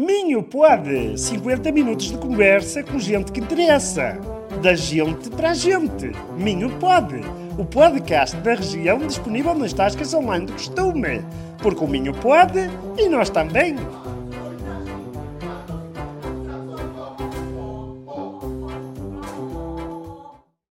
Minho 0.00 0.44
pode! 0.44 1.18
50 1.18 1.72
minutos 1.72 2.06
de 2.06 2.18
conversa 2.18 2.84
com 2.84 3.00
gente 3.00 3.32
que 3.32 3.40
interessa. 3.40 4.16
Da 4.62 4.72
gente 4.72 5.28
para 5.30 5.50
a 5.50 5.54
gente. 5.54 6.12
Minho 6.36 6.70
pode! 6.78 7.16
O 7.58 7.64
podcast 7.64 8.36
da 8.36 8.54
região 8.54 8.98
disponível 8.98 9.56
nas 9.56 9.72
tascas 9.72 10.14
online 10.14 10.46
do 10.46 10.52
costume. 10.52 11.20
Porque 11.60 11.82
o 11.82 11.88
Minho 11.88 12.14
pode 12.14 12.60
e 12.96 13.08
nós 13.08 13.28
também. 13.28 13.74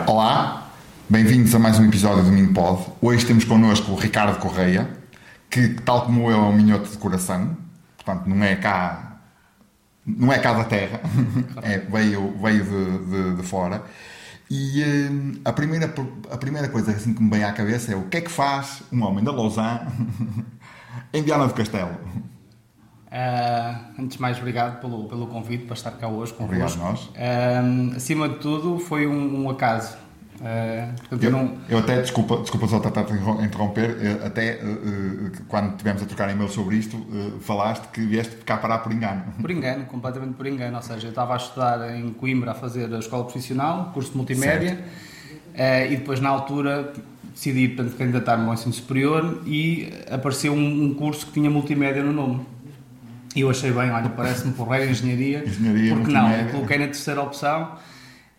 Olá, 0.07 0.67
bem-vindos 1.07 1.53
a 1.53 1.59
mais 1.59 1.77
um 1.77 1.85
episódio 1.85 2.23
do 2.23 2.31
Minho 2.31 2.51
Pod. 2.55 2.87
Hoje 2.99 3.23
temos 3.27 3.43
connosco 3.43 3.91
o 3.91 3.95
Ricardo 3.95 4.39
Correia, 4.39 4.89
que, 5.47 5.75
tal 5.85 6.07
como 6.07 6.31
eu, 6.31 6.37
é 6.37 6.41
um 6.41 6.53
minhoto 6.53 6.89
de 6.89 6.97
coração, 6.97 7.55
portanto, 8.03 8.27
não 8.27 8.43
é 8.43 8.55
cá, 8.55 9.10
não 10.05 10.31
é 10.31 10.39
cá 10.39 10.53
da 10.53 10.63
terra, 10.63 11.01
é, 11.61 11.77
veio, 11.79 12.35
veio 12.41 12.63
de, 12.63 13.05
de, 13.05 13.35
de 13.37 13.43
fora. 13.43 13.83
E 14.49 14.83
hum, 14.83 15.41
a, 15.45 15.53
primeira, 15.53 15.93
a 16.29 16.37
primeira 16.37 16.67
coisa 16.67 16.91
assim 16.91 17.13
que 17.13 17.23
me 17.23 17.29
vem 17.29 17.43
à 17.43 17.53
cabeça 17.53 17.93
é 17.93 17.95
o 17.95 18.03
que 18.03 18.17
é 18.17 18.21
que 18.21 18.31
faz 18.31 18.83
um 18.91 19.01
homem 19.03 19.23
da 19.23 19.31
Lausanne 19.31 19.87
em 21.13 21.23
Viana 21.23 21.47
do 21.47 21.53
Castelo? 21.53 21.91
Uh, 23.11 24.01
antes 24.01 24.15
de 24.15 24.21
mais, 24.21 24.37
obrigado 24.37 24.79
pelo, 24.79 25.05
pelo 25.07 25.27
convite 25.27 25.65
para 25.65 25.73
estar 25.73 25.91
cá 25.91 26.07
hoje 26.07 26.33
com 26.33 26.45
Obrigado 26.45 26.75
nós. 26.77 27.05
Uh, 27.07 27.95
acima 27.95 28.27
de 28.27 28.35
tudo, 28.39 28.79
foi 28.79 29.05
um, 29.07 29.43
um 29.43 29.49
acaso. 29.49 29.97
Uh, 30.41 31.17
eu, 31.21 31.31
não... 31.31 31.57
eu, 31.69 31.77
até, 31.77 32.01
desculpa, 32.01 32.37
desculpa 32.37 32.67
só 32.67 32.79
tratar 32.79 33.03
de 33.03 33.13
interromper, 33.43 33.97
eu, 34.01 34.25
até 34.25 34.59
quando 35.47 35.71
estivemos 35.71 36.01
a 36.01 36.05
trocar 36.05 36.31
e-mail 36.31 36.49
sobre 36.49 36.77
isto, 36.77 37.05
falaste 37.41 37.87
que 37.89 38.01
vieste 38.01 38.37
cá 38.37 38.57
parar 38.57 38.79
por 38.79 38.91
engano. 38.91 39.23
Por 39.39 39.51
engano, 39.51 39.85
completamente 39.85 40.33
por 40.33 40.47
engano. 40.47 40.77
Ou 40.77 40.81
seja, 40.81 41.07
eu 41.07 41.11
estava 41.11 41.33
a 41.33 41.37
estudar 41.37 41.95
em 41.95 42.11
Coimbra 42.13 42.51
a 42.51 42.55
fazer 42.55 42.91
a 42.93 42.99
escola 42.99 43.23
profissional, 43.23 43.91
curso 43.93 44.11
de 44.11 44.17
multimédia, 44.17 44.83
e 45.55 45.95
depois 45.95 46.19
na 46.19 46.29
altura 46.29 46.91
decidi 47.33 47.69
portanto, 47.69 47.97
candidatar-me 47.97 48.45
ao 48.47 48.53
ensino 48.53 48.73
superior 48.73 49.41
e 49.45 49.91
apareceu 50.09 50.53
um, 50.53 50.83
um 50.85 50.93
curso 50.93 51.25
que 51.27 51.33
tinha 51.33 51.49
multimédia 51.49 52.03
no 52.03 52.11
nome. 52.11 52.45
E 53.35 53.41
eu 53.41 53.49
achei 53.49 53.71
bem, 53.71 53.89
olha, 53.91 54.09
parece-me 54.09 54.53
porreiro 54.53 54.91
engenharia, 54.91 55.43
engenharia 55.45 55.95
porque 55.95 56.11
não, 56.11 56.47
coloquei 56.51 56.77
na 56.77 56.85
terceira 56.85 57.21
opção 57.21 57.63
uh, 57.63 57.90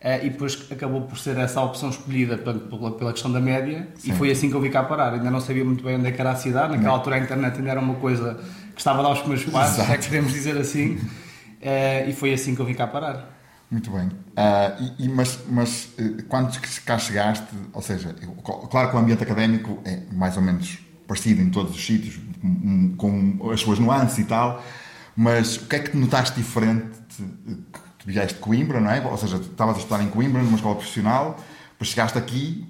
e 0.03 0.29
depois 0.29 0.67
acabou 0.69 1.01
por 1.03 1.17
ser 1.17 1.37
essa 1.37 1.61
a 1.61 1.63
opção 1.63 1.89
escolhida 1.89 2.37
pela, 2.37 2.91
pela 2.91 3.13
questão 3.13 3.31
da 3.31 3.39
média 3.39 3.87
Sim. 3.95 4.11
e 4.11 4.15
foi 4.15 4.31
assim 4.31 4.49
que 4.49 4.55
eu 4.55 4.59
vi 4.59 4.69
cá 4.69 4.83
parar. 4.83 5.13
Ainda 5.13 5.31
não 5.31 5.39
sabia 5.39 5.63
muito 5.63 5.81
bem 5.81 5.95
onde 5.95 6.07
é 6.07 6.11
que 6.11 6.19
era 6.19 6.31
a 6.31 6.35
cidade, 6.35 6.71
naquela 6.71 6.89
não. 6.89 6.95
altura 6.95 7.15
a 7.15 7.19
internet 7.19 7.57
ainda 7.57 7.71
era 7.71 7.79
uma 7.79 7.95
coisa 7.95 8.37
que 8.73 8.81
estava 8.81 8.99
a 8.99 9.03
dar 9.03 9.11
os 9.11 9.19
primeiros 9.19 9.45
passos, 9.49 9.89
é 9.89 9.97
que 9.97 10.05
podemos 10.05 10.33
dizer 10.33 10.57
assim, 10.57 10.95
uh, 10.95 12.09
e 12.09 12.13
foi 12.13 12.33
assim 12.33 12.53
que 12.53 12.61
eu 12.61 12.65
vi 12.65 12.73
cá 12.73 12.85
parar. 12.85 13.29
Muito 13.71 13.89
bem. 13.91 14.07
Uh, 14.07 14.93
e, 14.99 15.05
e, 15.05 15.09
mas, 15.09 15.39
mas 15.49 15.89
quando 16.27 16.55
cá 16.85 16.97
chegaste, 16.99 17.47
ou 17.71 17.81
seja, 17.81 18.13
claro 18.69 18.89
que 18.89 18.95
o 18.95 18.99
ambiente 18.99 19.23
académico 19.23 19.79
é 19.85 20.01
mais 20.11 20.35
ou 20.35 20.43
menos 20.43 20.79
parecido 21.07 21.41
em 21.41 21.49
todos 21.49 21.75
os 21.75 21.85
sítios, 21.85 22.19
com 22.97 23.39
as 23.51 23.61
suas 23.61 23.79
nuances 23.79 24.17
e 24.19 24.25
tal, 24.25 24.63
mas 25.15 25.57
o 25.57 25.65
que 25.67 25.75
é 25.75 25.79
que 25.79 25.95
notaste 25.95 26.35
diferente? 26.35 26.91
Tu 28.03 28.11
vieste 28.11 28.35
de 28.35 28.39
Coimbra, 28.41 28.81
não 28.81 28.91
é? 28.91 28.99
Ou 29.05 29.17
seja, 29.17 29.37
estavas 29.37 29.77
a 29.77 29.79
estudar 29.79 30.03
em 30.03 30.09
Coimbra, 30.09 30.41
numa 30.41 30.55
escola 30.55 30.75
profissional, 30.75 31.37
depois 31.71 31.89
chegaste 31.89 32.17
aqui, 32.17 32.67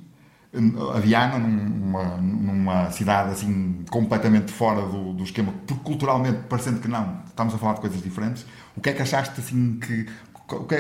a 0.94 1.00
Viana, 1.00 1.40
numa, 1.40 2.18
numa 2.18 2.92
cidade 2.92 3.32
assim 3.32 3.84
completamente 3.90 4.52
fora 4.52 4.84
do, 4.84 5.14
do, 5.14 5.24
esquema, 5.24 5.52
porque 5.66 5.84
culturalmente, 5.84 6.42
parecendo 6.48 6.80
que 6.80 6.88
não, 6.88 7.22
estamos 7.26 7.56
a 7.56 7.58
falar 7.58 7.74
de 7.74 7.82
coisas 7.82 8.02
diferentes. 8.02 8.46
O 8.78 8.82
que 8.82 8.90
é 8.90 8.94
que 8.94 9.02
achaste 9.02 9.40
assim 9.40 9.80
que. 9.80 10.06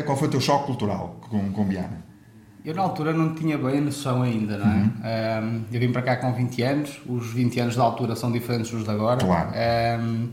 Qual 0.05 0.17
foi 0.17 0.27
o 0.27 0.31
teu 0.31 0.41
choque 0.41 0.67
cultural 0.67 1.19
com, 1.21 1.51
com 1.51 1.65
Viana? 1.65 2.03
Eu 2.63 2.75
na 2.75 2.81
altura 2.81 3.11
não 3.11 3.33
tinha 3.33 3.57
bem 3.57 3.79
a 3.79 3.81
noção 3.81 4.21
ainda, 4.21 4.57
não 4.57 4.65
é? 4.65 5.39
Uhum. 5.41 5.47
Um, 5.47 5.65
eu 5.71 5.79
vim 5.79 5.91
para 5.91 6.01
cá 6.01 6.15
com 6.17 6.31
20 6.31 6.61
anos, 6.61 7.01
os 7.05 7.31
20 7.33 7.59
anos 7.59 7.75
da 7.75 7.83
altura 7.83 8.15
são 8.15 8.31
diferentes 8.31 8.71
dos 8.71 8.83
de 8.83 8.89
agora. 8.91 9.19
Claro. 9.19 9.49
Um, 9.99 10.29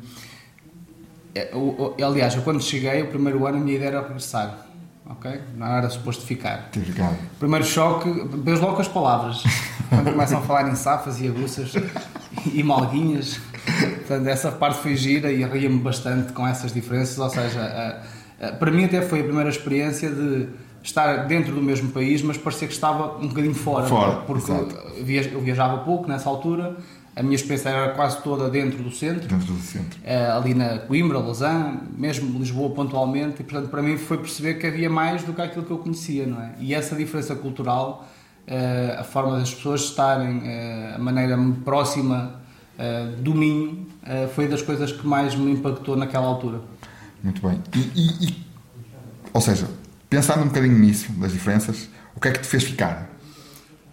eu, 1.34 1.94
eu, 1.98 2.06
aliás, 2.06 2.34
eu 2.34 2.42
quando 2.42 2.62
cheguei, 2.62 3.02
o 3.02 3.08
primeiro 3.08 3.46
ano, 3.46 3.58
a 3.58 3.60
minha 3.60 3.76
ideia 3.76 3.88
era 3.88 4.02
regressar. 4.02 4.66
Ok? 5.06 5.40
Não 5.56 5.66
era 5.66 5.90
suposto 5.90 6.24
ficar. 6.24 6.68
Ficado. 6.72 7.16
Primeiro 7.38 7.64
choque, 7.64 8.08
vejo 8.44 8.62
logo 8.62 8.80
as 8.80 8.88
palavras. 8.88 9.42
quando 9.88 10.12
começam 10.12 10.38
a 10.38 10.42
falar 10.42 10.68
em 10.70 10.74
safas 10.76 11.20
e 11.20 11.26
aguças 11.26 11.72
e 12.52 12.62
malguinhas. 12.62 13.40
Portanto, 14.06 14.26
essa 14.28 14.52
parte 14.52 14.78
foi 14.78 14.96
gira 14.96 15.32
e 15.32 15.44
ria-me 15.44 15.80
bastante 15.80 16.32
com 16.32 16.46
essas 16.46 16.72
diferenças. 16.72 17.18
Ou 17.18 17.28
seja, 17.28 18.02
para 18.58 18.70
mim 18.70 18.84
até 18.84 19.02
foi 19.02 19.20
a 19.20 19.24
primeira 19.24 19.50
experiência 19.50 20.08
de 20.10 20.48
estar 20.82 21.26
dentro 21.26 21.54
do 21.54 21.60
mesmo 21.60 21.90
país, 21.90 22.22
mas 22.22 22.38
parecia 22.38 22.68
que 22.68 22.74
estava 22.74 23.18
um 23.18 23.28
bocadinho 23.28 23.54
fora. 23.54 23.86
Fora, 23.86 24.16
porque 24.22 24.52
eu 24.52 25.40
viajava 25.40 25.78
pouco 25.78 26.08
nessa 26.08 26.28
altura 26.28 26.76
a 27.20 27.22
minha 27.22 27.36
experiência 27.36 27.68
era 27.68 27.92
quase 27.92 28.22
toda 28.22 28.48
dentro 28.48 28.82
do 28.82 28.90
centro. 28.90 29.28
Dentro 29.28 29.52
do 29.52 29.60
centro. 29.60 30.00
Uh, 30.00 30.38
ali 30.38 30.54
na 30.54 30.78
Coimbra, 30.78 31.18
Lausanne, 31.18 31.78
mesmo 31.94 32.38
Lisboa 32.38 32.70
pontualmente, 32.70 33.42
e 33.42 33.44
portanto 33.44 33.68
para 33.68 33.82
mim 33.82 33.98
foi 33.98 34.16
perceber 34.16 34.54
que 34.54 34.66
havia 34.66 34.88
mais 34.88 35.22
do 35.22 35.34
que 35.34 35.42
aquilo 35.42 35.66
que 35.66 35.70
eu 35.70 35.76
conhecia, 35.76 36.26
não 36.26 36.40
é? 36.40 36.54
E 36.58 36.74
essa 36.74 36.96
diferença 36.96 37.34
cultural, 37.34 38.08
uh, 38.48 39.00
a 39.00 39.04
forma 39.04 39.38
das 39.38 39.52
pessoas 39.54 39.82
estarem, 39.82 40.38
uh, 40.38 40.94
a 40.94 40.98
maneira 40.98 41.36
próxima 41.64 42.40
do 43.18 43.34
Minho, 43.34 43.86
foi 44.34 44.48
das 44.48 44.62
coisas 44.62 44.90
que 44.90 45.06
mais 45.06 45.34
me 45.34 45.52
impactou 45.52 45.94
naquela 45.96 46.24
altura. 46.24 46.62
Muito 47.22 47.46
bem. 47.46 47.60
E, 47.74 47.78
e, 47.78 48.26
e, 48.26 48.46
ou 49.34 49.40
seja, 49.42 49.68
pensando 50.08 50.44
um 50.44 50.46
bocadinho 50.46 50.78
nisso, 50.78 51.12
das 51.12 51.30
diferenças, 51.30 51.90
o 52.16 52.20
que 52.20 52.28
é 52.28 52.30
que 52.30 52.38
te 52.38 52.46
fez 52.46 52.64
ficar? 52.64 53.10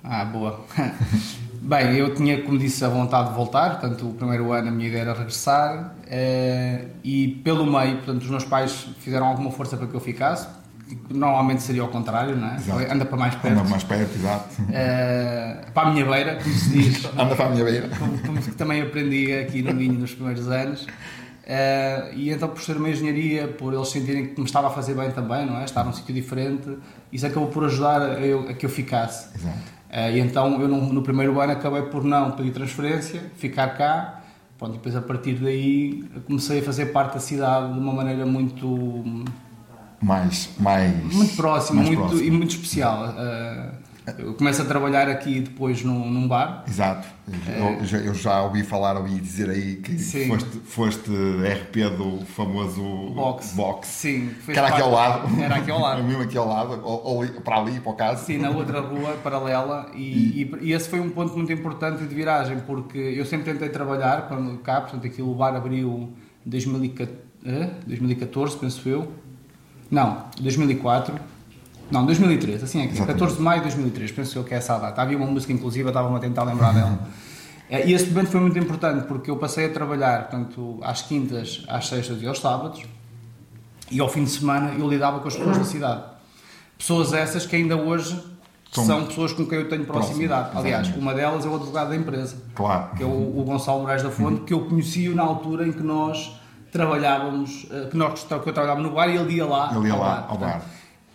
Ah, 0.01 0.23
boa. 0.23 0.65
Bem, 1.61 1.95
eu 1.95 2.13
tinha, 2.13 2.41
como 2.41 2.57
disse, 2.57 2.83
a 2.83 2.89
vontade 2.89 3.29
de 3.29 3.35
voltar, 3.35 3.79
portanto, 3.79 4.09
o 4.09 4.13
primeiro 4.13 4.51
ano 4.51 4.69
a 4.69 4.71
minha 4.71 4.87
ideia 4.87 5.01
era 5.01 5.13
regressar 5.13 5.95
uh, 6.03 6.87
e 7.03 7.41
pelo 7.43 7.65
meio, 7.65 7.97
portanto, 7.97 8.21
os 8.21 8.29
meus 8.29 8.45
pais 8.45 8.87
fizeram 8.99 9.27
alguma 9.27 9.51
força 9.51 9.75
para 9.75 9.87
que 9.87 9.93
eu 9.93 9.99
ficasse, 9.99 10.47
normalmente 11.09 11.61
seria 11.61 11.81
ao 11.81 11.89
contrário, 11.89 12.35
não 12.35 12.49
é? 12.49 12.55
Exato. 12.55 12.93
Anda 12.93 13.05
para 13.05 13.17
mais 13.17 13.35
perto. 13.35 13.59
Anda 13.59 13.69
mais 13.69 13.83
perto, 13.83 14.15
exato. 14.15 14.61
Uh, 14.61 15.71
para 15.71 15.89
a 15.89 15.91
minha 15.91 16.05
beira, 16.05 16.35
como 16.41 16.55
se 16.55 16.69
diz. 16.71 17.05
Anda 17.05 17.35
para 17.35 17.45
a 17.45 17.49
minha 17.49 17.63
beira. 17.63 17.89
Como, 17.97 18.17
como 18.19 18.41
também 18.53 18.81
aprendi 18.81 19.33
aqui 19.33 19.61
no 19.61 19.73
Minho 19.73 19.99
nos 19.99 20.13
primeiros 20.13 20.47
anos. 20.49 20.83
Uh, 20.83 22.13
e 22.13 22.29
então, 22.29 22.49
por 22.49 22.61
ser 22.61 22.75
uma 22.77 22.89
engenharia, 22.89 23.47
por 23.47 23.73
eles 23.73 23.87
sentirem 23.89 24.27
que 24.27 24.39
me 24.39 24.45
estava 24.45 24.67
a 24.67 24.69
fazer 24.69 24.93
bem 24.95 25.11
também, 25.11 25.45
não 25.45 25.57
é? 25.59 25.63
Estar 25.63 25.83
num 25.83 25.93
sítio 25.93 26.13
diferente, 26.13 26.77
isso 27.11 27.25
acabou 27.25 27.47
por 27.47 27.63
ajudar 27.65 28.01
a, 28.01 28.19
eu, 28.19 28.49
a 28.49 28.53
que 28.53 28.65
eu 28.65 28.69
ficasse. 28.69 29.29
Exato. 29.33 29.76
Uh, 29.89 30.11
e 30.11 30.19
então 30.19 30.61
eu 30.61 30.67
no, 30.67 30.91
no, 30.91 31.01
primeiro 31.01 31.39
ano 31.39 31.53
acabei 31.53 31.83
por 31.83 32.03
não 32.03 32.31
pedir 32.31 32.51
transferência, 32.51 33.23
ficar 33.37 33.69
cá. 33.69 34.21
Pronto, 34.57 34.73
depois 34.73 34.95
a 34.95 35.01
partir 35.01 35.35
daí 35.35 36.03
comecei 36.25 36.59
a 36.59 36.63
fazer 36.63 36.87
parte 36.87 37.13
da 37.13 37.19
cidade 37.19 37.73
de 37.73 37.79
uma 37.79 37.93
maneira 37.93 38.25
muito. 38.25 39.03
Mais. 40.01 40.49
mais 40.59 40.93
muito 41.13 41.35
próxima 41.35 41.77
mais 41.77 41.87
muito, 41.87 42.07
próxima. 42.07 42.27
e 42.27 42.31
muito 42.31 42.51
especial. 42.51 43.09
Uh, 43.09 43.76
eu 44.17 44.33
começo 44.35 44.61
a 44.61 44.65
trabalhar 44.65 45.09
aqui 45.09 45.41
depois 45.41 45.83
num, 45.83 46.09
num 46.09 46.25
bar. 46.27 46.63
Exato. 46.67 47.07
Eu, 47.27 47.85
já, 47.85 47.97
eu 47.97 48.13
já 48.13 48.41
ouvi 48.43 48.63
falar, 48.63 48.95
ouvi 48.95 49.19
dizer 49.19 49.49
aí 49.49 49.75
que 49.75 49.97
foste, 49.97 50.59
foste 50.65 51.11
RP 51.11 51.89
do 51.97 52.25
famoso 52.25 52.81
Box. 53.13 53.53
Box. 53.53 53.87
Sim. 53.87 54.29
Que 54.45 54.57
era 54.57 54.69
aqui 54.69 54.81
ao 54.81 54.91
lado. 54.91 55.41
Era 55.41 55.55
aqui 55.55 55.69
ao 55.69 55.81
lado. 55.81 56.03
mesmo 56.07 56.23
aqui 56.23 56.37
ao 56.37 56.47
lado, 56.47 56.79
ou, 56.83 57.17
ou, 57.17 57.27
para 57.41 57.57
ali, 57.57 57.81
para 57.81 57.91
o 57.91 57.95
caso. 57.95 58.25
Sim, 58.25 58.37
na 58.37 58.49
outra 58.49 58.79
rua 58.79 59.17
paralela. 59.21 59.91
E, 59.93 60.41
e... 60.41 60.49
e, 60.61 60.71
esse 60.71 60.87
foi 60.87 61.01
um 61.01 61.09
ponto 61.09 61.35
muito 61.35 61.51
importante 61.51 62.05
de 62.05 62.15
viragem, 62.15 62.59
porque 62.65 62.97
eu 62.97 63.25
sempre 63.25 63.51
tentei 63.51 63.67
trabalhar 63.67 64.29
quando 64.29 64.57
cá, 64.59 64.79
portanto, 64.81 65.05
aquilo 65.05 65.31
o 65.31 65.35
bar 65.35 65.53
abriu 65.53 66.13
em 66.45 66.49
2014, 66.49 68.57
penso 68.57 68.87
eu. 68.87 69.11
Não, 69.91 70.27
2004 70.39 71.13
não, 71.89 72.05
2003, 72.05 72.63
assim 72.63 72.83
é 72.83 72.87
que 72.87 73.05
14 73.05 73.37
de 73.37 73.41
maio 73.41 73.59
de 73.59 73.67
2003, 73.67 74.11
penso 74.11 74.37
eu 74.37 74.43
que 74.43 74.53
é 74.53 74.57
essa 74.57 74.75
a 74.75 74.79
data. 74.79 75.01
Havia 75.01 75.17
uma 75.17 75.27
música, 75.27 75.53
inclusive, 75.53 75.87
estava-me 75.87 76.15
a 76.15 76.19
tentar 76.19 76.43
lembrar 76.43 76.73
dela. 76.73 76.99
É, 77.69 77.85
e 77.85 77.91
esse 77.91 78.07
momento 78.07 78.29
foi 78.29 78.39
muito 78.39 78.57
importante 78.57 79.05
porque 79.07 79.29
eu 79.29 79.35
passei 79.35 79.65
a 79.65 79.69
trabalhar, 79.69 80.29
portanto, 80.29 80.79
às 80.81 81.01
quintas, 81.01 81.65
às 81.67 81.85
sextas 81.89 82.21
e 82.21 82.25
aos 82.25 82.39
sábados, 82.39 82.81
e 83.91 83.99
ao 83.99 84.07
fim 84.07 84.23
de 84.23 84.29
semana 84.29 84.73
eu 84.79 84.87
lidava 84.87 85.19
com 85.19 85.27
as 85.27 85.35
pessoas 85.35 85.57
da 85.57 85.63
cidade. 85.65 86.01
Pessoas 86.77 87.11
essas 87.11 87.45
que 87.45 87.57
ainda 87.57 87.75
hoje 87.75 88.17
são, 88.71 88.85
são 88.85 89.05
pessoas 89.07 89.33
com 89.33 89.45
quem 89.45 89.57
eu 89.57 89.67
tenho 89.67 89.83
proximidade. 89.83 90.51
Próximo, 90.51 90.61
Aliás, 90.61 90.95
uma 90.95 91.13
delas 91.13 91.45
é 91.45 91.49
o 91.49 91.55
advogado 91.55 91.89
da 91.89 91.97
empresa, 91.97 92.37
claro. 92.55 92.95
que 92.95 93.03
é 93.03 93.05
o, 93.05 93.37
o 93.37 93.43
Gonçalo 93.43 93.81
Moraes 93.81 94.01
da 94.01 94.11
Fonte, 94.11 94.43
que 94.43 94.53
eu 94.53 94.61
conheci 94.61 95.09
na 95.09 95.23
altura 95.23 95.67
em 95.67 95.73
que 95.73 95.83
nós 95.83 96.39
trabalhávamos, 96.71 97.67
eh, 97.69 97.87
que, 97.91 97.97
nós, 97.97 98.23
que 98.23 98.33
eu 98.33 98.53
trabalhava 98.53 98.79
no 98.79 98.91
bar 98.91 99.09
e 99.09 99.17
ele 99.17 99.33
ia 99.33 99.45
lá 99.45 99.73
ele 99.75 99.87
ia 99.87 99.93
ao 99.93 99.99
lá, 99.99 100.15
bar. 100.21 100.25
Ao 100.29 100.37
bar 100.37 100.61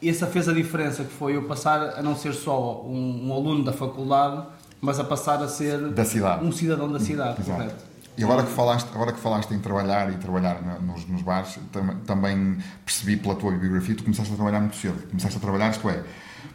essa 0.09 0.27
fez 0.27 0.49
a 0.49 0.53
diferença, 0.53 1.05
que 1.05 1.13
foi 1.13 1.37
eu 1.37 1.45
passar 1.45 1.99
a 1.99 2.03
não 2.03 2.17
ser 2.17 2.33
só 2.33 2.83
um, 2.85 3.29
um 3.29 3.33
aluno 3.33 3.65
da 3.65 3.73
faculdade, 3.73 4.45
mas 4.81 4.99
a 4.99 5.05
passar 5.05 5.43
a 5.43 5.49
ser 5.49 5.79
um 6.43 6.51
cidadão 6.51 6.91
da 6.91 6.99
cidade, 6.99 7.41
Exato. 7.41 7.59
correto? 7.59 7.93
E 8.17 8.25
agora 8.25 8.43
que 8.43 8.51
falaste, 8.51 8.89
agora 8.95 9.13
que 9.13 9.21
falaste 9.21 9.55
em 9.55 9.59
trabalhar 9.59 10.13
e 10.13 10.17
trabalhar 10.17 10.61
nos, 10.83 11.07
nos 11.09 11.23
bares, 11.23 11.59
tam, 11.71 11.97
também 12.07 12.59
percebi 12.85 13.17
pela 13.17 13.35
tua 13.35 13.53
biografia, 13.53 13.95
tu 13.95 14.03
começaste 14.03 14.33
a 14.33 14.37
trabalhar 14.37 14.61
muito 14.61 14.77
cedo. 14.77 15.09
Começaste 15.09 15.39
a 15.39 15.41
trabalhar, 15.41 15.71
isto 15.71 15.89
é, 15.89 16.03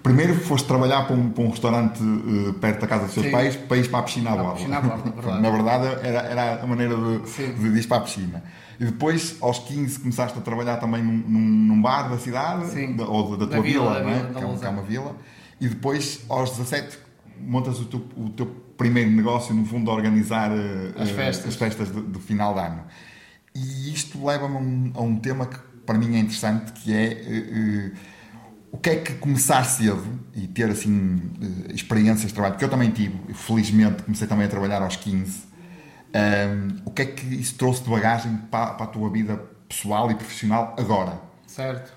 primeiro 0.04 0.36
foste 0.36 0.68
trabalhar 0.68 1.08
para 1.08 1.16
um, 1.16 1.32
para 1.32 1.44
um 1.44 1.50
restaurante 1.50 2.04
uh, 2.04 2.54
perto 2.54 2.82
da 2.82 2.88
casa 2.88 3.06
dos 3.06 3.14
seus 3.14 3.26
Sim. 3.26 3.32
pais 3.32 3.56
para 3.56 3.78
ir 3.78 3.90
para 3.90 4.00
a 4.00 4.04
piscina 4.04 4.32
à 4.32 4.36
borda. 4.36 4.68
Na 5.42 5.50
verdade, 5.50 5.88
era, 6.06 6.20
era 6.20 6.62
a 6.62 6.68
maneira 6.68 6.96
de, 6.96 7.28
Sim. 7.28 7.54
de 7.54 7.80
ir 7.80 7.88
para 7.88 7.98
a 7.98 8.02
piscina. 8.02 8.44
E 8.80 8.86
depois, 8.86 9.38
aos 9.42 9.60
15, 9.60 10.00
começaste 10.00 10.38
a 10.38 10.42
trabalhar 10.42 10.78
também 10.78 11.02
num, 11.04 11.18
num- 11.18 11.82
bar 11.82 12.10
da 12.10 12.18
cidade, 12.20 12.68
Sim. 12.70 12.96
da- 12.96 13.06
ou 13.08 13.36
da, 13.36 13.46
da 13.46 13.52
tua 13.54 13.62
vila, 13.64 13.96
vila, 13.96 14.04
não 14.04 14.10
é? 14.10 14.34
que, 14.34 14.44
é 14.44 14.46
um- 14.46 14.58
que 14.58 14.66
é 14.66 14.70
uma 14.70 14.84
vila. 14.84 15.16
E 15.60 15.68
depois, 15.68 16.22
aos 16.30 16.52
17, 16.52 16.98
montas 17.40 17.80
o 17.80 17.86
teu, 17.86 18.06
o 18.16 18.30
teu 18.30 18.46
primeiro 18.78 19.10
negócio, 19.10 19.56
no 19.56 19.66
fundo, 19.66 19.90
a 19.90 19.94
organizar 19.96 20.52
eh, 20.52 20.94
As 20.96 21.10
festas. 21.10 21.48
as 21.48 21.56
festas 21.56 21.92
de, 21.92 22.02
de 22.02 22.20
final 22.20 22.54
de 22.54 22.60
ano. 22.60 22.84
E 23.56 23.92
isto 23.92 24.24
leva-me 24.24 24.56
a 24.56 24.60
um, 24.60 24.92
a 24.96 25.02
um 25.02 25.16
tema 25.18 25.48
que 25.48 25.58
para 25.86 25.98
mim 25.98 26.16
é 26.16 26.20
interessante, 26.20 26.72
que 26.74 26.94
é 26.94 27.14
eh, 27.14 27.92
o 28.72 28.78
que 28.78 28.90
é 28.92 28.96
que 28.98 29.14
começar 29.16 29.64
cedo 29.64 30.04
e 30.36 30.46
ter 30.46 30.70
assim 30.70 31.20
eh, 31.70 31.74
experiências 31.74 32.28
de 32.28 32.34
trabalho, 32.34 32.54
porque 32.54 32.66
eu 32.66 32.70
também 32.70 32.92
tive, 32.92 33.18
felizmente 33.34 34.04
comecei 34.04 34.28
também 34.28 34.46
a 34.46 34.50
trabalhar 34.50 34.84
aos 34.84 34.96
15. 34.98 35.48
Ahm, 36.14 36.82
o 36.86 36.92
que 36.92 37.02
é 37.02 37.06
que 37.06 37.26
isso 37.36 37.56
trouxe 37.56 37.84
de 37.84 37.90
bagagem 37.90 38.38
para, 38.50 38.72
para 38.74 38.86
a 38.86 38.90
tua 38.90 39.10
vida 39.10 39.42
pessoal 39.68 40.10
e 40.10 40.16
profissional 40.16 40.76
agora? 40.78 41.20
Certo. 41.46 41.92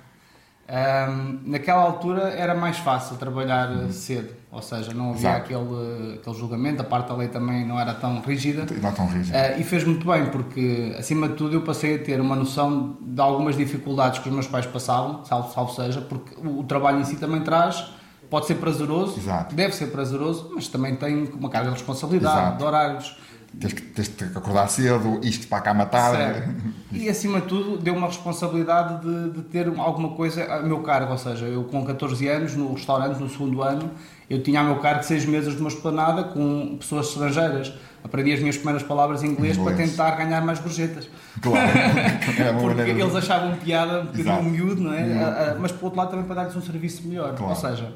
Ahm, 0.72 1.40
naquela 1.46 1.82
altura 1.82 2.28
era 2.30 2.54
mais 2.54 2.78
fácil 2.78 3.16
trabalhar 3.16 3.72
eh, 3.72 3.90
cedo, 3.90 4.32
ou 4.52 4.62
seja, 4.62 4.94
não 4.94 5.10
havia 5.10 5.30
Exato. 5.30 5.36
aquele, 5.42 6.14
aquele 6.14 6.36
julgamento, 6.36 6.80
a 6.80 6.84
parte 6.84 7.08
da 7.08 7.16
lei 7.16 7.26
também 7.26 7.66
não 7.66 7.78
era 7.78 7.92
tão 7.92 8.20
rígida. 8.20 8.66
Não 8.80 8.92
tão 8.92 9.06
rígido. 9.08 9.34
Ah, 9.34 9.58
e 9.58 9.64
fez 9.64 9.82
muito 9.82 10.06
bem, 10.06 10.26
porque 10.26 10.94
acima 10.96 11.28
de 11.28 11.34
tudo 11.34 11.56
eu 11.56 11.62
passei 11.62 11.96
a 11.96 11.98
ter 11.98 12.20
uma 12.20 12.36
noção 12.36 12.96
de 13.00 13.20
algumas 13.20 13.56
dificuldades 13.56 14.20
que 14.20 14.28
os 14.28 14.34
meus 14.34 14.46
pais 14.46 14.64
passavam, 14.64 15.24
salvo, 15.24 15.52
salvo 15.52 15.74
seja, 15.74 16.00
porque 16.02 16.36
o, 16.36 16.60
o 16.60 16.62
trabalho 16.64 17.00
em 17.00 17.04
si 17.04 17.16
também 17.16 17.40
traz, 17.42 17.92
pode 18.30 18.46
ser 18.46 18.54
prazeroso, 18.54 19.18
Exato. 19.18 19.52
deve 19.56 19.74
ser 19.74 19.88
prazeroso, 19.88 20.52
mas 20.54 20.68
também 20.68 20.94
tem 20.94 21.24
uma 21.34 21.50
carga 21.50 21.70
de 21.70 21.74
responsabilidade, 21.74 22.38
Exato. 22.38 22.58
de 22.58 22.64
horários. 22.64 23.16
Tens 23.58 23.72
que, 23.72 23.82
tens 23.82 24.08
que 24.08 24.24
acordar 24.24 24.68
cedo, 24.68 25.20
isto 25.22 25.48
para 25.48 25.58
a 25.58 25.60
cama 25.60 25.86
tarde. 25.86 26.16
Certo. 26.16 26.50
E 26.92 27.08
acima 27.08 27.40
de 27.40 27.46
tudo 27.48 27.76
deu 27.76 27.94
uma 27.94 28.06
responsabilidade 28.06 29.04
de, 29.04 29.30
de 29.30 29.42
ter 29.42 29.66
alguma 29.76 30.10
coisa 30.10 30.44
a 30.44 30.62
meu 30.62 30.80
cargo, 30.80 31.12
ou 31.12 31.18
seja, 31.18 31.46
eu 31.46 31.64
com 31.64 31.84
14 31.84 32.26
anos 32.28 32.54
no 32.54 32.72
restaurante, 32.72 33.18
no 33.18 33.28
segundo 33.28 33.62
ano, 33.62 33.90
eu 34.30 34.42
tinha 34.42 34.60
a 34.60 34.64
meu 34.64 34.76
cargo 34.76 35.02
seis 35.02 35.24
mesas 35.24 35.54
de 35.54 35.60
uma 35.60 35.68
esplanada 35.68 36.24
com 36.24 36.76
pessoas 36.78 37.08
estrangeiras. 37.08 37.72
Aprendi 38.02 38.32
as 38.32 38.40
minhas 38.40 38.56
primeiras 38.56 38.82
palavras 38.82 39.22
em 39.22 39.26
inglês, 39.26 39.58
Inglês. 39.58 39.76
para 39.76 39.86
tentar 39.86 40.10
ganhar 40.12 40.40
mais 40.40 40.58
gorjetas. 40.58 41.10
Claro. 41.42 41.68
É 42.40 42.50
uma 42.50 42.74
Porque 42.74 42.90
eles 42.92 43.14
achavam 43.14 43.56
piada 43.56 44.00
um 44.00 44.06
bocadinho 44.06 44.42
miúdo, 44.44 44.80
não 44.80 44.94
é? 44.94 45.02
Ah, 45.22 45.52
ah, 45.52 45.56
Mas 45.60 45.72
por 45.72 45.86
outro 45.86 45.98
lado 45.98 46.10
também 46.10 46.24
para 46.24 46.36
dar-lhes 46.36 46.56
um 46.56 46.62
serviço 46.62 47.06
melhor. 47.06 47.34
Claro. 47.34 47.52
Ou 47.52 47.56
seja, 47.56 47.92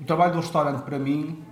o 0.00 0.04
trabalho 0.04 0.34
do 0.34 0.40
restaurante 0.40 0.82
para 0.82 0.98
mim, 0.98 1.42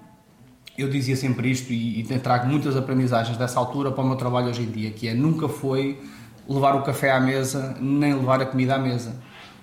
eu 0.77 0.89
dizia 0.89 1.17
sempre 1.17 1.51
isto 1.51 1.73
e, 1.73 2.01
e 2.01 2.19
trago 2.19 2.47
muitas 2.47 2.77
aprendizagens 2.77 3.37
dessa 3.37 3.59
altura 3.59 3.91
para 3.91 4.03
o 4.03 4.07
meu 4.07 4.17
trabalho 4.17 4.49
hoje 4.49 4.63
em 4.63 4.71
dia, 4.71 4.91
que 4.91 5.09
é 5.09 5.15
nunca 5.15 5.49
foi 5.49 5.99
levar 6.49 6.75
o 6.75 6.83
café 6.83 7.11
à 7.11 7.21
mesa, 7.21 7.77
nem 7.81 8.15
levar 8.15 8.41
a 8.41 8.47
comida 8.47 8.75
à 8.75 8.79
mesa. 8.79 9.15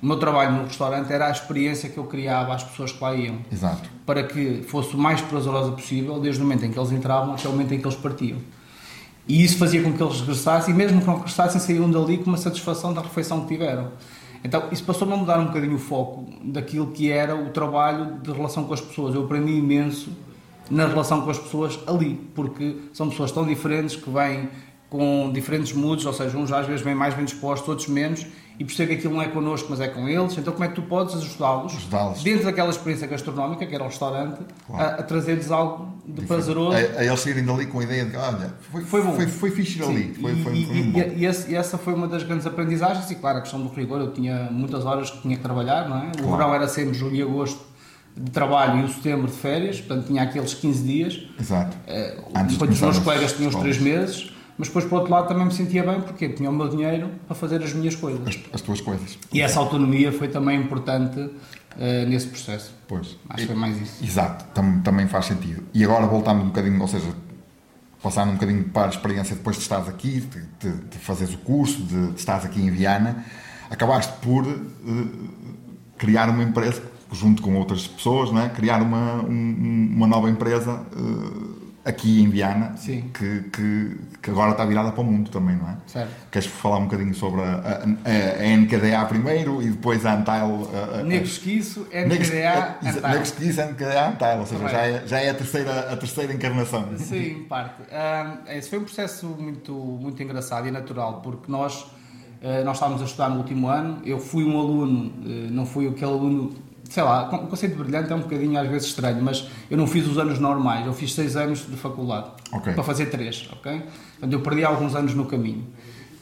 O 0.02 0.06
meu 0.06 0.18
trabalho 0.18 0.54
no 0.54 0.64
restaurante 0.64 1.12
era 1.12 1.28
a 1.28 1.32
experiência 1.32 1.90
que 1.90 1.98
eu 1.98 2.06
criava 2.06 2.54
às 2.54 2.64
pessoas 2.64 2.92
que 2.92 3.04
lá 3.04 3.14
iam 3.14 3.40
Exato. 3.52 3.90
para 4.06 4.24
que 4.24 4.64
fosse 4.64 4.96
o 4.96 4.98
mais 4.98 5.20
prazerosa 5.20 5.72
possível, 5.72 6.20
desde 6.20 6.42
o 6.42 6.46
momento 6.46 6.66
em 6.66 6.72
que 6.72 6.80
eles 6.80 6.92
entravam 6.92 7.34
até 7.34 7.48
o 7.50 7.52
momento 7.52 7.74
em 7.74 7.80
que 7.80 7.86
eles 7.86 7.98
partiam. 7.98 8.38
E 9.28 9.44
isso 9.44 9.58
fazia 9.58 9.84
com 9.84 9.92
que 9.92 10.02
eles 10.02 10.22
regressassem, 10.22 10.74
e 10.74 10.78
mesmo 10.78 11.02
que 11.02 11.08
não 11.08 11.18
regressassem, 11.18 11.60
saíam 11.60 11.92
dali 11.92 12.18
com 12.18 12.28
uma 12.28 12.38
satisfação 12.38 12.94
da 12.94 13.02
refeição 13.02 13.42
que 13.42 13.50
tiveram. 13.50 13.92
Então, 14.42 14.64
isso 14.72 14.84
passou-me 14.86 15.14
a 15.14 15.18
mudar 15.18 15.38
um 15.38 15.48
bocadinho 15.48 15.76
o 15.76 15.80
foco 15.80 16.26
daquilo 16.46 16.88
que 16.88 17.12
era 17.12 17.36
o 17.36 17.50
trabalho 17.50 18.20
de 18.24 18.32
relação 18.32 18.64
com 18.64 18.74
as 18.74 18.80
pessoas. 18.80 19.14
Eu 19.14 19.26
aprendi 19.26 19.52
imenso 19.52 20.12
na 20.70 20.88
relação 20.88 21.22
com 21.22 21.30
as 21.30 21.40
pessoas 21.40 21.80
ali, 21.88 22.16
porque 22.36 22.78
são 22.94 23.10
pessoas 23.10 23.32
tão 23.32 23.46
diferentes 23.46 23.96
que 23.96 24.10
vêm 24.10 24.50
com 24.90 25.32
diferentes 25.32 25.72
moods, 25.74 26.06
ou 26.06 26.14
seja, 26.14 26.36
uns 26.38 26.52
às 26.52 26.66
vezes 26.66 26.82
vêm 26.82 26.96
mais 26.96 27.14
bem 27.14 27.24
dispostos, 27.24 27.68
outros 27.70 27.88
menos, 27.88 28.26
e 28.58 28.66
percebo 28.66 28.90
que 28.90 28.96
aquilo 28.96 29.14
não 29.14 29.22
é 29.22 29.28
connosco, 29.28 29.68
mas 29.70 29.80
é 29.80 29.88
com 29.88 30.10
eles. 30.10 30.36
Então, 30.38 30.52
como 30.52 30.66
é 30.66 30.68
que 30.68 30.74
tu 30.76 30.82
podes 30.82 31.16
ajudá-los, 31.16 31.74
Ajudá-los. 31.76 32.24
dentro 32.24 32.44
daquela 32.46 32.70
experiência 32.72 33.08
gastronómica, 33.08 33.66
que 33.68 33.74
era 33.74 33.84
o 33.84 33.88
restaurante, 33.88 34.40
Claro. 34.68 34.84
a, 34.84 34.88
a 35.00 35.04
trazer-lhes 35.04 35.50
algo 35.52 35.94
de 36.06 36.24
prazeroso? 36.26 36.76
A, 36.76 36.80
a 37.00 37.06
eles 37.06 37.20
saírem 37.20 37.46
dali 37.46 37.68
com 37.68 37.80
a 37.80 37.84
ideia 37.84 38.04
de 38.06 38.18
olha, 38.18 38.54
foi, 38.72 38.82
Foi 38.84 39.02
bom. 39.04 39.14
Foi, 39.14 39.28
foi 39.28 39.52
fixe 39.52 39.82
ali. 39.84 40.14
Foi, 40.20 40.32
e, 40.34 40.44
foi, 40.44 40.66
foi 40.66 40.76
e- 40.78 40.84
bom. 40.84 41.00
e 41.16 41.26
esse- 41.26 41.52
e 41.52 41.56
essa 41.56 41.78
foi 41.78 41.94
uma 41.94 42.08
das 42.08 42.24
grandes 42.24 42.46
aprendizagens. 42.48 43.10
E 43.12 43.16
claro, 43.16 43.38
a 43.38 43.42
questão 43.42 43.62
do 43.62 43.70
rigor, 43.70 44.02
eu 44.02 44.12
tinha 44.12 44.50
muitas 44.52 44.84
horas 44.86 45.10
que 45.12 45.22
tinha 45.22 45.38
que 45.38 45.44
trabalhar, 45.44 45.88
não 45.88 45.98
é? 45.98 46.08
O 46.08 46.12
Claro. 46.18 46.32
verão 46.32 46.56
era 46.56 46.68
sempre 46.68 46.96
julho 46.96 47.16
e 47.16 47.22
agosto 47.22 47.60
de 48.20 48.32
trabalho 48.32 48.82
e 48.82 48.84
o 48.84 48.90
setembro 48.90 49.28
de 49.28 49.34
férias, 49.38 49.80
portanto 49.80 50.08
tinha 50.08 50.24
aqueles 50.24 50.54
15 50.54 50.84
dias. 50.84 51.28
Exato. 51.40 51.78
Eh, 51.88 52.18
Antes 52.36 52.56
enquanto 52.56 52.72
os 52.72 52.82
meus 52.82 52.98
as 52.98 53.04
colegas 53.04 53.32
tinham 53.34 53.50
os 53.50 53.56
escolas. 53.56 53.78
3 53.78 53.80
meses, 53.80 54.34
mas 54.58 54.68
depois 54.68 54.86
por 54.86 54.96
outro 55.00 55.12
lado 55.14 55.28
também 55.28 55.46
me 55.46 55.54
sentia 55.54 55.84
bem 55.84 56.02
porque 56.02 56.28
tinha 56.30 56.50
o 56.50 56.54
meu 56.54 56.68
dinheiro 56.68 57.10
para 57.28 57.36
fazer 57.36 57.64
as 57.64 57.72
minhas 57.74 57.96
coisas. 57.96 58.22
As, 58.28 58.38
as 58.56 58.62
tuas 58.62 58.82
coisas. 58.82 59.18
E 59.32 59.42
essa 59.42 59.60
autonomia 59.60 60.12
foi 60.12 60.28
também 60.28 60.60
importante 60.62 61.30
eh, 61.80 62.06
nesse 62.06 62.28
processo. 62.28 62.74
Pois. 62.88 63.18
Acho 63.30 63.42
que 63.44 63.48
foi 63.48 63.56
mais 63.56 63.80
isso. 63.82 64.04
Exato, 64.04 64.46
tam- 64.54 64.82
também 64.82 65.08
faz 65.08 65.26
sentido. 65.26 65.64
E 65.74 65.84
agora 65.84 66.06
voltando 66.08 66.42
um 66.42 66.48
bocadinho, 66.48 66.82
ou 66.82 66.88
seja, 66.90 67.08
passando 68.04 68.32
um 68.32 68.34
bocadinho 68.34 68.66
para 68.66 68.88
a 68.88 68.90
experiência 68.90 69.36
depois 69.36 69.56
de 69.56 69.62
estares 69.62 69.88
aqui, 69.88 70.20
de, 70.22 70.42
de, 70.72 70.78
de 70.88 70.98
fazeres 70.98 71.34
o 71.36 71.38
curso, 71.38 71.82
de, 71.84 72.08
de 72.12 72.20
estares 72.20 72.44
aqui 72.46 72.62
em 72.62 72.70
Viana, 72.72 73.24
acabaste 73.70 74.12
por 74.22 74.46
eh, 74.46 74.58
criar 75.98 76.30
uma 76.30 76.44
empresa, 76.44 76.82
junto 77.12 77.42
com 77.42 77.56
outras 77.56 77.88
pessoas, 77.88 78.32
não 78.32 78.42
é? 78.42 78.50
criar 78.50 78.82
uma, 78.82 79.16
um- 79.24 79.92
uma 79.96 80.08
nova 80.08 80.30
empresa 80.30 80.82
eh, 80.96 81.90
aqui 81.90 82.22
em 82.22 82.30
Viana. 82.30 82.76
Que, 83.14 83.42
que, 83.52 83.98
que 84.22 84.30
agora 84.30 84.52
está 84.52 84.64
virada 84.66 84.92
para 84.92 85.02
o 85.02 85.04
mundo 85.06 85.30
também, 85.32 85.56
não 85.56 85.68
é? 85.70 85.78
Certo. 85.88 86.12
Queres 86.30 86.48
falar 86.48 86.78
um 86.78 86.84
bocadinho 86.84 87.16
sobre 87.16 87.42
a, 87.42 87.82
a, 88.06 88.44
a 88.44 88.58
NKDA 88.58 89.06
primeiro 89.06 89.62
e 89.62 89.70
depois 89.72 90.06
a 90.06 90.14
Antail? 90.16 90.70
a- 90.74 91.00
a- 91.00 91.04
Negros 91.04 91.38
que 91.40 91.58
isso, 91.58 91.88
Next, 91.92 92.32
NCDA, 92.32 92.78
é, 92.84 92.90
Antal. 92.90 93.12
Next 93.12 93.38
Kiss 93.38 93.60
and 93.62 93.74
KDA 93.74 94.10
Antal, 94.10 94.40
ou 94.40 94.46
seja, 94.46 94.68
já 94.68 94.82
é, 94.86 95.08
já 95.08 95.20
é 95.20 95.30
a, 95.30 95.34
terceira, 95.34 95.80
a 95.92 95.98
terceira 95.98 96.34
encarnação. 96.34 96.86
Sim, 96.98 97.18
em 97.18 97.44
parte. 97.50 97.82
Ah, 97.92 98.38
esse 98.50 98.70
foi 98.70 98.78
um 98.80 98.84
processo 98.84 99.26
muito, 99.26 99.74
muito 99.74 100.22
engraçado 100.22 100.68
e 100.68 100.72
natural, 100.72 101.22
porque 101.24 101.52
nós, 101.52 101.88
ah, 102.44 102.64
nós 102.64 102.76
estávamos 102.78 103.02
a 103.02 103.06
estudar 103.06 103.30
no 103.30 103.38
último 103.38 103.68
ano, 103.68 104.00
eu 104.06 104.20
fui 104.20 104.44
um 104.44 104.60
aluno, 104.60 105.12
eh, 105.26 105.48
não 105.50 105.66
fui 105.66 105.88
aquele 105.88 106.12
aluno, 106.12 106.52
sei 106.90 107.04
lá, 107.04 107.30
o 107.30 107.48
conceito 107.48 107.76
de 107.78 107.84
brilhante 107.84 108.12
é 108.12 108.16
um 108.16 108.20
bocadinho 108.22 108.60
às 108.60 108.68
vezes 108.68 108.88
estranho, 108.90 109.22
mas 109.24 109.48
eu 109.70 109.78
não 109.78 109.86
fiz 109.88 110.08
os 110.08 110.18
anos 110.18 110.40
normais, 110.40 110.86
eu 110.86 110.94
fiz 110.94 111.14
seis 111.14 111.36
anos 111.36 111.60
de 111.70 111.78
faculdade, 111.78 112.28
Ok. 112.52 112.74
para 112.74 112.84
fazer 112.84 113.06
três, 113.08 113.48
ok? 113.54 113.82
Portanto, 114.20 114.34
eu 114.34 114.42
perdi 114.42 114.64
alguns 114.66 114.96
anos 114.96 115.14
no 115.14 115.26
caminho. 115.26 115.68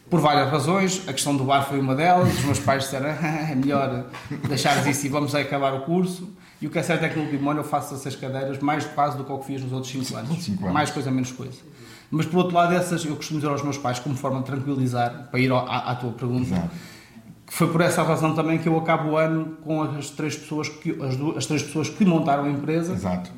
Por 0.10 0.20
várias 0.22 0.50
razões, 0.50 1.04
a 1.08 1.12
questão 1.14 1.36
do 1.36 1.44
bar 1.44 1.64
foi 1.64 1.80
uma 1.80 1.94
delas, 1.96 2.34
os 2.38 2.44
meus 2.46 2.60
pais 2.60 2.84
disseram 2.84 3.10
"Ah, 3.10 3.48
é 3.52 3.56
melhor 3.56 4.06
deixares 4.48 4.86
isso 4.86 5.06
e 5.06 5.10
vamos 5.10 5.34
acabar 5.36 5.74
o 5.74 5.82
curso. 5.82 6.30
E 6.62 6.66
o 6.66 6.70
que 6.72 6.80
é 6.80 6.84
certo 6.84 7.04
é 7.04 7.10
que 7.10 7.18
no 7.20 7.26
último 7.26 7.50
ano 7.52 7.60
eu 7.60 7.64
faço 7.64 7.94
essas 7.94 8.16
cadeiras 8.16 8.58
mais 8.60 8.84
quase 8.86 9.16
do 9.18 9.24
que 9.24 9.32
o 9.32 9.38
que 9.38 9.46
fiz 9.46 9.62
nos 9.62 9.72
outros 9.74 9.92
5 9.92 10.16
anos. 10.18 10.44
Cinco 10.44 10.64
anos. 10.64 10.74
Mais 10.74 10.90
coisa, 10.90 11.12
menos 11.12 11.32
coisa. 11.32 11.60
Mas 12.10 12.26
por 12.26 12.38
outro 12.38 12.56
lado, 12.56 12.74
essas 12.74 13.04
eu 13.06 13.16
costumo 13.16 13.40
dizer 13.40 13.52
aos 13.52 13.62
meus 13.62 13.78
pais, 13.78 14.00
como 14.00 14.16
forma 14.16 14.40
de 14.40 14.46
tranquilizar, 14.46 15.28
para 15.30 15.40
ir 15.40 15.52
à, 15.52 15.58
à 15.60 15.96
tua 15.96 16.12
pergunta, 16.14 16.48
Exato. 16.56 16.70
Foi 17.48 17.68
por 17.72 17.82
essa 17.82 18.04
razão 18.04 18.34
também 18.36 18.58
que 18.58 18.68
eu 18.68 18.78
acabo 18.78 19.12
o 19.12 19.18
ano 19.18 19.58
com 19.64 19.82
as 19.82 20.10
três 20.10 20.36
pessoas 20.36 20.68
que, 20.70 20.92
as, 21.02 21.16
duas, 21.16 21.38
as 21.38 21.46
três 21.46 21.64
pessoas 21.64 21.90
que 21.90 22.06
montaram 22.06 22.44
a 22.46 22.50
empresa 22.50 22.94
Exato. 22.94 23.32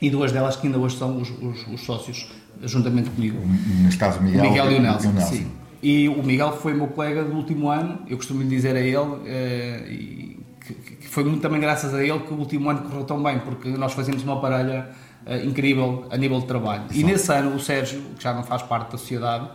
e 0.00 0.08
duas 0.10 0.30
delas 0.32 0.56
que 0.56 0.66
ainda 0.66 0.78
hoje 0.78 0.96
são 0.96 1.20
os, 1.20 1.28
os- 1.30 1.66
os 1.66 1.80
sócios, 1.84 2.28
juntamente 2.62 3.10
comigo. 3.10 3.38
Neste 3.82 3.98
caso, 3.98 4.20
o 4.20 4.22
Miguel, 4.22 4.40
O 4.44 4.48
Miguel 4.48 4.72
e 4.72 4.74
o 4.76 4.80
Nelson, 4.82 5.20
sim. 5.20 5.46
E 5.82 6.08
o 6.08 6.22
Miguel 6.24 6.52
foi 6.52 6.74
meu 6.74 6.88
colega 6.88 7.24
do 7.24 7.32
último 7.34 7.68
ano, 7.68 8.00
eu 8.08 8.16
costumo 8.16 8.42
lhe 8.42 8.48
dizer 8.48 8.74
a 8.74 8.80
ele, 8.80 9.22
eh, 9.26 9.86
e 9.88 10.40
que, 10.64 10.74
que 10.74 11.08
foi 11.08 11.22
muito 11.24 11.40
também 11.40 11.60
graças 11.60 11.94
a 11.94 12.02
ele 12.02 12.18
que 12.20 12.32
o 12.32 12.36
último 12.36 12.68
ano 12.70 12.80
correu 12.82 13.04
tão 13.04 13.22
bem, 13.22 13.38
porque 13.40 13.68
nós 13.70 13.92
fazíamos 13.92 14.22
uma 14.24 14.40
parelha 14.40 14.88
eh, 15.26 15.44
incrível 15.44 16.04
a 16.10 16.16
nível 16.16 16.40
de 16.40 16.46
trabalho. 16.46 16.82
E 16.92 17.02
nesse 17.04 17.30
ano 17.32 17.54
o 17.54 17.60
Sérgio, 17.60 18.00
que 18.16 18.22
já 18.22 18.32
não 18.34 18.42
faz 18.42 18.62
parte 18.62 18.90
da 18.92 18.98
sociedade, 18.98 19.48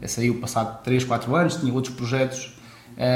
eh, 0.00 0.06
saiu 0.08 0.36
passado 0.36 0.82
3, 0.82 1.04
4 1.04 1.34
anos, 1.36 1.56
tinha 1.56 1.72
outros 1.72 1.94
projetos, 1.94 2.57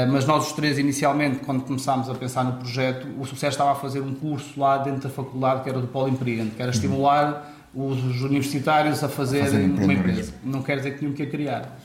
mas 0.09 0.25
nós 0.25 0.47
os 0.47 0.53
três 0.53 0.77
inicialmente, 0.77 1.39
quando 1.39 1.63
começámos 1.63 2.09
a 2.09 2.15
pensar 2.15 2.43
no 2.43 2.53
projeto, 2.53 3.07
o 3.19 3.25
Sérgio 3.25 3.49
estava 3.49 3.71
a 3.71 3.75
fazer 3.75 4.01
um 4.01 4.13
curso 4.13 4.59
lá 4.59 4.77
dentro 4.77 5.01
da 5.01 5.09
faculdade 5.09 5.63
que 5.63 5.69
era 5.69 5.79
do 5.79 5.87
Polo 5.87 6.09
Empreende, 6.09 6.51
que 6.51 6.61
era 6.61 6.71
estimular 6.71 7.51
os 7.73 8.21
universitários 8.21 9.03
a 9.03 9.09
fazerem 9.09 9.45
fazer 9.45 9.83
uma 9.83 9.93
empresa. 9.93 10.33
Não 10.43 10.61
quer 10.61 10.77
dizer 10.77 10.91
que 10.91 10.99
tinham 10.99 11.13
que 11.13 11.23
a 11.23 11.27
criar. 11.27 11.77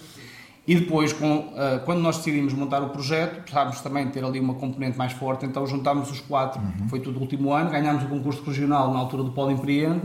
E 0.67 0.75
depois, 0.75 1.15
com, 1.15 1.53
ah, 1.57 1.81
quando 1.85 2.01
nós 2.01 2.19
decidimos 2.19 2.53
montar 2.53 2.83
o 2.83 2.91
projeto, 2.91 3.41
precisávamos 3.41 3.81
também 3.81 4.07
ter 4.11 4.23
ali 4.23 4.39
uma 4.39 4.55
componente 4.55 4.99
mais 4.99 5.13
forte, 5.13 5.47
então 5.47 5.67
juntámos 5.67 6.11
os 6.11 6.21
quatro. 6.21 6.61
Foi 6.89 7.01
tudo 7.01 7.19
o 7.19 7.23
último 7.23 7.53
ano, 7.53 7.71
ganhámos 7.71 8.05
o 8.05 8.07
concurso 8.07 8.43
regional 8.45 8.93
na 8.93 8.99
altura 8.99 9.23
do 9.23 9.33
Polo 9.33 9.51
Empreende, 9.51 10.03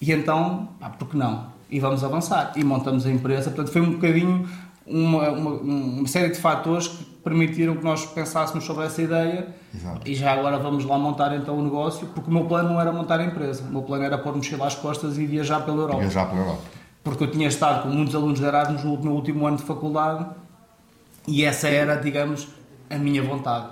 e 0.00 0.12
então, 0.12 0.68
pá, 0.78 0.90
por 0.90 1.08
que 1.08 1.16
não? 1.16 1.56
e 1.70 1.80
vamos 1.80 2.02
avançar. 2.04 2.52
E 2.56 2.64
montamos 2.64 3.06
a 3.06 3.10
empresa. 3.10 3.50
Portanto, 3.50 3.72
foi 3.72 3.82
um 3.82 3.92
bocadinho 3.92 4.48
uma, 4.86 5.30
uma, 5.30 5.50
uma 5.50 6.06
série 6.06 6.30
de 6.30 6.38
fatores 6.38 6.88
que 6.88 7.05
permitiram 7.26 7.74
que 7.74 7.82
nós 7.82 8.06
pensássemos 8.06 8.62
sobre 8.62 8.84
essa 8.84 9.02
ideia 9.02 9.48
Exato. 9.74 10.08
e 10.08 10.14
já 10.14 10.32
agora 10.32 10.60
vamos 10.60 10.84
lá 10.84 10.96
montar 10.96 11.34
então 11.34 11.58
o 11.58 11.62
negócio, 11.62 12.06
porque 12.14 12.30
o 12.30 12.32
meu 12.32 12.44
plano 12.44 12.68
não 12.68 12.80
era 12.80 12.92
montar 12.92 13.18
a 13.18 13.24
empresa, 13.24 13.64
o 13.64 13.72
meu 13.72 13.82
plano 13.82 14.04
era 14.04 14.16
pôr 14.16 14.36
mochila 14.36 14.64
às 14.64 14.76
costas 14.76 15.18
e 15.18 15.26
viajar 15.26 15.64
pela 15.64 15.78
Europa. 15.78 15.98
Viajar 15.98 16.26
pela 16.26 16.42
Europa. 16.42 16.62
Porque 17.02 17.24
eu 17.24 17.30
tinha 17.32 17.48
estado 17.48 17.82
com 17.82 17.88
muitos 17.88 18.14
alunos 18.14 18.38
de 18.38 18.44
Erasmus 18.44 18.84
no 18.84 18.96
meu 18.98 19.12
último 19.12 19.44
ano 19.44 19.56
de 19.56 19.64
faculdade 19.64 20.24
e 21.26 21.44
essa 21.44 21.66
era, 21.66 21.96
digamos, 21.96 22.46
a 22.88 22.96
minha 22.96 23.24
vontade. 23.24 23.70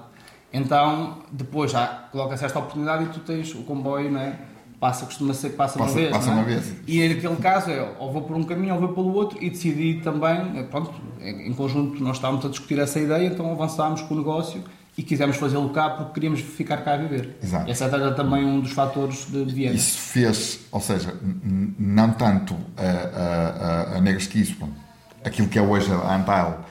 Então, 0.52 1.18
depois 1.30 1.70
já 1.70 1.86
coloca-se 2.10 2.44
esta 2.44 2.58
oportunidade 2.58 3.04
e 3.04 3.06
tu 3.10 3.20
tens 3.20 3.54
o 3.54 3.62
comboio, 3.62 4.10
não 4.10 4.20
é? 4.20 4.36
Passa, 4.84 5.06
costuma 5.06 5.32
ser 5.32 5.48
que 5.48 5.56
passa, 5.56 5.78
Passa- 5.78 5.92
uma 5.92 5.98
vez. 5.98 6.10
passa 6.12 6.28
é? 6.28 6.32
uma 6.34 6.42
vez. 6.42 6.74
E 6.86 7.08
naquele 7.08 7.36
caso 7.36 7.70
é 7.70 7.90
ou 7.98 8.12
vou 8.12 8.20
por 8.20 8.36
um 8.36 8.42
caminho 8.42 8.74
ou 8.74 8.80
vou 8.80 8.90
pelo 8.90 9.14
outro 9.14 9.42
e 9.42 9.48
decidi 9.48 10.02
também, 10.04 10.58
eh, 10.58 10.62
pronto, 10.64 10.92
em 11.22 11.48
em 11.48 11.54
conjunto 11.54 12.04
nós 12.04 12.16
estávamos 12.16 12.44
a 12.44 12.50
discutir 12.50 12.78
essa 12.78 13.00
ideia, 13.00 13.28
então 13.28 13.50
avançámos 13.50 14.02
com 14.02 14.12
o 14.12 14.18
negócio 14.18 14.62
e 14.98 15.02
quisemos 15.02 15.38
fazê-lo 15.38 15.70
cá 15.70 15.88
porque 15.88 16.12
queríamos 16.12 16.40
ficar 16.42 16.76
cá 16.84 16.92
a 16.92 16.96
viver. 16.98 17.34
Exato. 17.42 17.70
Esse 17.70 17.82
era 17.82 18.12
também 18.12 18.44
um 18.44 18.60
dos 18.60 18.72
fatores 18.72 19.26
de, 19.30 19.42
Viena. 19.46 19.74
Isso 19.74 19.96
fez, 19.98 20.60
ou 20.70 20.82
seja, 20.82 21.14
não 21.78 22.10
tanto 22.10 22.54
a, 22.76 23.94
a, 23.94 23.96
a, 23.96 23.98
a 23.98 25.26
aquilo 25.26 25.48
que 25.48 25.58
é 25.58 25.62
hoje 25.62 25.90
a 25.90 26.14
Antal, 26.14 26.62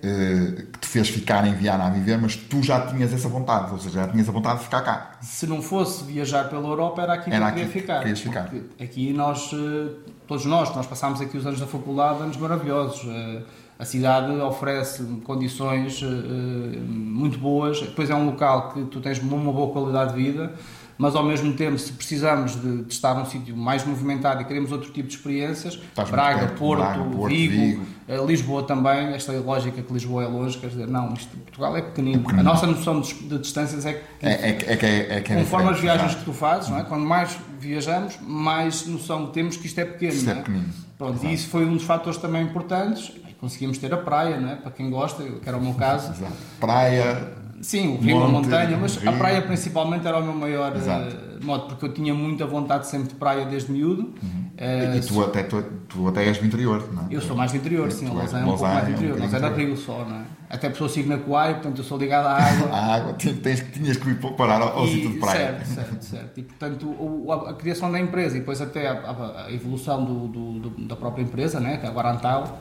que 0.00 0.78
te 0.80 0.86
fez 0.86 1.08
ficar 1.08 1.46
em 1.46 1.54
Viana 1.54 1.86
a 1.86 1.90
viver, 1.90 2.18
mas 2.18 2.36
tu 2.36 2.62
já 2.62 2.86
tinhas 2.86 3.12
essa 3.12 3.28
vontade, 3.28 3.72
ou 3.72 3.78
seja, 3.78 4.00
já 4.02 4.08
tinhas 4.08 4.28
a 4.28 4.32
vontade 4.32 4.58
de 4.58 4.64
ficar 4.64 4.82
cá. 4.82 5.12
se 5.20 5.46
não 5.46 5.60
fosse 5.60 6.04
viajar 6.04 6.48
pela 6.48 6.66
Europa, 6.68 7.02
era 7.02 7.14
aqui 7.14 7.30
Era 7.32 7.52
que 7.52 7.60
eu 7.60 7.64
queria 7.64 7.64
aqui 7.64 7.72
que 7.72 7.80
ficar. 7.80 7.98
querias 8.00 8.20
ficar. 8.20 8.50
Aqui 8.80 9.12
nós, 9.12 9.50
eh, 9.52 9.92
todos 10.26 10.44
nós, 10.44 10.74
nós 10.74 10.86
passámos 10.86 11.20
aqui 11.20 11.36
os 11.36 11.46
anos 11.46 11.60
da 11.60 11.66
faculdade, 11.66 12.22
anos 12.22 12.36
maravilhosos. 12.36 13.02
Eh, 13.06 13.42
A 13.80 13.84
cidade 13.84 14.32
oferece 14.40 15.04
condições 15.22 16.02
eh, 16.02 16.06
eh, 16.06 16.80
muito 16.80 17.38
boas. 17.38 17.80
Depois 17.80 18.10
é 18.10 18.14
um 18.14 18.26
local 18.26 18.72
que 18.72 18.84
tu 18.86 19.00
tens 19.00 19.20
uma 19.20 19.52
boa 19.52 19.72
qualidade 19.72 20.14
de 20.14 20.20
vida, 20.24 20.52
mas 20.98 21.14
ao 21.14 21.22
mesmo 21.22 21.52
tempo, 21.54 21.78
se 21.78 21.92
precisamos 21.92 22.60
de, 22.60 22.82
de 22.82 22.92
estar 22.92 23.14
num 23.14 23.24
sítio 23.24 23.56
mais 23.56 23.84
movimentado 23.86 24.42
e 24.42 24.44
queremos 24.44 24.72
outro 24.72 24.90
tipo 24.90 25.08
de 25.08 25.14
experiências, 25.14 25.74
Estás 25.74 26.10
Braga, 26.10 26.40
perto, 26.40 26.58
Porto, 26.58 26.80
Braga, 26.80 27.04
Porto, 27.04 27.28
Vigo, 27.28 27.52
Vigo. 27.54 27.86
eh, 28.08 28.24
Lisboa 28.26 28.62
também, 28.64 29.14
esta 29.14 29.32
lógica 29.32 29.80
que 29.80 29.92
Lisboa 29.92 30.24
é 30.24 30.26
longe, 30.26 30.58
quer 30.58 30.66
dizer, 30.70 30.88
não, 30.88 31.14
isto, 31.14 31.36
Portugal 31.38 31.76
é 31.76 31.82
pequenino. 31.82 32.24
A 32.28 32.42
nossa 32.42 32.66
noção 32.66 33.00
de, 33.00 33.14
de 33.14 33.38
distâncias 33.38 33.86
é 33.86 33.92
que 33.94 34.26
É, 34.26 34.50
é, 34.50 34.52
que- 34.54 34.64
é, 34.66 34.72
é, 34.74 35.14
é, 35.14 35.16
é 35.16 35.20
Conforme 35.20 35.70
as 35.70 35.80
viagens 35.80 36.14
que 36.16 36.24
tu 36.24 36.32
fazes, 36.32 36.68
não 36.68 36.78
é? 36.78 36.82
quando 36.82 37.04
mais 37.06 37.38
viajamos, 37.60 38.18
mais 38.20 38.86
noção 38.86 39.26
temos 39.28 39.56
que 39.56 39.66
isto 39.66 39.78
é 39.80 39.84
pequeno. 39.84 40.12
Isto 40.14 40.28
é 40.30 40.32
é? 40.32 40.36
pequenino. 40.36 40.68
Pronto, 40.98 41.24
e 41.24 41.32
isso 41.32 41.48
foi 41.48 41.64
um 41.64 41.74
dos 41.74 41.84
fatores 41.84 42.18
também 42.18 42.42
importantes. 42.42 43.12
Conseguimos 43.40 43.78
ter 43.78 43.94
a 43.94 43.96
praia, 43.96 44.40
não 44.40 44.50
é? 44.50 44.56
para 44.56 44.72
quem 44.72 44.90
gosta, 44.90 45.22
que 45.22 45.48
era 45.48 45.56
o 45.56 45.60
meu 45.60 45.72
caso. 45.74 46.10
Exato. 46.10 46.32
Praia, 46.58 47.34
Sim, 47.60 47.96
o 47.96 48.00
rio, 48.00 48.16
a 48.22 48.28
Monte, 48.28 48.46
montanha, 48.46 48.76
mas 48.80 48.96
a 48.98 49.10
rio. 49.10 49.18
praia 49.18 49.42
principalmente 49.42 50.06
era 50.06 50.18
o 50.18 50.22
meu 50.22 50.34
maior 50.34 50.74
Exato. 50.76 51.16
eh, 51.40 51.44
modo, 51.44 51.66
porque 51.66 51.86
eu 51.86 51.92
tinha 51.92 52.14
muita 52.14 52.46
vontade 52.46 52.86
sempre 52.86 53.08
de 53.08 53.14
praia 53.14 53.44
desde 53.46 53.72
miúdo. 53.72 54.14
Eh, 54.56 54.96
e 54.96 55.00
tu 55.00 55.22
até, 55.22 55.42
tu, 55.42 55.62
tu 55.88 56.08
até 56.08 56.24
és 56.26 56.38
do 56.38 56.46
interior, 56.46 56.88
não 56.92 57.02
é? 57.02 57.06
eu 57.10 57.20
sou 57.20 57.36
mais 57.36 57.50
do 57.52 57.56
interior, 57.58 57.90
sim, 57.92 58.06
a 58.06 58.08
és- 58.08 58.16
Lausanne 58.18 58.42
é 58.42 58.44
um 58.44 58.48
pouco 58.48 58.62
mais 58.64 58.74
do 58.84 58.84
é 58.84 58.88
um 58.90 58.92
interior, 58.94 59.16
é 59.18 59.20
bocadinho 59.26 59.50
da 59.50 59.56
Rio 59.56 59.76
só, 59.76 60.04
não 60.04 60.16
é? 60.16 60.22
Até 60.50 60.68
pessoa 60.70 60.88
sigo 60.88 61.08
na 61.10 61.18
Coai, 61.18 61.54
portanto 61.54 61.78
eu 61.78 61.84
sou 61.84 61.98
ligado 61.98 62.26
à 62.26 62.32
água. 62.36 62.68
A 62.74 62.94
água, 62.94 63.12
tens, 63.14 63.64
tinhas 63.72 63.96
que 63.96 64.08
ir 64.08 64.14
parar 64.36 64.60
ao, 64.62 64.78
ao 64.78 64.84
E- 64.86 64.92
sítio 64.92 65.10
de 65.12 65.18
praia. 65.18 65.58
Certo, 65.64 65.66
certo, 65.66 66.02
certo. 66.04 66.38
E 66.40 66.42
portanto, 66.42 66.86
o- 66.88 67.26
a, 67.32 67.50
a 67.50 67.54
criação 67.54 67.90
da 67.92 68.00
empresa 68.00 68.36
e 68.36 68.40
depois 68.40 68.60
até 68.60 68.88
a, 68.88 68.92
a- 68.92 69.44
a 69.46 69.52
evolução 69.52 70.04
do, 70.04 70.26
do- 70.28 70.58
do- 70.70 70.84
da 70.86 70.96
própria 70.96 71.22
empresa, 71.22 71.60
né, 71.60 71.76
que 71.76 71.86
é 71.86 71.88
a 71.90 72.10
Antal, 72.10 72.58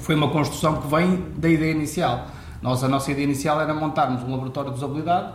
foi 0.00 0.14
uma 0.14 0.30
construção 0.30 0.80
que 0.80 0.88
vem 0.88 1.24
da 1.36 1.48
ideia 1.48 1.72
inicial. 1.72 2.26
Nós, 2.64 2.82
a 2.82 2.88
nossa 2.88 3.10
ideia 3.12 3.24
inicial 3.24 3.60
era 3.60 3.74
montarmos 3.74 4.22
um 4.22 4.30
laboratório 4.30 4.70
de 4.70 4.78
usabilidade 4.78 5.34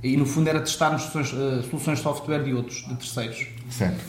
e 0.00 0.16
no 0.16 0.24
fundo 0.24 0.48
era 0.48 0.60
testarmos 0.60 1.02
soluções, 1.02 1.36
eh, 1.36 1.62
soluções 1.68 1.98
de 1.98 2.04
software 2.04 2.44
de 2.44 2.54
outros, 2.54 2.86
de 2.86 2.94
terceiros. 2.94 3.48
Certo. 3.68 4.04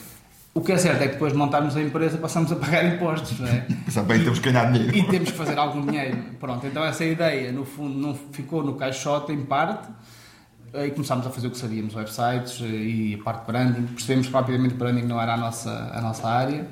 O 0.53 0.61
que 0.61 0.71
é 0.71 0.77
certo 0.77 1.01
é 1.01 1.07
que 1.07 1.13
depois 1.13 1.33
de 1.33 1.39
montarmos 1.39 1.75
a 1.75 1.81
empresa 1.81 2.19
passamos 2.19 2.51
a 2.51 2.57
pagar 2.57 2.85
impostos, 2.85 3.39
não 3.39 3.47
é? 3.47 3.65
Bem, 4.05 4.23
temos 4.23 4.37
que 4.37 4.51
ganhar 4.51 4.71
dinheiro. 4.71 4.95
e 4.95 5.03
temos 5.07 5.31
que 5.31 5.35
fazer 5.35 5.57
algum 5.57 5.83
dinheiro. 5.83 6.15
Pronto, 6.39 6.67
então 6.67 6.85
essa 6.85 7.03
ideia, 7.03 7.51
no 7.51 7.65
fundo, 7.65 7.97
não 7.97 8.13
ficou 8.13 8.63
no 8.63 8.75
caixote, 8.75 9.31
em 9.31 9.43
parte, 9.43 9.89
eh, 10.75 10.85
e 10.85 10.91
começámos 10.91 11.25
a 11.25 11.31
fazer 11.31 11.47
o 11.47 11.49
que 11.49 11.57
sabíamos, 11.57 11.95
websites 11.95 12.61
eh, 12.61 12.65
e 12.67 13.17
a 13.19 13.23
parte 13.23 13.39
de 13.39 13.47
branding. 13.47 13.87
Percebemos 13.87 14.27
que 14.27 14.33
rapidamente 14.33 14.75
que 14.75 14.79
branding 14.79 15.07
não 15.07 15.19
era 15.19 15.33
a 15.33 15.37
nossa, 15.37 15.91
a 15.91 15.99
nossa 15.99 16.27
área, 16.29 16.67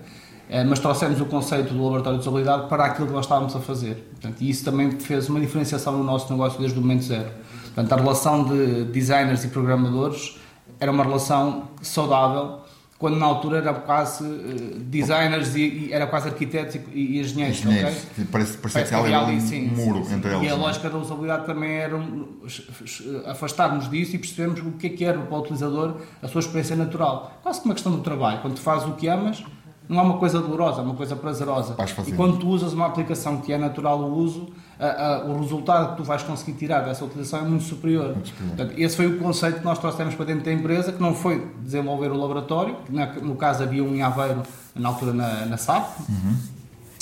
mas 0.67 0.79
trouxemos 0.79 1.21
o 1.21 1.25
conceito 1.25 1.73
do 1.73 1.83
laboratório 1.83 2.17
de 2.17 2.27
usabilidade 2.27 2.67
para 2.67 2.85
aquilo 2.85 3.07
que 3.07 3.13
nós 3.13 3.25
estávamos 3.25 3.55
a 3.55 3.59
fazer. 3.59 3.95
Portanto, 4.11 4.41
e 4.41 4.49
isso 4.49 4.65
também 4.65 4.91
fez 4.99 5.29
uma 5.29 5.39
diferenciação 5.39 5.95
no 5.95 6.03
nosso 6.03 6.31
negócio 6.31 6.59
desde 6.59 6.77
o 6.77 6.81
momento 6.81 7.03
zero. 7.03 7.29
Portanto, 7.65 7.93
a 7.93 7.95
relação 7.95 8.43
de 8.43 8.85
designers 8.85 9.43
e 9.43 9.49
programadores 9.49 10.39
era 10.79 10.91
uma 10.91 11.03
relação 11.03 11.69
saudável, 11.81 12.61
quando 12.97 13.17
na 13.17 13.25
altura 13.25 13.59
era 13.59 13.73
quase 13.73 14.25
eh, 14.25 14.79
designers 14.79 15.55
e, 15.55 15.61
e 15.61 15.93
era 15.93 16.05
quase 16.05 16.27
arquitetos 16.27 16.75
e, 16.75 16.79
e 16.93 17.19
engenheiros. 17.19 17.59
Engenheiros. 17.59 18.05
Parece, 18.29 18.57
parecia 18.57 18.83
que 18.83 18.93
Havia 18.93 19.17
havia 19.17 19.19
um, 19.19 19.31
ali, 19.31 19.41
sim, 19.41 19.71
um 19.71 19.75
muro 19.75 19.99
sim, 19.99 20.09
sim. 20.09 20.15
entre 20.15 20.31
eles. 20.31 20.43
E 20.43 20.47
a 20.47 20.51
é? 20.51 20.53
lógica 20.53 20.89
da 20.89 20.97
usabilidade 20.97 21.45
também 21.45 21.71
era 21.71 21.95
um, 21.95 22.39
afastarmos 23.25 23.89
disso 23.89 24.15
e 24.15 24.19
percebermos 24.19 24.59
o 24.59 24.71
que 24.71 24.87
é 24.87 24.89
que 24.89 25.05
era 25.05 25.17
para 25.17 25.37
o 25.37 25.39
utilizador 25.39 25.95
a 26.21 26.27
sua 26.27 26.39
experiência 26.39 26.75
natural. 26.75 27.39
Quase 27.41 27.59
como 27.59 27.69
uma 27.69 27.75
questão 27.75 27.91
do 27.93 28.01
trabalho. 28.01 28.41
Quando 28.41 28.55
tu 28.55 28.61
fazes 28.61 28.87
o 28.87 28.91
que 28.93 29.07
amas, 29.07 29.43
não 29.89 29.99
é 29.99 30.03
uma 30.03 30.17
coisa 30.19 30.39
dolorosa, 30.39 30.81
é 30.81 30.83
uma 30.83 30.93
coisa 30.93 31.15
prazerosa. 31.15 31.73
E 32.13 32.15
quando 32.15 32.37
tu 32.37 32.47
usas 32.47 32.71
uma 32.73 32.85
aplicação 32.85 33.37
que 33.37 33.51
é 33.51 33.57
natural 33.57 33.99
o 33.99 34.15
uso, 34.17 34.47
a- 34.79 34.85
a- 34.85 35.25
o 35.25 35.39
resultado 35.41 35.91
que 35.91 35.97
tu 35.97 36.03
vais 36.03 36.21
conseguir 36.23 36.53
tirar 36.53 36.81
dessa 36.81 37.03
utilização 37.03 37.39
é 37.39 37.41
muito 37.43 37.63
superior. 37.63 38.15
Portanto, 38.55 38.73
esse 38.77 38.95
foi 38.95 39.07
o 39.07 39.17
conceito 39.17 39.59
que 39.59 39.65
nós 39.65 39.79
trouxemos 39.79 40.13
para 40.13 40.25
dentro 40.25 40.45
da 40.45 40.53
empresa, 40.53 40.91
que 40.93 41.01
não 41.01 41.15
foi 41.15 41.45
desenvolver 41.63 42.11
o 42.11 42.15
laboratório, 42.17 42.75
que 42.85 42.93
na- 42.93 43.13
no 43.13 43.35
caso 43.35 43.63
havia 43.63 43.83
um 43.83 43.95
em 43.95 44.03
Aveiro, 44.03 44.43
na 44.75 44.89
altura 44.89 45.11
na, 45.11 45.45
na 45.47 45.57
SAP, 45.57 45.89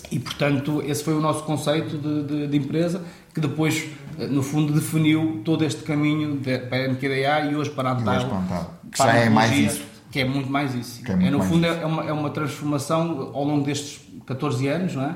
e, 0.09 0.17
portanto, 0.19 0.81
esse 0.85 1.03
foi 1.03 1.13
o 1.13 1.19
nosso 1.19 1.43
conceito 1.43 1.97
de, 1.97 2.23
de- 2.23 2.47
de 2.47 2.57
empresa, 2.57 3.01
que 3.33 3.41
depois, 3.41 3.89
eh, 4.17 4.27
no 4.27 4.41
fundo, 4.41 4.71
definiu 4.73 5.41
todo 5.43 5.65
este 5.65 5.83
caminho 5.83 6.37
de, 6.37 6.57
para 6.59 6.85
a 6.85 6.87
MQDA 6.87 7.51
e 7.51 7.55
hoje 7.55 7.69
para 7.71 7.89
a 7.91 7.93
hoje 7.93 8.01
Antal. 8.03 8.25
para 8.29 8.37
a 8.37 8.41
Antal. 8.41 8.73
Que 8.91 8.97
já 8.97 9.13
é 9.13 9.29
mais 9.29 9.51
isso. 9.51 9.81
Que 10.17 10.21
é 10.21 10.25
muito 10.25 10.49
mais 10.49 10.73
isso. 10.73 11.01
É 11.05 11.15
muito 11.15 11.31
no 11.31 11.37
mais 11.37 11.51
fundo, 11.51 11.65
é 11.65 11.85
uma, 11.85 12.03
é 12.05 12.11
uma 12.11 12.29
transformação 12.31 13.31
ao 13.33 13.43
longo 13.43 13.63
destes 13.63 14.01
14 14.25 14.67
anos, 14.67 14.95
não 14.95 15.03
é? 15.03 15.15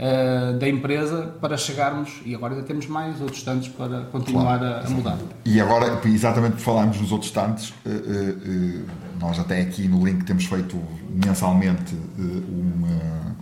Eh, 0.00 0.52
da 0.60 0.68
empresa 0.68 1.34
para 1.40 1.56
chegarmos, 1.56 2.20
e 2.24 2.32
agora 2.32 2.54
ainda 2.54 2.64
temos 2.64 2.86
mais 2.86 3.20
outros 3.20 3.42
tantos 3.42 3.66
para 3.66 4.02
continuar 4.12 4.62
a, 4.62 4.86
a 4.86 4.90
mudar. 4.90 5.18
E 5.44 5.60
agora, 5.60 6.00
exatamente 6.04 6.52
por 6.52 6.60
falarmos 6.60 7.00
nos 7.00 7.10
outros 7.10 7.32
tantos, 7.32 7.74
eh, 7.84 7.90
eh, 7.90 8.82
nós 9.20 9.40
até 9.40 9.60
aqui 9.60 9.88
no 9.88 10.06
link 10.06 10.24
temos 10.24 10.44
feito 10.44 10.80
mensalmente 11.12 11.96
uma, 12.16 13.36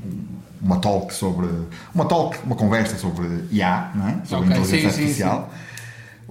uma 0.63 0.77
talk 0.79 1.13
sobre. 1.13 1.47
Uma 1.95 2.07
talk, 2.07 2.39
uma 2.43 2.57
conversa 2.57 2.97
sobre 2.97 3.29
IA, 3.53 3.91
não 3.95 4.09
é? 4.09 4.21
sobre 4.25 4.47
Ok, 4.47 4.59
inteligência 4.59 4.91
sim, 4.91 4.97
sim, 4.97 5.03
artificial. 5.03 5.51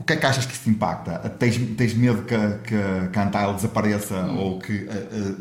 O 0.06 0.08
que 0.08 0.14
é 0.14 0.18
que 0.18 0.26
achas 0.28 0.46
que 0.46 0.54
isso 0.54 0.66
te 0.66 0.70
impacta? 0.70 1.18
Tens, 1.30 1.58
tens 1.76 1.96
medo 1.96 2.22
que, 2.22 2.36
a- 2.36 2.60
que, 2.60 3.10
que 3.12 3.18
a 3.20 3.24
Antail 3.24 3.56
desapareça 3.56 4.14
Hum. 4.16 4.38
ou 4.38 4.60
que 4.60 4.88
eh, 4.88 5.08
eh, 5.12 5.36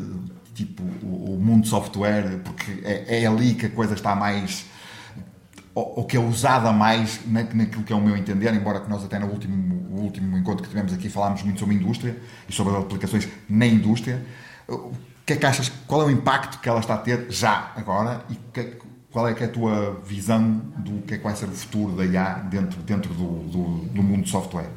tipo, 0.55 0.81
o, 1.03 1.35
o 1.35 1.39
mundo 1.39 1.61
de 1.65 1.69
software, 1.69 2.39
porque 2.43 2.81
é, 2.83 3.21
é 3.21 3.27
ali 3.27 3.53
que 3.53 3.67
a 3.67 3.69
coisa 3.69 3.93
está 3.93 4.15
mais 4.15 4.65
ou, 5.75 5.99
ou 5.99 6.03
que 6.05 6.17
é 6.17 6.19
usada 6.19 6.71
mais 6.71 7.19
na, 7.27 7.43
naquilo 7.43 7.83
que 7.83 7.93
é 7.93 7.95
o 7.95 8.01
meu 8.01 8.17
entender, 8.17 8.51
embora 8.55 8.79
que 8.79 8.89
nós 8.89 9.03
até 9.03 9.19
no 9.19 9.27
último, 9.27 9.87
último 10.01 10.35
encontro 10.35 10.63
que 10.63 10.69
tivemos 10.69 10.91
aqui 10.93 11.09
falámos 11.09 11.43
muito 11.43 11.59
sobre 11.59 11.75
a 11.75 11.77
indústria 11.77 12.17
e 12.49 12.53
sobre 12.53 12.73
as 12.75 12.79
aplicações 12.79 13.27
na 13.47 13.67
indústria. 13.67 14.25
O 14.67 14.93
que 15.23 15.33
é 15.33 15.35
que 15.35 15.45
achas, 15.45 15.71
qual 15.85 16.01
é 16.01 16.05
o 16.05 16.09
impacto 16.09 16.59
que 16.59 16.67
ela 16.67 16.79
está 16.79 16.95
a 16.95 16.97
ter 16.97 17.27
já 17.29 17.71
agora 17.75 18.23
e 18.31 18.35
que 18.51 18.59
é 18.61 18.63
que- 18.63 18.94
qual 19.15 19.29
é 19.29 19.33
que 19.33 19.45
é 19.45 19.47
a 19.47 19.49
tua 19.49 20.01
visão 20.05 20.61
do 20.75 21.01
que 21.03 21.13
é 21.13 21.17
que 21.17 21.23
vai 21.23 21.33
ser 21.33 21.45
o 21.45 21.51
futuro 21.51 21.95
da 21.95 22.05
IA 22.05 22.33
dentro, 22.51 22.81
dentro 22.81 23.13
do, 23.13 23.47
do, 23.49 23.63
do 23.93 24.03
mundo 24.03 24.23
de 24.23 24.29
software? 24.29 24.69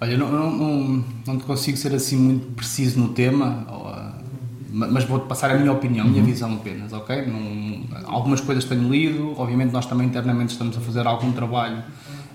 Olha, 0.00 0.12
eu 0.12 0.18
não, 0.18 0.50
não, 0.50 1.04
não, 1.26 1.38
consigo 1.40 1.76
ser 1.76 1.94
assim 1.94 2.16
muito 2.16 2.54
preciso 2.54 2.98
no 2.98 3.10
tema, 3.10 3.66
mas 4.70 5.04
vou-te 5.04 5.26
passar 5.26 5.50
a 5.50 5.58
minha 5.58 5.70
opinião, 5.70 6.06
a 6.06 6.08
minha 6.08 6.22
visão 6.22 6.54
apenas, 6.54 6.90
ok? 6.94 7.26
Não- 7.26 7.84
algumas 8.06 8.40
coisas 8.40 8.64
tenho 8.64 8.90
lido, 8.90 9.34
obviamente 9.38 9.72
nós 9.72 9.84
também 9.84 10.06
internamente 10.06 10.52
estamos 10.52 10.78
a 10.78 10.80
fazer 10.80 11.06
algum 11.06 11.30
trabalho 11.30 11.84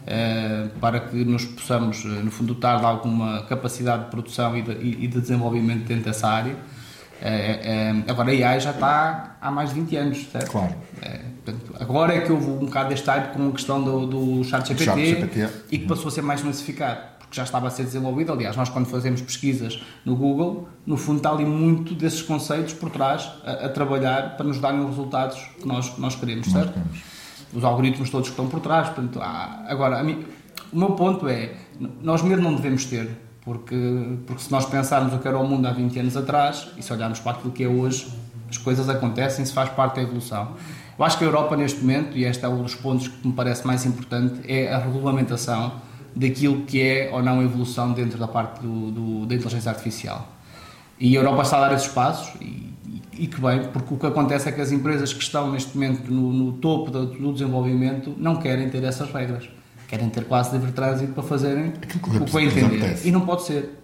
eh, 0.06 0.68
para 0.80 1.00
que 1.00 1.25
nos 1.25 1.44
possamos, 1.44 2.06
eh, 2.06 2.22
no 2.24 2.30
fundo, 2.30 2.54
dotar 2.54 2.82
de 2.82 2.86
alguma 2.86 3.42
capacidade 3.50 4.04
de 4.06 4.12
produção 4.12 4.56
e 4.56 4.62
de, 4.62 4.72
e 4.74 5.08
de 5.08 5.20
desenvolvimento 5.20 5.86
dentro 5.88 6.04
dessa 6.04 6.28
área. 6.28 6.56
É, 7.22 7.92
é, 8.06 8.12
agora 8.12 8.30
a 8.32 8.50
AI 8.52 8.60
já 8.60 8.72
está 8.72 9.36
há 9.42 9.52
mais 9.52 9.70
de 9.74 9.76
20 9.82 9.96
anos, 9.98 10.28
certo? 10.32 10.52
Claro. 10.52 10.74
É, 11.02 11.20
portanto, 11.44 11.76
agora 11.80 12.14
é 12.16 12.22
que 12.22 12.32
houve 12.32 12.50
um 12.50 12.66
bocado 12.66 12.90
deste 12.90 13.06
hype 13.08 13.34
com 13.34 13.48
a 13.50 13.52
questão 13.52 13.84
do, 13.84 14.06
do 14.08 14.44
chat 14.44 14.68
GPT, 14.68 14.86
Chat 14.86 15.00
GPT. 15.00 15.48
e 15.72 15.78
que 15.80 15.88
passou 15.88 16.08
a 16.08 16.12
ser 16.12 16.22
mais 16.22 16.42
massificado, 16.44 17.02
porque 17.20 17.36
já 17.36 17.44
estava 17.44 17.68
a 17.68 17.70
ser 17.70 17.84
desenvolvido. 17.84 18.32
Aliás, 18.32 18.56
nós 18.56 18.70
quando 18.70 18.86
fazemos 18.86 19.22
pesquisas 19.22 19.82
no 20.06 20.16
Google, 20.16 20.70
no 20.86 20.96
fundo 20.96 21.18
está 21.18 21.30
ali 21.32 21.44
muito 21.46 21.94
desses 21.94 22.22
conceitos 22.22 22.74
por 22.74 22.90
trás 22.90 23.30
a, 23.46 23.66
a 23.66 23.70
trabalhar 23.70 24.38
para 24.38 24.46
nos 24.46 24.60
darem 24.60 24.80
os 24.80 24.88
resultados 24.90 25.38
que 25.60 25.68
nós, 25.68 25.90
que 25.90 26.00
nós 26.00 26.16
queremos, 26.16 26.48
Nós 26.48 26.64
certo? 26.66 26.80
Os 27.54 27.64
algoritmos 27.64 28.10
todos 28.10 28.28
que 28.28 28.34
estão 28.34 28.48
por 28.48 28.60
trás. 28.62 28.88
Portanto, 28.90 29.20
há- 29.22 29.66
agora, 29.68 30.02
mim- 30.04 30.24
o 30.72 30.78
meu 30.78 30.92
ponto 30.92 31.28
é, 31.28 31.52
nós 32.02 32.22
medo 32.22 32.42
não 32.42 32.54
devemos 32.56 32.86
ter, 32.86 33.10
porque, 33.50 33.75
porque 34.27 34.44
se 34.44 34.51
nós 34.51 34.63
pensarmos 34.68 35.12
o 35.12 35.18
que 35.18 35.27
era 35.27 35.36
o 35.39 35.48
mundo 35.48 35.65
há 35.68 35.72
20 35.72 35.98
anos 36.00 36.15
atrás, 36.15 36.68
e 36.77 36.84
se 36.84 36.94
olharmos 36.94 37.20
para 37.20 37.32
aquilo 37.32 37.51
que 37.51 37.63
é 37.63 37.68
hoje, 37.68 38.08
as 38.48 38.60
coisas 38.60 38.88
acontecem, 38.88 39.44
isso 39.44 39.53
faz 39.53 39.70
parte 39.72 39.96
da 39.96 40.03
evolução. 40.03 40.51
Eu 40.98 41.03
acho 41.03 41.18
que 41.18 41.24
a 41.24 41.27
Europa, 41.27 41.58
neste 41.58 41.79
momento, 41.82 42.15
e 42.15 42.25
este 42.25 42.46
é 42.46 42.48
um 42.48 42.62
dos 42.62 42.75
pontos 42.75 43.08
que 43.08 43.27
me 43.27 43.34
parece 43.34 43.65
mais 43.65 43.84
importante, 43.88 44.39
é 44.48 44.72
a 44.72 44.77
regulamentação 44.77 45.72
daquilo 46.15 46.62
que 46.62 46.79
é 46.79 47.10
ou 47.12 47.24
não 47.24 47.41
evolução 47.41 47.91
dentro 47.91 48.20
da 48.20 48.27
parte 48.27 48.62
do, 48.62 48.91
do- 48.91 49.25
da 49.25 49.34
inteligência 49.34 49.72
artificial. 49.72 50.27
E 51.00 51.18
a 51.18 51.20
Europa 51.20 51.41
está 51.41 51.58
a 51.58 51.62
dar 51.70 51.74
esses 51.74 51.88
passos 51.88 52.29
e- 52.39 52.70
e 53.13 53.25
que 53.27 53.41
bem, 53.41 53.63
porque 53.74 53.94
o 53.96 53.98
que 53.98 54.06
acontece 54.06 54.48
é 54.48 54.51
que 54.51 54.62
as 54.62 54.72
empresas 54.72 55.12
que 55.12 55.24
estão 55.24 55.50
neste 55.51 55.75
momento 55.75 56.12
no, 56.12 56.32
no 56.32 56.51
topo 56.53 56.91
do, 56.91 57.08
do 57.08 57.34
desenvolvimento 57.34 58.13
não 58.15 58.36
querem 58.36 58.70
ter 58.70 58.84
essas 58.84 59.12
regras. 59.12 59.50
Querem 59.89 60.10
ter 60.10 60.24
quase 60.25 60.55
livre 60.55 60.72
trânsito 60.72 61.13
para 61.13 61.24
fazerem 61.24 61.74
Aquilo 61.81 62.00
que 62.03 62.10
o 62.17 62.25
que 62.25 62.31
bem 62.34 62.46
entender. 62.48 63.00
E 63.05 63.12
não 63.12 63.22
pode 63.22 63.43
ser. 63.43 63.75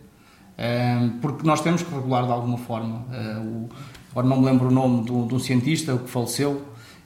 Porque 1.21 1.45
nós 1.45 1.61
temos 1.61 1.81
que 1.81 1.93
regular 1.93 2.25
de 2.25 2.31
alguma 2.31 2.57
forma. 2.57 3.03
O- 3.43 3.69
agora 4.11 4.27
não 4.27 4.39
me 4.39 4.45
lembro 4.45 4.67
o 4.67 4.71
nome 4.71 5.03
de 5.03 5.11
um, 5.11 5.39
cientista 5.39 5.97
que 5.97 6.09
faleceu, 6.09 6.61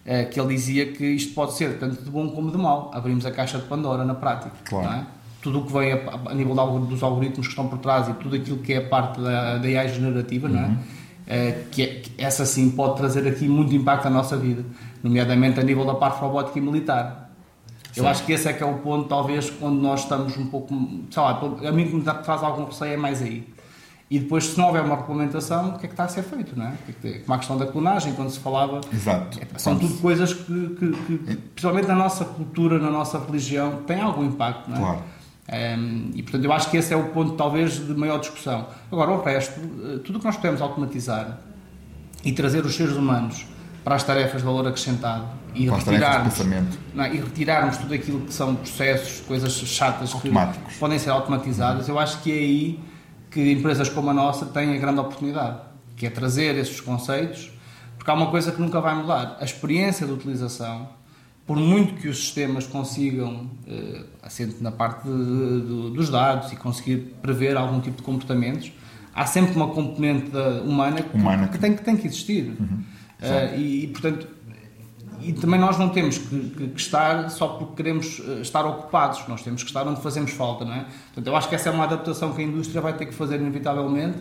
eh, 0.05 0.25
que 0.25 0.39
ele 0.39 0.49
dizia 0.53 0.91
que 0.91 1.03
isto 1.05 1.33
pode 1.33 1.53
ser 1.53 1.79
tanto 1.79 2.03
de 2.03 2.09
bom 2.11 2.29
como 2.29 2.51
de 2.51 2.57
mau. 2.57 2.91
Abrimos 2.93 3.25
a 3.25 3.31
caixa 3.31 3.57
de 3.57 3.65
Pandora 3.65 4.03
na 4.05 4.13
prática. 4.13 4.51
Claro. 4.65 4.87
é? 4.99 5.05
Tudo 5.41 5.59
o 5.61 5.65
que 5.65 5.71
vem 5.73 5.93
a, 5.93 5.99
a 6.31 6.33
nível 6.35 6.53
dos 6.81 7.01
algoritmos 7.01 7.47
que 7.47 7.51
estão 7.53 7.67
por 7.67 7.79
trás 7.79 8.07
e 8.09 8.13
tudo 8.13 8.35
aquilo 8.35 8.57
que 8.57 8.73
é 8.73 8.81
parte 8.81 9.19
da, 9.21 9.57
da 9.57 9.67
AI 9.67 9.87
generativa, 9.87 10.47
não 10.49 10.59
é? 10.59 10.77
Eh, 11.27 11.63
que, 11.71 11.81
é- 11.81 11.87
que 12.01 12.11
essa 12.23 12.45
sim 12.45 12.69
pode 12.71 12.97
trazer 12.97 13.25
aqui 13.27 13.47
muito 13.47 13.73
impacto 13.73 14.05
à 14.07 14.09
nossa 14.09 14.35
vida, 14.37 14.63
nomeadamente 15.01 15.59
a 15.59 15.63
nível 15.63 15.85
da 15.85 15.95
parte 15.95 16.19
robótica 16.19 16.59
e 16.59 16.61
militar. 16.61 17.28
Eu 17.99 18.07
acho 18.07 18.25
que 18.25 18.33
esse 18.33 18.47
é 18.47 18.53
que 18.53 18.63
é 18.63 18.65
o 18.65 18.75
ponto, 18.75 19.07
talvez, 19.07 19.51
onde 19.61 19.81
nós 19.81 20.01
estamos 20.01 20.37
um 20.37 20.47
pouco, 20.47 20.73
sei 21.11 21.21
lá, 21.23 21.39
a 21.67 21.71
mim 21.71 21.87
que 21.87 21.95
me 21.95 22.01
traz 22.03 22.43
algum 22.43 22.65
receio 22.65 22.93
é 22.93 22.97
mais 22.97 23.21
aí. 23.21 23.47
E 24.09 24.17
depois, 24.17 24.45
se 24.45 24.57
não 24.57 24.67
houver 24.67 24.81
uma 24.81 24.95
regulamentação, 24.95 25.69
o 25.69 25.71
que 25.77 25.85
é 25.85 25.87
que 25.87 25.93
está 25.93 26.05
a 26.05 26.07
ser 26.07 26.23
feito, 26.23 26.57
não 26.57 26.65
é? 26.65 26.73
É 27.03 27.19
Como 27.19 27.33
a 27.33 27.37
questão 27.37 27.57
da 27.57 27.67
clonagem, 27.67 28.13
quando 28.13 28.31
se 28.31 28.39
falava... 28.39 28.81
Exato. 28.91 29.39
É, 29.39 29.59
São 29.59 29.77
tudo 29.77 29.93
coisas 30.01 30.33
que, 30.33 30.69
que- 30.79 30.91
que, 30.91 31.35
principalmente 31.35 31.87
na 31.87 31.95
nossa 31.95 32.25
cultura, 32.25 32.79
na 32.79 32.89
nossa 32.89 33.19
religião, 33.19 33.83
têm 33.85 34.01
algum 34.01 34.23
impacto, 34.23 34.67
não 34.69 34.77
é? 34.77 34.79
Claro. 34.79 34.99
Ehm, 35.51 36.11
e 36.15 36.21
portanto 36.23 36.43
eu 36.45 36.53
acho 36.53 36.69
que 36.71 36.77
esse 36.77 36.93
é 36.93 36.97
o 36.97 37.05
ponto 37.09 37.33
talvez 37.33 37.73
de 37.85 37.93
maior 37.93 38.19
discussão. 38.19 38.67
Agora 38.91 39.11
o 39.11 39.21
resto, 39.23 39.59
eh, 39.59 39.99
tudo 40.03 40.17
o 40.17 40.19
que 40.19 40.25
nós 40.25 40.35
podemos 40.35 40.61
automatizar 40.61 41.39
e 42.23 42.31
trazer 42.31 42.63
os 42.65 42.75
seres 42.75 42.95
humanos 42.95 43.45
para 43.83 43.95
as 43.95 44.03
tarefas 44.03 44.41
de 44.41 44.45
valor 44.45 44.67
acrescentado 44.67 45.25
e 45.55 45.67
retirarmos, 45.93 46.33
não 46.93 47.05
e 47.05 47.17
retirarmos 47.17 47.77
tudo 47.77 47.93
aquilo 47.93 48.21
que 48.21 48.33
são 48.33 48.55
processos, 48.55 49.21
coisas 49.25 49.51
chatas 49.53 50.13
que 50.21 50.29
podem 50.79 50.99
ser 50.99 51.09
automatizadas, 51.09 51.87
eu 51.87 51.97
acho 51.99 52.21
que 52.21 52.31
é 52.31 52.35
aí 52.35 52.79
que 53.31 53.51
empresas 53.51 53.89
como 53.89 54.09
a 54.09 54.13
nossa 54.13 54.45
têm 54.47 54.73
a 54.75 54.77
grande 54.77 54.99
oportunidade, 54.99 55.57
que 55.95 56.05
é 56.05 56.09
trazer 56.09 56.55
esses 56.55 56.79
conceitos, 56.81 57.51
porque 57.97 58.09
há 58.09 58.13
uma 58.13 58.27
coisa 58.31 58.51
que 58.51 58.61
nunca 58.61 58.79
vai 58.81 58.95
mudar, 58.95 59.37
a 59.39 59.43
experiência 59.43 60.05
de 60.07 60.13
utilização, 60.13 60.89
por 61.45 61.57
muito 61.57 61.95
que 61.95 62.07
os 62.07 62.17
sistemas 62.17 62.65
consigam, 62.67 63.49
eh, 63.67 64.03
assente 64.21 64.57
na 64.61 64.71
parte 64.71 65.07
de- 65.07 65.61
de- 65.61 65.91
dos 65.95 66.09
dados 66.09 66.51
e 66.51 66.55
conseguir 66.55 67.15
prever 67.21 67.57
algum 67.57 67.79
tipo 67.79 67.97
de 67.97 68.03
comportamentos, 68.03 68.71
há 69.15 69.25
sempre 69.25 69.55
uma 69.55 69.67
componente 69.69 70.29
da- 70.29 70.61
humana, 70.61 71.01
que, 71.01 71.17
Humana 71.17 71.47
que 71.47 71.53
que- 71.53 71.57
tem, 71.59 71.75
que 71.75 71.83
tem 71.83 71.97
que 71.97 72.05
existir. 72.07 72.55
Eh, 73.21 73.55
e, 73.57 73.83
e, 73.83 73.87
portanto, 73.87 74.27
e 75.21 75.33
também 75.33 75.59
nós 75.59 75.77
não 75.77 75.89
temos 75.89 76.17
que, 76.17 76.39
que- 76.49 76.67
que 76.69 76.79
estar 76.79 77.29
só 77.29 77.47
porque 77.49 77.73
queremos 77.75 78.21
eh, 78.27 78.41
estar 78.41 78.65
ocupados, 78.65 79.27
nós 79.27 79.41
temos 79.41 79.61
que 79.63 79.69
estar 79.69 79.87
onde 79.87 80.01
fazemos 80.01 80.31
falta, 80.31 80.65
não 80.65 80.73
é? 80.73 80.85
Portanto, 81.07 81.27
eu 81.27 81.35
acho 81.35 81.49
que 81.49 81.55
essa 81.55 81.69
é 81.69 81.71
uma 81.71 81.83
adaptação 81.83 82.33
que 82.33 82.41
a 82.41 82.43
indústria 82.45 82.81
vai 82.81 82.93
ter 82.93 83.05
que 83.05 83.13
fazer 83.13 83.35
inevitavelmente. 83.39 84.19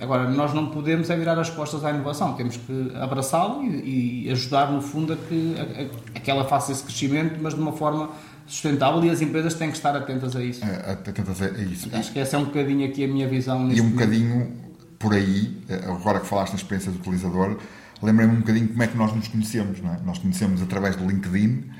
Agora, 0.00 0.28
nós 0.30 0.52
não 0.54 0.66
podemos 0.66 1.10
é 1.10 1.16
virar 1.16 1.38
as 1.38 1.50
costas 1.50 1.84
à 1.84 1.90
inovação, 1.90 2.32
temos 2.34 2.56
que 2.56 2.92
abraçá-lo 3.00 3.62
e, 3.64 4.26
e 4.26 4.30
ajudar, 4.32 4.70
no 4.72 4.80
fundo, 4.80 5.12
a 5.12 5.16
que, 5.16 5.54
a, 5.58 5.82
a- 5.82 6.16
a 6.16 6.20
que 6.20 6.30
ela 6.30 6.44
faça 6.44 6.72
esse 6.72 6.82
crescimento, 6.82 7.38
mas 7.40 7.54
de 7.54 7.60
uma 7.60 7.72
forma 7.72 8.10
sustentável 8.46 9.04
e 9.04 9.10
as 9.10 9.20
empresas 9.20 9.54
têm 9.54 9.70
que 9.70 9.76
estar 9.76 9.94
atentas 9.96 10.34
a 10.34 10.42
isso. 10.42 10.64
É, 10.64 10.94
tenta 10.96 11.22
fazer 11.24 11.54
é 11.58 11.62
isso. 11.62 11.88
Acho 11.92 12.12
que 12.12 12.18
essa 12.18 12.36
é 12.36 12.38
um 12.38 12.44
bocadinho 12.46 12.84
aqui 12.88 13.04
a 13.04 13.08
minha 13.08 13.28
visão. 13.28 13.70
E 13.70 13.80
um 13.80 13.84
momento. 13.84 13.92
bocadinho 13.92 14.52
por 14.98 15.14
aí, 15.14 15.56
eh, 15.68 15.80
agora 15.86 16.20
que 16.20 16.26
falaste 16.26 16.50
na 16.52 16.56
experiência 16.58 16.90
do 16.92 16.98
utilizador, 16.98 17.56
lembrei-me 18.02 18.34
um 18.36 18.40
bocadinho 18.40 18.68
como 18.68 18.82
é 18.82 18.86
que 18.86 18.96
nós 18.96 19.14
nos 19.14 19.28
conhecemos, 19.28 19.80
não 19.80 19.92
é? 19.94 19.98
Nós 20.04 20.18
conhecemos 20.18 20.60
através 20.62 20.96
do 20.96 21.06
LinkedIn, 21.08 21.70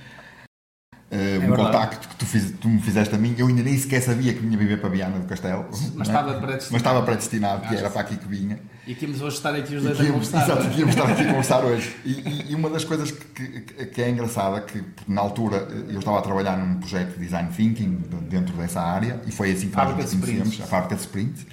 eh, 1.13 1.39
um 1.39 1.41
verdade. 1.41 1.57
contacto 1.63 2.09
que 2.09 2.17
tu, 2.17 2.25
fiz- 2.27 2.53
tu 2.61 2.69
me 2.69 2.81
fizeste 2.81 3.13
a 3.15 3.19
mim, 3.19 3.35
eu 3.37 3.49
ainda 3.49 3.63
nem 3.63 3.77
sequer 3.77 4.01
sabia 4.01 4.33
que 4.33 4.39
vinha 4.41 4.57
viver 4.57 4.81
para 4.81 4.89
Viana 4.91 5.19
do 5.19 5.27
Castelo. 5.27 5.67
Mas 5.95 6.09
é? 6.09 6.13
estava 6.13 6.35
predestinado. 6.35 6.73
Mas 6.73 6.81
estava 6.81 7.03
predestinado, 7.03 7.69
que 7.69 7.75
era 7.75 7.91
para 7.91 8.01
aqui 8.03 8.17
que 8.17 8.29
vinha. 8.29 8.59
E 8.87 8.95
vamos 8.95 9.21
hoje 9.21 9.37
estar 9.37 9.55
aqui 9.55 9.75
os 9.77 9.83
dois 9.83 9.99
a 10.01 10.05
que- 10.05 10.11
conversar. 10.13 10.43
Exato, 10.45 10.63
é? 10.67 10.71
que 10.71 10.79
íamos 10.81 10.95
estar 10.95 11.11
aqui 11.11 11.23
a 11.23 11.27
conversar 11.31 11.65
hoje. 11.65 11.97
E, 12.05 12.11
e- 12.13 12.53
e 12.53 12.55
uma 12.55 12.71
das 12.71 12.85
coisas 12.85 13.11
que, 13.11 13.25
que- 13.61 13.87
que 13.87 14.03
é 14.03 14.09
engraçada, 14.11 14.61
que 14.61 14.85
na 15.09 15.21
altura 15.21 15.67
eu 15.89 15.99
estava 15.99 16.19
a 16.19 16.23
trabalhar 16.23 16.57
num 16.57 16.79
projeto 16.79 17.15
de 17.19 17.25
design 17.25 17.51
thinking 17.57 18.03
dentro 18.29 18.57
dessa 18.57 18.81
área, 18.81 19.21
e 19.27 19.33
foi 19.33 19.51
assim 19.51 19.69
que 19.69 19.77
nós 19.77 19.97
nos 19.97 20.15
conhecemos, 20.15 20.61
a 20.61 20.67
fábrica 20.67 20.95
de 20.95 21.01
sprint. 21.01 21.47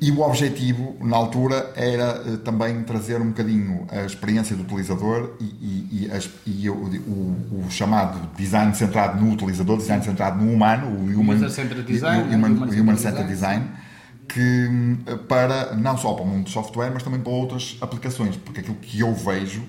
E 0.00 0.12
o 0.12 0.20
objetivo, 0.20 0.96
na 1.00 1.16
altura, 1.16 1.72
era 1.74 2.22
eh, 2.24 2.36
também 2.44 2.82
trazer 2.84 3.20
um 3.20 3.28
bocadinho 3.28 3.84
a 3.90 4.04
experiência 4.04 4.54
do 4.54 4.62
utilizador 4.62 5.34
e, 5.40 5.44
e- 5.44 5.88
e 6.06 6.10
as- 6.12 6.30
e 6.46 6.70
o, 6.70 6.74
o- 6.74 7.64
o 7.66 7.70
chamado 7.70 8.30
design 8.36 8.72
centrado 8.76 9.20
no 9.20 9.32
utilizador, 9.32 9.76
design 9.76 10.04
centrado 10.04 10.44
no 10.44 10.52
humano, 10.52 10.86
o 10.86 11.20
human, 11.20 11.34
User-centered 11.34 11.82
design, 11.84 12.22
o 12.22 12.26
né? 12.26 12.36
human, 12.36 12.48
Human-centered 12.48 12.80
human 12.80 12.96
centered 12.96 13.28
design. 13.28 13.64
design 13.64 13.88
que 14.28 14.68
hum, 14.70 14.98
para 15.26 15.74
não 15.74 15.96
só 15.96 16.12
para 16.12 16.22
o 16.22 16.26
mundo 16.28 16.44
do 16.44 16.50
software, 16.50 16.90
mas 16.92 17.02
também 17.02 17.18
para 17.20 17.32
outras 17.32 17.76
aplicações, 17.80 18.36
porque 18.36 18.60
aquilo 18.60 18.76
que 18.76 19.00
eu 19.00 19.12
vejo 19.14 19.62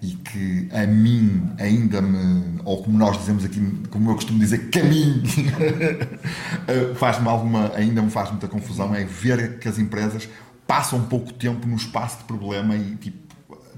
e 0.00 0.08
que 0.14 0.68
a 0.72 0.86
mim 0.86 1.50
ainda 1.58 2.00
me, 2.00 2.60
ou 2.64 2.82
como 2.82 2.96
nós 2.96 3.18
dizemos 3.18 3.44
aqui, 3.44 3.60
como 3.90 4.10
eu 4.10 4.14
costumo 4.14 4.38
dizer, 4.38 4.70
que 4.70 4.78
a 4.78 4.84
mim 4.84 5.22
eh, 6.68 6.94
faz-me 6.94 7.28
alguma, 7.28 7.72
ainda 7.74 8.00
me 8.02 8.10
faz 8.10 8.30
muita 8.30 8.46
confusão, 8.46 8.94
é 8.94 9.04
ver 9.04 9.58
que 9.58 9.68
as 9.68 9.78
empresas 9.78 10.28
passam 10.66 11.02
pouco 11.06 11.32
tempo 11.32 11.66
no 11.66 11.76
espaço 11.76 12.18
de 12.18 12.24
problema 12.24 12.76
e 12.76 12.96
tipo, 12.96 13.18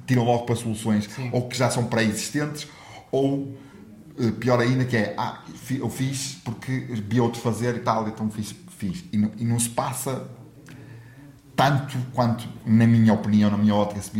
tiram 0.06 0.24
logo 0.24 0.44
para 0.44 0.56
soluções 0.56 1.08
ou 1.32 1.48
que 1.48 1.56
já 1.56 1.70
são 1.70 1.84
pré-existentes 1.86 2.66
ou 3.10 3.56
eh, 4.18 4.30
pior 4.32 4.60
ainda 4.60 4.84
que 4.84 4.96
é 4.96 5.14
ah, 5.16 5.42
eu 5.70 5.88
fiz 5.88 6.36
porque 6.44 6.72
vi 7.08 7.20
outro 7.20 7.40
fazer 7.40 7.76
e 7.76 7.80
tal, 7.80 8.06
então 8.08 8.30
fiz, 8.30 8.54
fiz. 8.76 9.04
E, 9.12 9.16
não, 9.16 9.30
e 9.38 9.44
não 9.44 9.58
se 9.58 9.70
passa 9.70 10.28
tanto 11.56 11.96
quanto, 12.12 12.48
na 12.66 12.86
minha 12.86 13.12
opinião, 13.12 13.50
na 13.50 13.58
minha 13.58 13.74
ótica, 13.74 14.00
se 14.00 14.10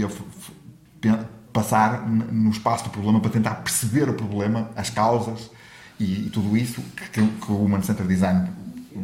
pe- 1.01 1.25
passar 1.53 2.07
no 2.09 2.51
espaço 2.51 2.85
do 2.85 2.91
problema 2.91 3.21
para 3.21 3.31
tentar 3.31 3.55
perceber 3.57 4.09
o 4.09 4.15
problema, 4.15 4.71
as 4.77 4.91
causas 4.91 5.51
e, 5.99 6.27
e 6.27 6.31
tudo 6.31 6.57
isso 6.57 6.81
que, 7.13 7.27
que 7.27 7.51
o 7.53 7.65
Human 7.65 7.83
Center 7.83 8.07
Design 8.07 8.49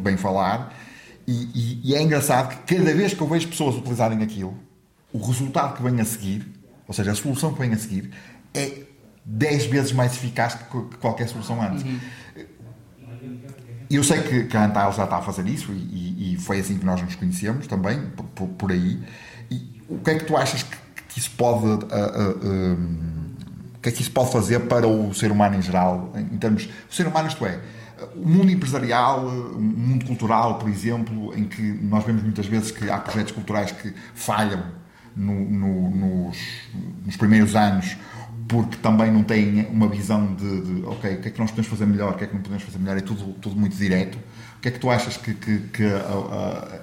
vem 0.03 0.17
falar. 0.17 0.73
E, 1.27 1.31
e- 1.53 1.81
e 1.91 1.95
é 1.95 2.01
engraçado 2.01 2.49
que 2.63 2.75
cada 2.75 2.93
vez 2.93 3.13
que 3.13 3.21
eu 3.21 3.27
vejo 3.27 3.47
pessoas 3.49 3.75
utilizarem 3.75 4.21
aquilo, 4.23 4.57
o 5.11 5.19
resultado 5.25 5.75
que 5.75 5.83
vem 5.83 5.99
a 5.99 6.05
seguir, 6.05 6.45
ou 6.87 6.93
seja, 6.93 7.11
a 7.11 7.15
solução 7.15 7.53
que 7.53 7.59
vem 7.59 7.73
a 7.73 7.77
seguir, 7.77 8.11
é 8.53 8.83
10 9.25 9.65
vezes 9.65 9.91
mais 9.91 10.13
eficaz 10.15 10.55
que 10.55 10.97
qualquer 10.99 11.27
solução 11.27 11.61
antes. 11.61 11.83
E 13.89 13.95
eu 13.95 14.03
sei 14.03 14.21
que, 14.21 14.43
que 14.45 14.57
a 14.57 14.65
Antal 14.65 14.91
já 14.93 15.03
está 15.05 15.17
a 15.17 15.21
fazer 15.21 15.47
isso 15.47 15.71
e, 15.71 16.33
e- 16.33 16.37
foi 16.37 16.59
assim 16.59 16.77
que 16.77 16.85
nós 16.85 17.01
nos 17.01 17.15
conhecemos 17.15 17.67
também, 17.67 18.09
por- 18.35 18.47
por 18.49 18.71
aí. 18.71 19.01
E 19.49 19.81
o 19.89 19.97
que 19.99 20.09
é 20.11 20.15
que 20.15 20.25
tu 20.25 20.35
achas 20.37 20.63
que, 20.63 20.75
que 21.17 21.21
isso 21.21 21.31
pode. 21.31 21.65
ah, 21.91 22.11
ah, 22.13 22.45
hum, 22.45 23.33
o 23.75 23.79
que 23.81 23.89
é 23.89 23.91
que 23.91 24.01
isso 24.01 24.11
pode 24.11 24.31
fazer 24.31 24.59
para 24.61 24.87
o 24.87 25.13
ser 25.15 25.31
humano 25.31 25.55
em 25.55 25.61
geral? 25.63 26.13
Em, 26.15 26.37
termos. 26.37 26.69
O 26.89 26.93
ser 26.93 27.07
humano, 27.07 27.27
isto 27.27 27.43
é. 27.43 27.59
O 28.15 28.27
mundo 28.27 28.51
empresarial, 28.51 29.25
o 29.25 29.59
mundo 29.59 30.05
cultural, 30.05 30.59
por 30.59 30.69
exemplo, 30.69 31.35
em 31.35 31.45
que 31.45 31.61
nós 31.61 32.03
vemos 32.03 32.21
muitas 32.21 32.45
vezes 32.45 32.69
que 32.69 32.87
há 32.89 32.99
projetos 32.99 33.31
culturais 33.31 33.71
que 33.71 33.91
falham 34.13 34.63
no- 35.15 35.49
no- 35.49 35.89
nos, 35.89 36.37
nos 37.03 37.17
primeiros 37.17 37.55
anos 37.55 37.97
porque 38.47 38.77
também 38.77 39.11
não 39.11 39.23
têm 39.23 39.65
uma 39.71 39.89
visão 39.89 40.33
de, 40.35 40.61
de, 40.61 40.85
ok, 40.85 41.15
o 41.15 41.21
que 41.21 41.27
é 41.27 41.31
que 41.31 41.39
nós 41.39 41.49
podemos 41.49 41.69
fazer 41.69 41.85
melhor, 41.87 42.13
o 42.13 42.17
que 42.17 42.23
é 42.23 42.27
que 42.27 42.33
não 42.35 42.41
podemos 42.41 42.63
fazer 42.63 42.77
melhor, 42.77 42.97
é 42.97 43.01
tudo, 43.01 43.33
tudo 43.41 43.59
muito 43.59 43.75
direto. 43.75 44.17
O 44.57 44.61
que 44.61 44.69
é 44.69 44.71
que 44.71 44.79
tu 44.79 44.89
achas 44.89 45.17
que, 45.17 45.33
que, 45.33 45.57
que, 45.73 45.83
ah, 45.83 46.69
ah, 46.71 46.79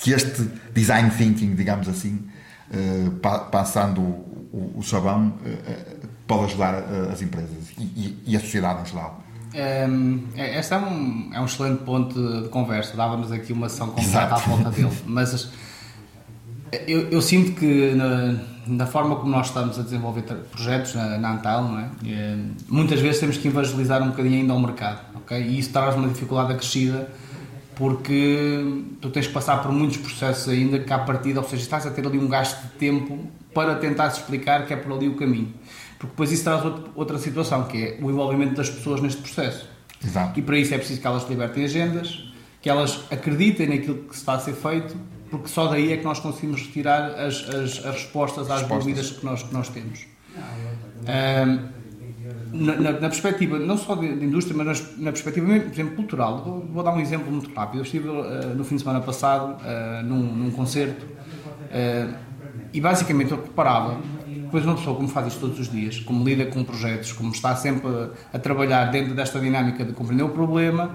que 0.00 0.12
este 0.12 0.48
design 0.72 1.10
thinking, 1.10 1.54
digamos 1.54 1.88
assim, 1.88 2.14
uh, 2.14 2.33
pa, 3.20 3.38
passando 3.40 4.00
o, 4.00 4.48
o, 4.52 4.78
o 4.78 4.82
sabão, 4.82 5.28
uh, 5.28 6.08
pode 6.26 6.44
ajudar 6.44 6.74
as 7.12 7.20
empresas 7.22 7.72
e, 7.78 8.22
e, 8.26 8.36
a 8.36 8.40
sociedade 8.40 8.82
em 8.82 8.86
geral. 8.86 9.24
Um, 9.54 10.24
este 10.34 10.74
é 10.74 10.76
um, 10.78 11.30
é 11.32 11.40
um 11.40 11.44
excelente 11.44 11.84
ponto 11.84 12.42
de 12.42 12.48
conversa. 12.48 12.96
Dávamos 12.96 13.30
aqui 13.30 13.52
uma 13.52 13.68
sessão 13.68 13.88
completa 13.88 14.34
à 14.34 14.38
volta 14.38 14.70
dele. 14.70 14.90
Mas 15.06 15.48
eu, 16.88 17.08
eu 17.10 17.22
sinto 17.22 17.52
que 17.52 17.94
na, 17.94 18.36
na, 18.66 18.86
forma 18.86 19.14
como 19.16 19.30
nós 19.30 19.46
estamos 19.46 19.78
a 19.78 19.82
desenvolver 19.82 20.22
projetos 20.22 20.94
na, 20.94 21.18
na 21.18 21.34
Antal, 21.34 21.78
é? 21.78 21.88
E, 22.02 22.52
muitas 22.68 23.00
vezes 23.00 23.20
temos 23.20 23.36
que 23.36 23.46
evangelizar 23.48 24.02
um 24.02 24.08
bocadinho 24.08 24.40
ainda 24.40 24.52
ao 24.52 24.58
mercado. 24.58 25.00
Okay? 25.18 25.40
E 25.42 25.58
isso 25.58 25.70
traz 25.70 25.94
uma 25.94 26.08
dificuldade 26.08 26.52
acrescida 26.52 27.08
porque 27.74 28.64
tu 29.00 29.10
tens 29.10 29.26
que 29.26 29.32
passar 29.32 29.62
por 29.62 29.72
muitos 29.72 29.96
processos 29.98 30.48
ainda 30.48 30.78
que 30.78 30.92
à 30.92 30.98
partida, 30.98 31.40
ou 31.40 31.48
seja, 31.48 31.62
estás 31.62 31.86
a 31.86 31.90
ter 31.90 32.06
ali 32.06 32.18
um 32.18 32.28
gasto 32.28 32.62
de 32.62 32.68
tempo 32.78 33.18
para 33.52 33.74
tentar 33.76 34.08
explicar 34.08 34.66
que 34.66 34.72
é 34.72 34.76
por 34.76 34.92
ali 34.92 35.08
o 35.08 35.16
caminho. 35.16 35.52
Porque 35.98 36.12
depois 36.12 36.32
isso 36.32 36.44
traz 36.44 36.62
outra 36.94 37.18
situação, 37.18 37.64
que 37.64 37.82
é 37.82 37.98
o 38.00 38.10
envolvimento 38.10 38.54
das 38.54 38.68
pessoas 38.68 39.00
neste 39.00 39.22
processo. 39.22 39.68
Exato. 40.04 40.38
E 40.38 40.42
para 40.42 40.58
isso 40.58 40.74
é 40.74 40.78
preciso 40.78 41.00
que 41.00 41.06
elas 41.06 41.28
libertem 41.28 41.64
agendas, 41.64 42.32
que 42.60 42.68
elas 42.68 43.04
acreditem 43.10 43.68
naquilo 43.68 44.04
que 44.04 44.14
se 44.14 44.20
está 44.20 44.34
a 44.34 44.38
ser 44.38 44.54
feito, 44.54 44.96
porque 45.30 45.48
só 45.48 45.66
daí 45.66 45.92
é 45.92 45.96
que 45.96 46.04
nós 46.04 46.20
conseguimos 46.20 46.62
retirar 46.62 47.10
as, 47.14 47.48
as, 47.48 47.84
as 47.84 47.94
respostas 47.94 48.50
às 48.50 48.60
respostas. 48.60 48.84
dúvidas 48.84 49.10
que 49.10 49.24
nós, 49.24 49.42
que 49.42 49.52
nós 49.52 49.68
temos. 49.68 50.06
Um, 50.36 51.83
na, 52.54 52.92
na, 52.92 53.08
perspectiva 53.08 53.58
não 53.58 53.76
só 53.76 53.96
de, 53.96 54.16
de 54.16 54.24
indústria, 54.24 54.56
mas 54.56 54.96
na, 54.96 55.10
perspectiva, 55.10 55.46
por 55.46 55.72
exemplo, 55.72 55.96
cultural. 55.96 56.42
Vou, 56.44 56.60
vou, 56.60 56.82
dar 56.82 56.92
um 56.92 57.00
exemplo 57.00 57.30
muito 57.30 57.52
rápido. 57.52 57.80
Eu 57.80 57.82
estive 57.82 58.08
uh, 58.08 58.54
no 58.54 58.64
fim 58.64 58.76
de 58.76 58.82
semana 58.82 59.00
passado 59.00 59.56
uh, 59.56 60.02
num, 60.04 60.22
num, 60.22 60.50
concerto 60.52 61.04
uh, 61.04 62.14
e 62.72 62.80
basicamente 62.80 63.32
eu 63.32 63.38
preparava. 63.38 63.98
Depois 64.26 64.64
uma 64.64 64.76
pessoa 64.76 64.94
como 64.94 65.08
faz 65.08 65.26
isto 65.26 65.40
todos 65.40 65.58
os 65.58 65.70
dias, 65.70 65.98
como 65.98 66.24
lida 66.24 66.46
com 66.46 66.62
projetos, 66.62 67.12
como 67.12 67.32
está 67.32 67.56
sempre 67.56 67.88
a, 67.88 68.36
a 68.36 68.38
trabalhar 68.38 68.84
dentro 68.86 69.14
desta 69.14 69.40
dinâmica 69.40 69.84
de 69.84 69.92
compreender 69.92 70.22
o 70.22 70.28
problema, 70.28 70.94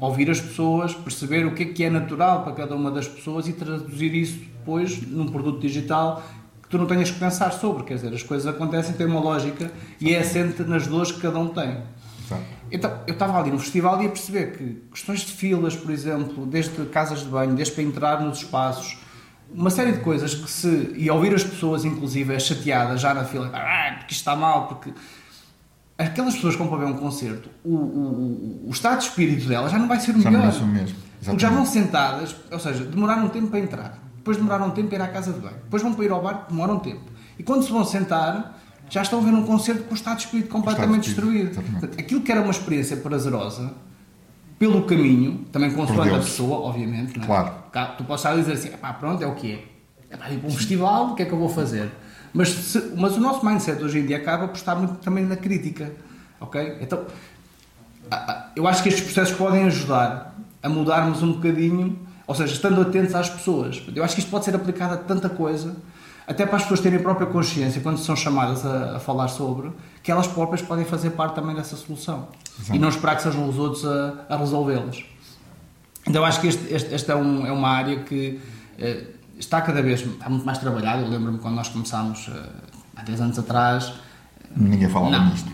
ouvir 0.00 0.28
as 0.30 0.40
pessoas, 0.40 0.92
perceber 0.94 1.46
o 1.46 1.52
que 1.52 1.62
é 1.62 1.66
que 1.66 1.84
é 1.84 1.90
natural 1.90 2.42
para 2.42 2.52
cada 2.54 2.74
uma 2.74 2.90
das 2.90 3.06
pessoas 3.06 3.46
e 3.46 3.52
traduzir 3.52 4.12
isso 4.14 4.38
depois 4.38 5.00
num 5.06 5.28
produto 5.28 5.60
digital 5.60 6.24
tu 6.72 6.78
não 6.78 6.86
tenhas 6.86 7.10
que 7.10 7.20
pensar 7.20 7.52
sobre, 7.52 7.84
quer 7.84 7.96
dizer, 7.96 8.14
as 8.14 8.22
coisas 8.22 8.46
acontecem, 8.46 8.94
têm 8.94 9.06
uma 9.06 9.20
lógica 9.20 9.70
e 10.00 10.14
é 10.14 10.20
assente 10.20 10.62
nas 10.62 10.86
dores 10.86 11.12
que 11.12 11.20
cada 11.20 11.38
um 11.38 11.48
tem. 11.48 11.76
Então, 12.70 12.90
eu 13.06 13.12
estava 13.12 13.38
ali 13.38 13.50
no 13.50 13.58
festival 13.58 14.00
e 14.00 14.04
ia 14.04 14.08
perceber 14.08 14.56
que 14.56 14.82
questões 14.90 15.20
de 15.20 15.32
filas, 15.32 15.76
por 15.76 15.90
exemplo, 15.90 16.46
desde 16.46 16.86
casas 16.86 17.20
de 17.20 17.26
banho, 17.26 17.54
desde 17.54 17.74
para 17.74 17.84
entrar 17.84 18.22
nos 18.22 18.38
espaços, 18.38 18.96
uma 19.52 19.68
série 19.68 19.92
de 19.92 19.98
coisas 19.98 20.34
que 20.34 20.50
se. 20.50 20.94
e 20.96 21.10
ouvir 21.10 21.34
as 21.34 21.44
pessoas, 21.44 21.84
inclusive, 21.84 22.40
chateadas 22.40 23.02
já 23.02 23.12
na 23.12 23.24
fila, 23.24 23.50
ah, 23.52 23.96
porque 23.98 24.14
isto 24.14 24.20
está 24.20 24.34
mal, 24.34 24.66
porque. 24.68 24.94
Aquelas 25.98 26.34
pessoas 26.34 26.54
que 26.54 26.58
vão 26.58 26.68
para 26.68 26.78
ver 26.78 26.86
um 26.86 26.96
concerto, 26.96 27.50
o, 27.62 27.74
o, 27.74 28.66
o 28.66 28.70
estado 28.70 29.00
de 29.00 29.04
espírito 29.04 29.46
delas 29.46 29.70
já 29.70 29.78
não 29.78 29.86
vai 29.86 30.00
ser 30.00 30.12
o 30.12 30.16
melhor. 30.16 30.32
Já 30.32 30.38
não 30.38 30.44
vai 30.46 30.52
ser 30.52 30.62
o 30.62 30.66
mesmo. 30.66 30.96
Exatamente. 30.96 31.24
Porque 31.26 31.40
já 31.42 31.50
vão 31.50 31.66
sentadas, 31.66 32.34
ou 32.50 32.58
seja, 32.58 32.82
demoraram 32.84 33.26
um 33.26 33.28
tempo 33.28 33.48
para 33.48 33.60
entrar 33.60 34.01
depois 34.22 34.36
demoraram 34.36 34.68
um 34.68 34.70
tempo 34.70 34.88
para 34.88 34.98
ir 34.98 35.02
à 35.02 35.08
casa 35.08 35.32
de 35.32 35.40
banho, 35.40 35.56
depois 35.64 35.82
vão 35.82 35.92
para 35.94 36.04
ir 36.04 36.12
ao 36.12 36.22
bar, 36.22 36.46
demoram 36.48 36.76
um 36.76 36.78
tempo. 36.78 37.02
E 37.36 37.42
quando 37.42 37.64
se 37.64 37.72
vão 37.72 37.84
sentar, 37.84 38.56
já 38.88 39.02
estão 39.02 39.18
a 39.18 39.22
ver 39.22 39.34
um 39.34 39.44
concerto 39.44 39.82
com 39.82 39.90
o 39.90 39.94
estado 39.94 40.18
de 40.18 40.24
espírito 40.26 40.48
completamente 40.48 41.06
destruído. 41.06 41.60
Portanto, 41.60 41.98
aquilo 41.98 42.20
que 42.20 42.30
era 42.30 42.40
uma 42.40 42.52
experiência 42.52 42.96
prazerosa, 42.96 43.74
pelo 44.60 44.82
caminho, 44.84 45.44
também 45.50 45.72
consoante 45.72 46.14
a 46.14 46.18
pessoa, 46.18 46.68
obviamente, 46.68 47.18
é? 47.18 47.26
claro. 47.26 47.50
tu 47.98 48.04
podes 48.04 48.24
estar 48.24 48.30
a 48.30 48.36
dizer 48.36 48.52
assim, 48.52 48.68
pá, 48.76 48.92
pronto, 48.92 49.20
é 49.24 49.26
o 49.26 49.34
que 49.34 49.54
é. 49.54 49.64
É 50.08 50.16
para 50.16 50.30
ir 50.30 50.38
para 50.38 50.48
um 50.48 50.52
festival, 50.52 51.08
o 51.08 51.14
que 51.16 51.22
é 51.22 51.24
que 51.24 51.32
eu 51.32 51.38
vou 51.38 51.48
fazer? 51.48 51.90
Mas, 52.32 52.50
se, 52.50 52.92
mas 52.96 53.16
o 53.16 53.20
nosso 53.20 53.44
mindset 53.44 53.82
hoje 53.82 53.98
em 53.98 54.06
dia 54.06 54.18
acaba 54.18 54.46
por 54.46 54.56
estar 54.56 54.76
muito 54.76 54.94
também 54.98 55.24
na 55.24 55.36
crítica, 55.36 55.92
ok? 56.40 56.78
Então, 56.80 57.04
eu 58.54 58.68
acho 58.68 58.84
que 58.84 58.88
estes 58.88 59.04
processos 59.04 59.36
podem 59.36 59.64
ajudar 59.64 60.38
a 60.62 60.68
mudarmos 60.68 61.22
um 61.22 61.32
bocadinho 61.32 61.98
ou 62.26 62.34
seja, 62.34 62.52
estando 62.52 62.80
atentos 62.80 63.14
às 63.14 63.28
pessoas. 63.28 63.82
Eu 63.94 64.04
acho 64.04 64.14
que 64.14 64.20
isto 64.20 64.30
pode 64.30 64.44
ser 64.44 64.54
aplicado 64.54 64.94
a 64.94 64.96
tanta 64.96 65.28
coisa, 65.28 65.74
até 66.26 66.46
para 66.46 66.56
as 66.56 66.62
pessoas 66.62 66.80
terem 66.80 66.98
a 66.98 67.02
própria 67.02 67.26
consciência, 67.26 67.80
quando 67.80 67.98
são 67.98 68.14
chamadas 68.14 68.64
a, 68.64 68.96
a 68.96 69.00
falar 69.00 69.28
sobre, 69.28 69.70
que 70.02 70.10
elas 70.10 70.26
próprias 70.26 70.62
podem 70.62 70.84
fazer 70.84 71.10
parte 71.10 71.34
também 71.34 71.54
dessa 71.54 71.76
solução. 71.76 72.28
Exato. 72.58 72.76
E 72.76 72.78
não 72.78 72.88
esperar 72.88 73.16
que 73.16 73.22
sejam 73.22 73.48
os 73.48 73.58
outros 73.58 73.84
a, 73.84 74.26
a 74.28 74.36
resolvê-las. 74.36 75.04
Então, 76.06 76.24
acho 76.24 76.40
que 76.40 76.48
esta 76.48 77.12
é, 77.12 77.16
um, 77.16 77.46
é, 77.46 77.52
uma 77.52 77.68
área 77.68 78.00
que 78.00 78.40
eh, 78.78 79.04
está 79.38 79.60
cada 79.60 79.80
vez 79.82 80.00
está 80.00 80.28
muito 80.28 80.44
mais 80.44 80.58
trabalhada. 80.58 81.02
Eu 81.02 81.08
lembro-me 81.08 81.38
quando 81.38 81.54
nós 81.54 81.68
começámos, 81.68 82.28
eh, 82.28 82.48
há 82.96 83.02
10 83.02 83.20
anos 83.20 83.38
atrás. 83.38 83.92
Ninguém 84.56 84.88
falava 84.88 85.16
não, 85.16 85.30
nisto 85.30 85.48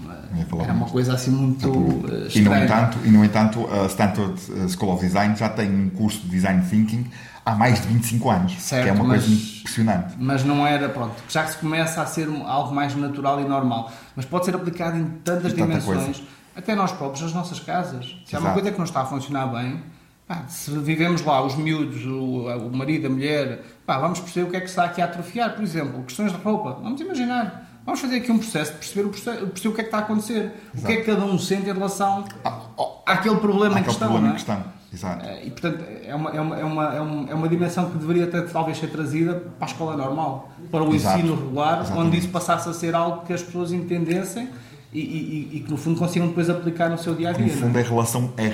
era 0.63 0.73
uma 0.73 0.87
coisa 0.87 1.15
assim 1.15 1.31
muito 1.31 1.71
uh, 1.71 2.29
e 2.35 2.41
no 2.41 2.57
entanto 2.57 2.99
E 3.05 3.11
no 3.11 3.25
entanto, 3.25 3.69
a 3.71 3.87
Stanford 3.87 4.41
School 4.71 4.93
of 4.93 5.05
Design 5.05 5.35
já 5.37 5.49
tem 5.49 5.71
um 5.71 5.91
curso 5.91 6.21
de 6.21 6.29
Design 6.29 6.63
Thinking 6.69 7.07
há 7.49 7.55
mais 7.55 7.81
de 7.81 7.89
25 7.89 8.31
anos, 8.31 8.53
certo, 8.61 8.85
que 8.85 8.91
é 8.91 8.93
uma 8.93 9.05
mas, 9.05 9.25
coisa 9.25 9.35
impressionante. 9.35 10.15
Mas 10.19 10.45
não 10.45 10.67
era, 10.67 10.89
pronto, 10.89 11.15
já 11.29 11.45
que 11.45 11.53
se 11.53 11.57
começa 11.59 12.03
a 12.03 12.07
ser 12.07 12.29
algo 12.45 12.75
mais 12.75 12.95
natural 12.95 13.41
e 13.41 13.45
normal, 13.45 13.91
mas 14.15 14.27
pode 14.27 14.45
ser 14.45 14.55
aplicado 14.55 14.99
em 14.99 15.05
tantas 15.25 15.55
dimensões, 15.55 16.23
até 16.55 16.75
nós 16.75 16.93
próprios, 16.93 17.23
nas 17.23 17.33
nossas 17.33 17.61
casas. 17.61 18.17
Se 18.27 18.37
há 18.37 18.39
uma 18.39 18.53
coisa 18.53 18.71
que 18.71 18.77
não 18.77 18.85
está 18.85 19.01
a 19.01 19.07
funcionar 19.07 19.47
bem, 19.47 19.83
pá, 20.27 20.45
se 20.49 20.71
vivemos 20.79 21.23
lá, 21.23 21.43
os 21.43 21.57
miúdos, 21.57 22.05
o, 22.05 22.49
o 22.49 22.77
marido, 22.77 23.07
a 23.07 23.11
mulher, 23.11 23.63
pá, 23.87 23.99
vamos 23.99 24.21
perceber 24.21 24.47
o 24.47 24.51
que 24.51 24.57
é 24.57 24.61
que 24.61 24.69
está 24.69 24.85
aqui 24.85 25.01
a 25.01 25.07
atrofiar, 25.07 25.55
por 25.55 25.63
exemplo, 25.63 26.03
questões 26.03 26.33
de 26.33 26.39
roupa, 26.39 26.79
vamos 26.83 27.01
imaginar 27.01 27.68
Vamos 27.89 28.03
fazer 28.03 28.17
aqui 28.17 28.31
um 28.31 28.37
processo 28.37 28.73
de 28.73 28.79
perceber 28.81 29.07
o, 29.07 29.09
processo, 29.09 29.47
perceber 29.47 29.69
o 29.71 29.75
que 29.75 29.81
é 29.81 29.85
que 29.85 29.89
está 29.89 29.97
a 29.97 30.01
acontecer. 30.03 30.53
Exato. 30.75 30.77
O 30.77 30.87
que 30.87 30.93
é 30.93 30.97
que 30.97 31.05
cada 31.05 31.25
um 31.25 31.39
sente 31.39 31.71
em 31.71 31.73
relação 31.73 32.23
ah, 32.45 32.61
àquele 33.07 33.37
problema 33.37 33.81
em 33.81 33.83
questão. 33.83 34.09
Problema 34.09 34.27
é? 34.27 34.31
em 34.33 34.35
questão. 34.35 34.65
Exato. 34.93 35.25
Eh, 35.25 35.47
e 35.47 35.51
portanto 35.51 35.85
é 36.05 36.15
uma, 36.15 36.31
é, 36.31 36.39
uma, 36.39 36.59
é, 36.59 36.65
uma, 36.65 36.95
é, 36.95 37.01
uma, 37.01 37.31
é 37.31 37.35
uma 37.35 37.49
dimensão 37.49 37.89
que 37.89 37.97
deveria 37.97 38.27
ter, 38.27 38.47
talvez 38.51 38.77
ser 38.77 38.89
trazida 38.89 39.37
para 39.59 39.67
a 39.67 39.71
escola 39.71 39.97
normal, 39.97 40.51
para 40.71 40.85
o 40.85 40.95
Exato. 40.95 41.19
ensino 41.19 41.35
regular, 41.35 41.81
Exatamente. 41.81 42.07
onde 42.07 42.19
isso 42.19 42.29
passasse 42.29 42.69
a 42.69 42.75
ser 42.75 42.95
algo 42.95 43.25
que 43.25 43.33
as 43.33 43.43
pessoas 43.43 43.73
entendessem 43.73 44.51
e, 44.93 45.01
e, 45.01 45.51
e, 45.57 45.61
que 45.61 45.71
no 45.71 45.79
fundo 45.79 45.99
consigam 45.99 46.29
depois 46.29 46.51
aplicar 46.51 46.91
no 46.91 46.99
seu 46.99 47.15
dia 47.15 47.31
a 47.31 47.33
dia. 47.33 47.47
No 47.47 47.53
fundo, 47.53 47.79
é? 47.79 47.83
relação 47.83 48.35
é 48.37 48.53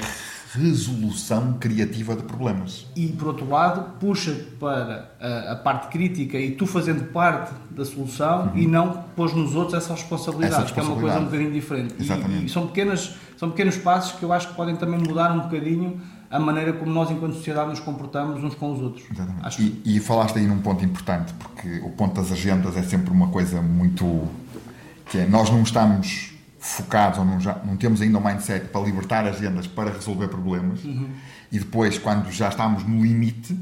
resolução 0.54 1.54
criativa 1.54 2.14
de 2.14 2.22
problemas. 2.22 2.86
E 2.94 3.08
por 3.08 3.28
outro 3.28 3.48
lado, 3.48 3.98
puxa 3.98 4.34
para 4.60 5.10
a, 5.20 5.52
a 5.52 5.56
parte 5.56 5.88
crítica 5.88 6.38
e 6.38 6.52
tu 6.52 6.66
fazendo 6.66 7.10
parte 7.12 7.52
da 7.70 7.84
solução 7.84 8.46
uhum. 8.46 8.58
e 8.58 8.66
não 8.66 9.04
pôs 9.16 9.34
nos 9.34 9.54
outros 9.54 9.74
essa 9.74 9.94
responsabilidade, 9.94 10.54
essa 10.54 10.62
responsabilidade. 10.62 10.72
que 10.72 10.80
é 10.80 10.82
uma 10.82 11.00
coisa 11.00 11.18
um 11.18 11.24
bocadinho 11.24 11.52
diferente. 11.52 11.94
Exatamente. 11.98 12.42
E, 12.42 12.46
e, 12.46 12.48
são, 12.48 12.66
pequenas, 12.68 13.14
são 13.36 13.50
pequenos 13.50 13.76
passos 13.78 14.18
que 14.18 14.24
eu 14.24 14.32
acho 14.32 14.48
que 14.48 14.54
podem 14.54 14.76
também 14.76 15.00
mudar 15.00 15.32
um 15.32 15.40
bocadinho 15.40 16.00
a 16.30 16.38
maneira 16.38 16.72
como 16.72 16.92
nós, 16.92 17.10
enquanto 17.10 17.34
sociedade, 17.34 17.70
nos 17.70 17.80
comportamos 17.80 18.42
uns 18.42 18.54
com 18.54 18.72
os 18.72 18.80
outros. 18.80 19.04
Exatamente. 19.10 19.82
E, 19.84 19.96
e 19.96 20.00
falaste 20.00 20.38
aí 20.38 20.46
num 20.46 20.58
ponto 20.58 20.84
importante, 20.84 21.32
porque 21.34 21.80
o 21.80 21.90
ponto 21.90 22.14
das 22.20 22.32
agendas 22.32 22.76
é 22.76 22.82
sempre 22.82 23.12
uma 23.12 23.28
coisa 23.28 23.62
muito. 23.62 24.28
que 25.10 25.18
é, 25.18 25.26
nós 25.26 25.50
não 25.50 25.62
estamos 25.62 26.33
focados 26.64 27.18
ou 27.18 27.26
não, 27.26 27.38
já, 27.38 27.60
não 27.62 27.76
temos 27.76 28.00
ainda 28.00 28.18
um 28.18 28.24
mindset 28.24 28.68
para 28.68 28.80
libertar 28.80 29.26
agendas 29.26 29.66
para 29.66 29.90
resolver 29.90 30.28
problemas 30.28 30.82
uhum. 30.82 31.10
e 31.52 31.58
depois, 31.58 31.98
quando 31.98 32.32
já 32.32 32.48
estamos 32.48 32.84
no 32.84 33.04
limite, 33.04 33.54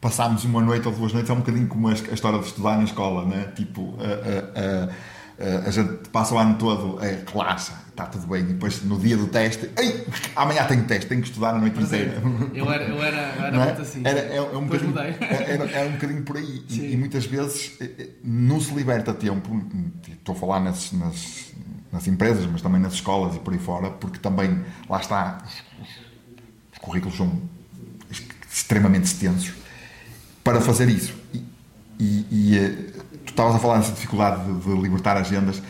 passámos 0.00 0.44
uma 0.44 0.60
noite 0.60 0.86
ou 0.86 0.94
duas 0.94 1.12
noites, 1.12 1.28
é 1.28 1.34
um 1.34 1.38
bocadinho 1.38 1.66
como 1.66 1.88
a, 1.88 1.90
a 1.90 1.94
história 1.94 2.38
de 2.38 2.46
estudar 2.46 2.78
na 2.78 2.84
escola, 2.84 3.24
né? 3.24 3.52
tipo, 3.56 3.96
a, 3.98 5.42
a, 5.42 5.68
a, 5.68 5.70
gente 5.72 6.08
passa 6.10 6.34
o 6.34 6.38
ano 6.38 6.56
todo, 6.56 7.04
é, 7.04 7.24
relaxa, 7.26 7.72
está 7.96 8.06
tudo 8.06 8.26
bem, 8.26 8.42
e 8.42 8.44
depois 8.44 8.82
no 8.82 8.98
dia 8.98 9.16
do 9.16 9.26
teste, 9.26 9.70
Ei, 9.76 10.06
amanhã 10.36 10.66
tenho 10.66 10.84
teste, 10.84 11.08
tenho 11.08 11.22
que 11.22 11.28
estudar 11.28 11.50
a 11.50 11.58
noite 11.58 11.80
inteira. 11.82 12.22
Eu 12.54 12.70
era, 12.70 12.84
eu 12.84 13.02
era, 13.02 13.16
era 13.16 13.56
é? 13.56 13.64
muito 13.64 13.82
assim. 13.82 14.02
Era, 14.04 14.20
é, 14.20 14.36
é 14.36 14.42
um 14.42 14.66
bocadinho, 14.66 14.98
era, 14.98 15.70
era, 15.70 15.88
um 15.88 15.92
bocadinho 15.92 16.22
por 16.22 16.36
aí. 16.36 16.64
E, 16.68 16.92
e, 16.92 16.96
muitas 16.96 17.24
vezes 17.24 17.72
eh, 17.80 17.90
eh, 17.98 18.08
não 18.22 18.60
se 18.60 18.74
liberta 18.74 19.14
tempo, 19.14 19.64
estou 20.08 20.34
a 20.34 20.38
falar 20.38 20.60
nas, 20.60 20.92
nas 20.92 21.46
nas 21.96 22.06
empresas, 22.06 22.44
mas 22.46 22.60
também 22.60 22.80
nas 22.80 22.94
escolas 22.94 23.36
e 23.36 23.38
por 23.38 23.54
aí 23.54 23.58
fora, 23.58 23.90
porque 23.90 24.18
também, 24.18 24.62
lá 24.88 25.00
está, 25.00 25.42
os, 25.80 25.88
os 26.72 26.78
currículos 26.78 27.16
são 27.16 27.40
extremamente 28.50 29.04
extensos 29.04 29.54
para 30.44 30.60
fazer 30.60 30.88
isso. 30.88 31.14
E, 31.32 31.44
e, 31.98 32.26
e 32.30 32.58
eh, 32.58 32.92
tu 33.24 33.30
estavas 33.30 33.54
a 33.54 33.58
falar 33.58 33.78
dessa 33.78 33.92
dificuldade 33.92 34.44
de, 34.44 34.60
de, 34.60 34.80
libertar 34.80 35.16
agendas 35.16 35.62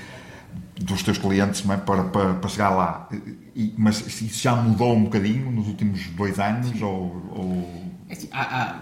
dos 0.81 1.03
teus 1.03 1.19
clientes 1.19 1.69
é? 1.69 1.77
para, 1.77 2.05
para, 2.05 2.35
para 2.35 2.49
chegar 2.49 2.71
lá. 2.71 3.09
E, 3.55 3.75
mas 3.77 4.01
isso 4.21 4.43
já 4.43 4.55
mudou 4.55 4.95
um 4.95 5.05
bocadinho 5.05 5.51
nos 5.51 5.67
últimos 5.69 6.07
dois 6.11 6.39
anos? 6.39 6.81
Ou, 6.83 6.91
ou... 7.35 7.87
É 8.09 8.13
assim, 8.13 8.29
há, 8.31 8.43
há 8.43 8.77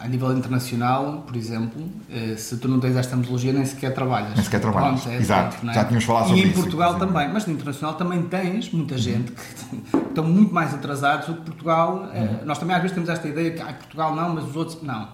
a 0.00 0.08
nível 0.08 0.34
internacional, 0.34 1.24
por 1.26 1.36
exemplo, 1.36 1.82
eh, 2.10 2.34
se 2.34 2.56
tu 2.56 2.66
não 2.68 2.80
tens 2.80 2.96
esta 2.96 3.14
metodologia, 3.14 3.52
nem 3.52 3.66
sequer 3.66 3.92
trabalhas. 3.92 4.34
Nem 4.34 4.42
sequer 4.42 4.60
trabalhas, 4.60 5.02
Pronto, 5.02 5.14
é 5.14 5.18
exato. 5.18 5.68
É? 5.68 5.74
Já 5.74 5.84
tínhamos 5.84 6.04
falado 6.04 6.28
sobre 6.28 6.40
isso. 6.40 6.48
E 6.48 6.50
em 6.50 6.54
Portugal 6.54 6.98
também, 6.98 7.28
mas 7.28 7.46
no 7.46 7.52
internacional 7.52 7.94
também 7.96 8.22
tens 8.22 8.70
muita 8.70 8.96
gente 8.96 9.30
que 9.32 9.98
estão 10.08 10.24
muito 10.24 10.54
mais 10.54 10.72
atrasados 10.72 11.26
do 11.26 11.34
que 11.34 11.42
Portugal. 11.42 12.08
Eh, 12.14 12.18
uhum. 12.18 12.46
Nós 12.46 12.58
também 12.58 12.74
às 12.74 12.80
vezes 12.80 12.94
temos 12.94 13.10
esta 13.10 13.28
ideia 13.28 13.50
que 13.50 13.60
ah, 13.60 13.74
Portugal 13.74 14.16
não, 14.16 14.34
mas 14.34 14.44
os 14.44 14.56
outros 14.56 14.82
não. 14.82 15.06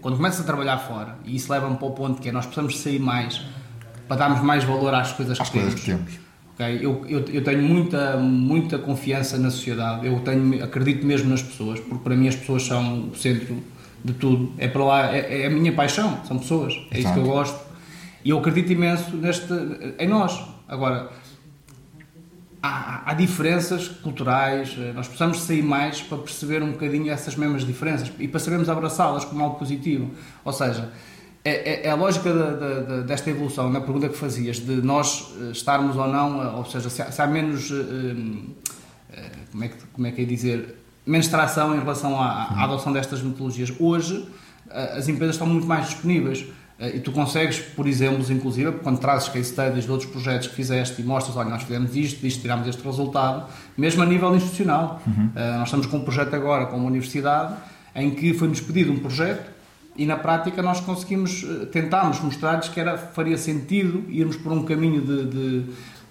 Quando 0.00 0.16
começas 0.16 0.40
a 0.40 0.44
trabalhar 0.44 0.78
fora, 0.78 1.16
e 1.24 1.36
isso 1.36 1.52
leva-me 1.52 1.76
para 1.76 1.86
o 1.86 1.92
ponto 1.92 2.20
que 2.20 2.30
é 2.30 2.32
nós 2.32 2.46
precisamos 2.46 2.80
sair 2.80 2.98
mais 2.98 3.40
para 4.10 4.16
darmos 4.16 4.40
mais 4.40 4.64
valor 4.64 4.92
às 4.92 5.12
coisas 5.12 5.40
Às 5.40 5.48
que 5.48 5.60
coisas 5.60 5.80
temos. 5.80 6.02
que 6.02 6.16
temos. 6.16 6.20
Ok? 6.54 6.84
Eu, 6.84 7.06
eu, 7.08 7.24
eu 7.32 7.44
tenho 7.44 7.62
muita, 7.62 8.16
muita 8.16 8.76
confiança 8.76 9.38
na 9.38 9.52
sociedade, 9.52 10.04
eu 10.04 10.18
tenho, 10.18 10.64
acredito 10.64 11.06
mesmo 11.06 11.30
nas 11.30 11.40
pessoas, 11.40 11.78
porque 11.78 12.02
para 12.02 12.16
mim 12.16 12.26
as 12.26 12.34
pessoas 12.34 12.64
são 12.66 13.10
o 13.10 13.14
centro 13.14 13.62
de 14.04 14.12
tudo. 14.14 14.52
É 14.58 14.66
para 14.66 14.84
lá, 14.84 15.14
é, 15.16 15.42
é 15.42 15.46
a 15.46 15.50
minha 15.50 15.72
paixão, 15.72 16.18
são 16.26 16.40
pessoas, 16.40 16.72
é 16.90 16.98
isso 16.98 17.12
que 17.12 17.18
eu 17.20 17.22
Exato. 17.22 17.28
gosto. 17.28 17.60
E 18.24 18.30
eu 18.30 18.38
acredito 18.40 18.72
imenso 18.72 19.16
neste, 19.16 19.52
em 19.96 20.08
nós. 20.08 20.42
Agora, 20.66 21.08
há, 22.60 23.08
há 23.12 23.14
diferenças 23.14 23.86
culturais, 23.86 24.76
nós 24.92 25.06
precisamos 25.06 25.40
sair 25.42 25.62
mais 25.62 26.02
para 26.02 26.18
perceber 26.18 26.64
um 26.64 26.72
bocadinho 26.72 27.12
essas 27.12 27.36
mesmas 27.36 27.64
diferenças 27.64 28.10
e 28.18 28.26
para 28.26 28.40
sabermos 28.40 28.68
abraçá-las 28.68 29.24
como 29.24 29.40
algo 29.44 29.56
positivo. 29.56 30.10
Ou 30.44 30.52
seja, 30.52 30.90
é, 31.44 31.50
é- 31.50 31.86
é 31.86 31.90
a 31.90 31.94
lógica 31.94 32.32
da- 32.32 32.50
da- 32.52 32.80
da- 32.80 33.00
desta 33.02 33.30
evolução, 33.30 33.70
na 33.70 33.80
pergunta 33.80 34.08
que 34.08 34.16
fazias, 34.16 34.58
de 34.58 34.82
nós 34.82 35.32
eh, 35.40 35.50
estarmos 35.52 35.96
ou 35.96 36.06
não, 36.08 36.42
eh, 36.42 36.48
ou 36.56 36.64
seja, 36.66 36.90
se 36.90 37.00
há, 37.02 37.10
se 37.10 37.20
há 37.22 37.26
menos. 37.26 37.70
eh, 37.70 39.30
como, 39.50 39.64
é 39.64 39.68
que, 39.68 39.74
como 39.92 40.06
é 40.06 40.10
que 40.12 40.22
é 40.22 40.24
dizer? 40.24 40.76
Menos 41.06 41.28
tração 41.28 41.74
em 41.74 41.78
relação 41.80 42.20
à, 42.20 42.26
à 42.54 42.64
adoção 42.64 42.92
destas 42.92 43.20
metodologias. 43.22 43.72
Hoje, 43.80 44.26
as 44.70 45.08
empresas 45.08 45.34
estão 45.34 45.46
muito 45.48 45.66
mais 45.66 45.86
disponíveis. 45.86 46.46
E 46.94 46.98
tu 47.00 47.12
consegues, 47.12 47.58
por 47.58 47.86
exemplos, 47.86 48.30
inclusive, 48.30 48.72
quando 48.82 48.98
trazes 49.00 49.28
case 49.28 49.50
studies 49.50 49.84
de 49.84 49.90
outros 49.90 50.08
projetos 50.10 50.46
que 50.48 50.54
fizeste 50.54 51.02
e 51.02 51.04
mostras, 51.04 51.36
olha, 51.36 51.50
nós 51.50 51.62
fizemos 51.62 51.94
isto, 51.94 52.24
isto, 52.26 52.40
tirámos 52.40 52.66
este 52.66 52.82
resultado, 52.82 53.44
mesmo 53.76 54.02
a 54.02 54.06
nível 54.06 54.34
institucional. 54.34 55.02
Eh, 55.36 55.56
nós 55.58 55.68
estamos 55.68 55.84
com 55.86 55.98
um 55.98 56.04
projeto 56.04 56.32
agora 56.34 56.64
com 56.66 56.76
uma 56.78 56.86
universidade 56.86 57.54
em 57.94 58.10
que 58.12 58.32
foi-nos 58.32 58.60
pedido 58.62 58.92
um 58.92 58.98
projeto 58.98 59.50
e 60.02 60.06
na 60.06 60.16
prática 60.16 60.62
nós 60.62 60.80
conseguimos, 60.80 61.44
eh, 61.44 61.66
tentámos 61.66 62.20
mostrar-lhes 62.20 62.68
que 62.68 62.80
era, 62.80 62.96
faria 62.96 63.36
sentido 63.36 64.04
irmos 64.08 64.36
por 64.36 64.50
um 64.52 64.62
caminho 64.64 65.02
de, 65.02 65.24
de, 65.26 65.64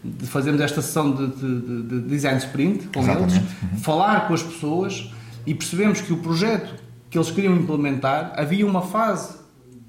de 0.04 0.28
fazermos 0.28 0.62
esta 0.62 0.82
sessão 0.82 1.12
de, 1.12 1.28
de- 1.28 1.62
de- 1.62 1.82
de 1.84 2.02
design 2.02 2.38
sprint 2.38 2.88
com 2.94 3.00
Exatamente. 3.02 3.36
eles, 3.38 3.82
falar 3.84 4.28
com 4.28 4.34
as 4.36 4.44
pessoas 4.44 5.12
e 5.46 5.56
percebemos 5.56 6.02
que 6.02 6.14
o 6.14 6.18
projeto 6.18 6.76
que 7.10 7.18
eles 7.18 7.32
queriam 7.32 7.56
implementar 7.56 8.34
havia 8.38 8.66
uma 8.66 8.84
fase 8.84 9.40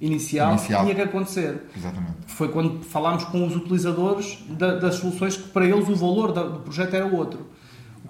inicial, 0.00 0.52
Inicial. 0.54 0.80
que 0.80 0.94
tinha 0.94 1.04
que 1.04 1.10
acontecer. 1.10 1.60
Exatamente. 1.76 2.14
Foi 2.26 2.48
quando 2.48 2.82
falámos 2.82 3.24
com 3.24 3.46
os 3.46 3.54
utilizadores 3.54 4.38
da- 4.48 4.76
das 4.76 4.94
soluções 4.94 5.36
que 5.36 5.48
para 5.50 5.66
eles 5.66 5.86
o 5.88 5.94
valor 5.94 6.32
do 6.32 6.60
projeto 6.60 6.94
era 6.94 7.04
outro. 7.04 7.40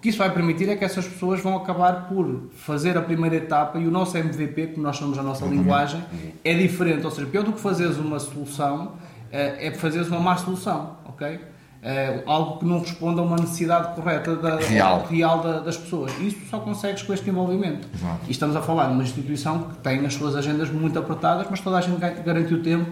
O 0.01 0.03
que 0.03 0.09
isso 0.09 0.17
vai 0.17 0.31
permitir 0.33 0.67
é 0.67 0.77
que 0.77 0.83
essas 0.83 1.07
pessoas 1.07 1.43
vão 1.43 1.55
acabar 1.59 2.09
por 2.09 2.45
fazer 2.57 2.97
a 2.97 3.03
primeira 3.03 3.37
etapa 3.37 3.79
e 3.79 3.87
o 3.87 3.91
nosso 3.91 4.17
MVP, 4.17 4.69
como 4.69 4.83
nós 4.83 4.97
chamamos 4.97 5.19
a 5.19 5.23
nossa 5.23 5.45
linguagem, 5.45 6.03
é 6.43 6.55
diferente. 6.55 7.05
Ou 7.05 7.11
seja, 7.11 7.27
pior 7.27 7.45
do 7.45 7.53
que 7.53 7.61
fazeres 7.61 7.99
uma 7.99 8.19
solução 8.19 8.93
eh, 9.31 9.67
é 9.67 9.71
fazeres 9.73 10.09
uma 10.09 10.19
má 10.19 10.39
solução, 10.39 10.97
ok? 11.05 11.39
Eh, 11.83 12.23
algo 12.27 12.59
que 12.61 12.65
não 12.65 12.79
responda 12.81 13.21
a 13.21 13.25
uma 13.25 13.37
necessidade 13.37 13.95
correta 13.95 14.37
da, 14.37 14.57
Real. 14.57 15.05
real 15.07 15.43
da- 15.43 15.61
das 15.61 15.77
pessoas. 15.77 16.19
Isso 16.19 16.39
só 16.49 16.61
consegues 16.61 17.03
com 17.03 17.13
este 17.13 17.29
envolvimento. 17.29 17.87
Exato. 17.95 18.21
E 18.27 18.31
estamos 18.31 18.57
a 18.57 18.63
falar 18.63 18.87
de 18.87 18.95
uma 18.95 19.03
instituição 19.03 19.65
que 19.65 19.79
tem 19.81 20.05
as 20.07 20.15
suas 20.15 20.35
agendas 20.35 20.71
muito 20.71 20.99
apertadas, 20.99 21.47
mas 21.51 21.61
toda 21.61 21.77
a 21.77 21.81
gente 21.83 22.01
ga- 22.01 22.09
garantiu 22.25 22.63
tempo. 22.63 22.91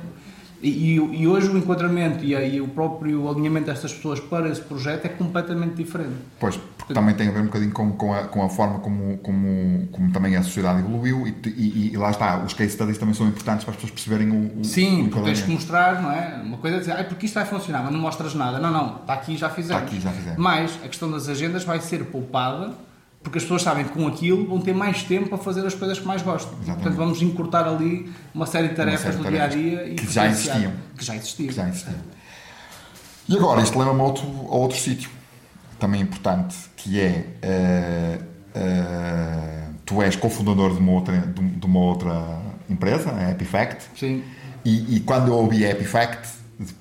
E, 0.61 0.97
e- 0.97 1.27
hoje 1.27 1.49
o 1.49 1.57
enquadramento 1.57 2.25
e, 2.25 2.35
e 2.35 2.61
o 2.61 2.67
próprio 2.69 3.29
alinhamento 3.29 3.67
destas 3.67 3.93
pessoas 3.95 4.19
para 4.19 4.49
esse 4.49 4.61
projeto 4.61 5.05
é 5.05 5.09
completamente 5.09 5.75
diferente. 5.75 6.15
Pois, 6.41 6.57
porque 6.77 6.93
também 6.93 7.15
tem 7.15 7.29
a 7.29 7.31
ver 7.31 7.41
um 7.41 7.45
bocadinho 7.45 7.71
com, 7.73 7.93
com, 7.93 8.13
a, 8.13 8.25
com 8.25 8.43
a 8.45 8.49
forma 8.49 8.81
como, 8.81 9.19
como, 9.19 9.87
como 9.93 10.13
também 10.13 10.35
a 10.37 10.43
sociedade 10.43 10.81
evoluiu 10.81 11.27
e, 11.29 11.91
e- 11.93 11.97
lá 11.97 12.11
está, 12.11 12.43
os 12.43 12.55
case 12.55 12.73
studies 12.73 12.99
também 12.99 13.15
são 13.15 13.29
importantes 13.29 13.65
para 13.65 13.71
as 13.73 13.77
pessoas 13.77 13.93
perceberem 13.93 14.31
o, 14.31 14.61
o 14.61 14.65
Sim, 14.65 15.09
o 15.09 15.23
tens 15.23 15.43
que 15.43 15.51
mostrar, 15.51 16.03
não 16.03 16.11
é? 16.11 16.41
Uma 16.45 16.57
coisa 16.59 16.77
é 16.77 16.81
dizer, 16.81 16.93
ah, 16.93 17.05
porque 17.05 17.27
isto 17.27 17.35
vai 17.35 17.45
funcionar, 17.45 17.83
mas 17.85 17.93
não 17.93 18.01
mostras 18.01 18.35
nada. 18.35 18.59
Não, 18.59 18.73
não, 18.73 18.97
está 18.97 19.15
aqui 19.15 19.37
já 19.37 19.49
fizemos. 19.51 19.83
Está 19.83 19.95
aqui, 19.95 20.01
já 20.03 20.11
fizemos. 20.11 20.39
Mas 20.39 20.77
a 20.85 20.89
questão 20.89 21.11
das 21.11 21.29
agendas 21.29 21.63
vai 21.63 21.81
ser 21.81 22.05
poupada 22.07 22.73
porque 23.29 23.39
as 23.39 23.45
pessoas 23.45 23.61
sabem 23.61 23.85
que 23.85 23.91
com 23.91 24.07
aquilo 24.07 24.47
vão 24.47 24.59
ter 24.59 24.75
mais 24.75 25.03
tempo 25.03 25.29
para 25.29 25.37
fazer 25.37 25.65
as 25.67 25.75
coisas 25.75 25.99
que 25.99 26.07
mais 26.07 26.23
gostam. 26.23 26.53
Exatamente. 26.55 26.83
Portanto, 26.83 26.97
vamos 26.97 27.21
encurtar 27.21 27.69
ali 27.69 28.11
uma 28.35 28.47
série 28.47 28.69
de 28.69 28.75
tarefas 28.75 29.15
série 29.15 29.17
do 29.19 29.31
dia 29.31 29.45
a 29.45 29.47
dia 29.47 29.87
e 29.87 29.95
que 29.97 30.11
já 30.11 30.27
existiam. 30.27 30.73
Que 30.97 31.05
já 31.05 31.15
existiam. 31.15 31.49
que 31.49 31.55
já 31.55 31.69
existia. 31.69 31.97
E 33.29 33.37
agora, 33.37 33.61
isto 33.61 33.79
leva-me 33.79 34.01
a 34.01 34.05
outro, 34.05 34.27
a 34.27 34.57
outro 34.57 34.79
sítio 34.79 35.11
também 35.79 36.01
importante, 36.01 36.57
que 36.75 36.99
é 36.99 37.27
eh, 37.43 38.19
eh, 38.55 39.65
tu 39.85 40.01
és 40.01 40.17
cofundador 40.17 40.73
de 40.73 40.79
uma 40.79 40.93
outra, 40.93 41.19
de, 41.19 41.43
de 41.43 41.67
uma 41.67 41.81
outra 41.81 42.41
empresa, 42.69 43.15
a 43.15 43.31
Epifact, 43.31 43.91
Sim. 43.95 44.25
e, 44.65 44.97
e 44.97 45.01
quando 45.01 45.29
eu 45.29 45.35
ouvi 45.35 45.67
a 45.67 45.71
Epifact, 45.71 46.27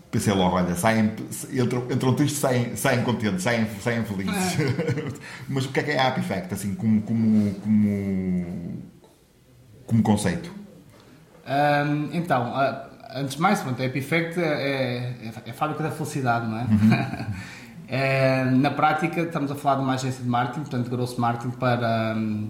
pensei 0.09 0.33
logo, 0.33 0.55
olha, 0.55 0.75
saem, 0.75 1.13
entram, 1.53 1.85
entram 1.91 2.13
tristes, 2.15 2.39
saem, 2.39 2.75
saem 2.75 3.03
contentes, 3.03 3.43
saem, 3.43 3.67
saem 3.79 4.03
felizes. 4.03 4.57
Mas 5.47 5.65
o 5.65 5.69
que 5.69 5.79
é 5.79 5.83
que 5.83 5.91
é 5.91 5.99
a 5.99 6.09
Epifact, 6.09 6.53
assim, 6.53 6.73
como, 6.75 7.01
como, 7.01 7.53
como, 7.55 8.83
como 9.85 10.03
conceito? 10.03 10.51
Hum, 11.47 12.09
então, 12.11 12.53
antes 13.13 13.35
de 13.35 13.41
mais, 13.41 13.61
pronto, 13.61 13.81
a 13.81 13.85
Epifact 13.85 14.39
é, 14.39 14.43
é, 14.43 15.33
é 15.45 15.51
a 15.51 15.53
fábrica 15.53 15.83
da 15.83 15.91
felicidade, 15.91 16.47
não 16.47 16.57
é? 16.59 17.27
É, 17.89 18.43
na 18.43 18.69
prática, 18.69 19.21
estamos 19.21 19.49
a 19.49 19.55
falar 19.55 19.75
de 19.75 19.81
uma 19.83 19.93
agência 19.93 20.21
de 20.21 20.27
marketing, 20.27 20.59
portanto, 20.59 20.89
grosso 20.89 21.21
marketing 21.21 21.51
para, 21.51 22.13
hum, 22.17 22.49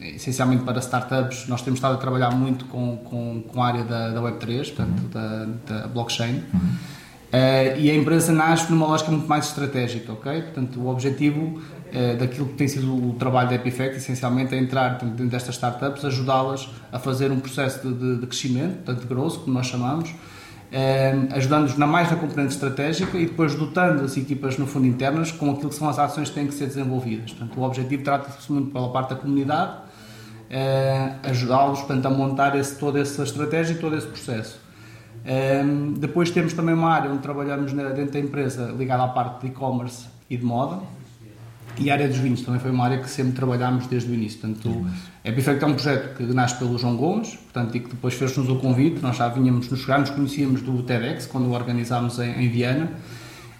essencialmente 0.00 0.62
para 0.64 0.78
startups. 0.80 1.46
Nós 1.48 1.62
temos 1.62 1.78
estado 1.78 1.94
a 1.94 1.98
trabalhar 1.98 2.30
muito 2.30 2.64
com, 2.66 2.96
com, 2.98 3.42
com 3.46 3.62
a 3.62 3.66
área 3.66 3.84
da, 3.84 4.10
da 4.10 4.20
Web3, 4.20 4.74
portanto, 4.74 5.02
da, 5.12 5.46
da 5.80 5.86
blockchain. 5.88 6.42
Eh, 7.32 7.80
e 7.80 7.90
a 7.90 7.94
empresa 7.94 8.32
nasce 8.32 8.70
numa 8.70 8.86
lógica 8.86 9.10
muito 9.10 9.26
mais 9.28 9.46
estratégica, 9.48 10.12
ok? 10.12 10.42
Portanto, 10.42 10.80
o 10.80 10.88
objetivo 10.88 11.60
eh, 11.92 12.14
daquilo 12.14 12.46
que 12.46 12.54
tem 12.54 12.68
sido 12.68 12.92
o 12.94 13.14
trabalho 13.14 13.48
da 13.48 13.56
Epifact, 13.56 13.96
essencialmente, 13.96 14.54
é 14.54 14.58
entrar 14.58 14.90
portanto, 14.90 15.10
dentro 15.16 15.30
destas 15.32 15.56
startups, 15.56 16.04
ajudá-las 16.04 16.68
a 16.92 16.98
fazer 16.98 17.32
um 17.32 17.40
processo 17.40 17.86
de, 17.86 17.94
de- 17.94 18.20
de 18.20 18.26
crescimento, 18.26 18.76
portanto, 18.76 19.00
de 19.00 19.06
growth, 19.06 19.38
como 19.40 19.54
nós 19.54 19.66
chamamos, 19.66 20.10
eh, 20.70 21.14
ajudando-nos 21.32 21.76
na 21.76 21.86
mais 21.86 22.10
na 22.10 22.16
componente 22.16 22.54
estratégica 22.54 23.18
e 23.18 23.26
depois 23.26 23.54
dotando 23.56 24.04
as 24.04 24.16
equipas, 24.16 24.56
no 24.56 24.66
fundo, 24.66 24.86
internas 24.86 25.32
com 25.32 25.50
aquilo 25.50 25.68
que 25.68 25.74
são 25.74 25.88
as 25.88 25.98
ações 25.98 26.28
que 26.28 26.34
têm 26.36 26.46
que 26.46 26.54
ser 26.54 26.66
desenvolvidas. 26.66 27.32
Portanto, 27.32 27.58
o 27.58 27.62
objetivo 27.64 28.04
trata-se 28.04 28.50
muito 28.52 28.70
pela 28.72 28.88
parte 28.92 29.10
da 29.10 29.16
comunidade, 29.16 29.72
ajudá-los, 31.22 31.80
portanto, 31.80 32.06
a 32.06 32.10
montar 32.10 32.56
esse, 32.56 32.78
toda 32.78 33.00
essa 33.00 33.22
estratégia 33.22 33.74
e 33.74 33.78
todo 33.78 33.96
esse 33.96 34.06
processo. 34.06 34.60
Um, 35.26 35.94
depois 35.94 36.30
temos 36.30 36.52
também 36.52 36.74
uma 36.74 36.90
área 36.90 37.10
onde 37.10 37.18
trabalhamos 37.18 37.72
dentro 37.72 38.12
da 38.12 38.18
empresa 38.20 38.72
ligada 38.78 39.02
à 39.02 39.08
parte 39.08 39.40
de 39.40 39.46
e-commerce 39.48 40.06
e 40.30 40.36
de 40.36 40.44
moda. 40.44 40.80
E 41.78 41.90
a 41.90 41.94
área 41.94 42.08
dos 42.08 42.16
vinhos 42.16 42.40
também 42.40 42.58
foi 42.58 42.70
uma 42.70 42.84
área 42.84 42.98
que 42.98 43.10
sempre 43.10 43.32
trabalhámos 43.32 43.86
desde 43.86 44.10
o 44.10 44.14
início. 44.14 44.40
Portanto, 44.40 44.86
a 45.22 45.28
Epifact 45.28 45.62
é 45.62 45.66
um 45.66 45.74
projeto 45.74 46.16
que 46.16 46.22
nasce 46.22 46.56
pelo 46.56 46.78
João 46.78 46.96
Gomes, 46.96 47.34
portanto, 47.34 47.76
e 47.76 47.80
que 47.80 47.90
depois 47.90 48.14
fez-nos 48.14 48.48
o 48.48 48.56
convite. 48.56 49.02
Nós 49.02 49.16
já 49.16 49.28
vínhamos 49.28 49.68
nos 49.68 49.80
chegar, 49.80 49.98
nos 49.98 50.10
conhecíamos 50.10 50.62
do 50.62 50.82
TEDx, 50.82 51.26
quando 51.26 51.48
o 51.48 51.52
organizámos 51.52 52.18
em, 52.18 52.44
em 52.44 52.48
Viana. 52.48 52.88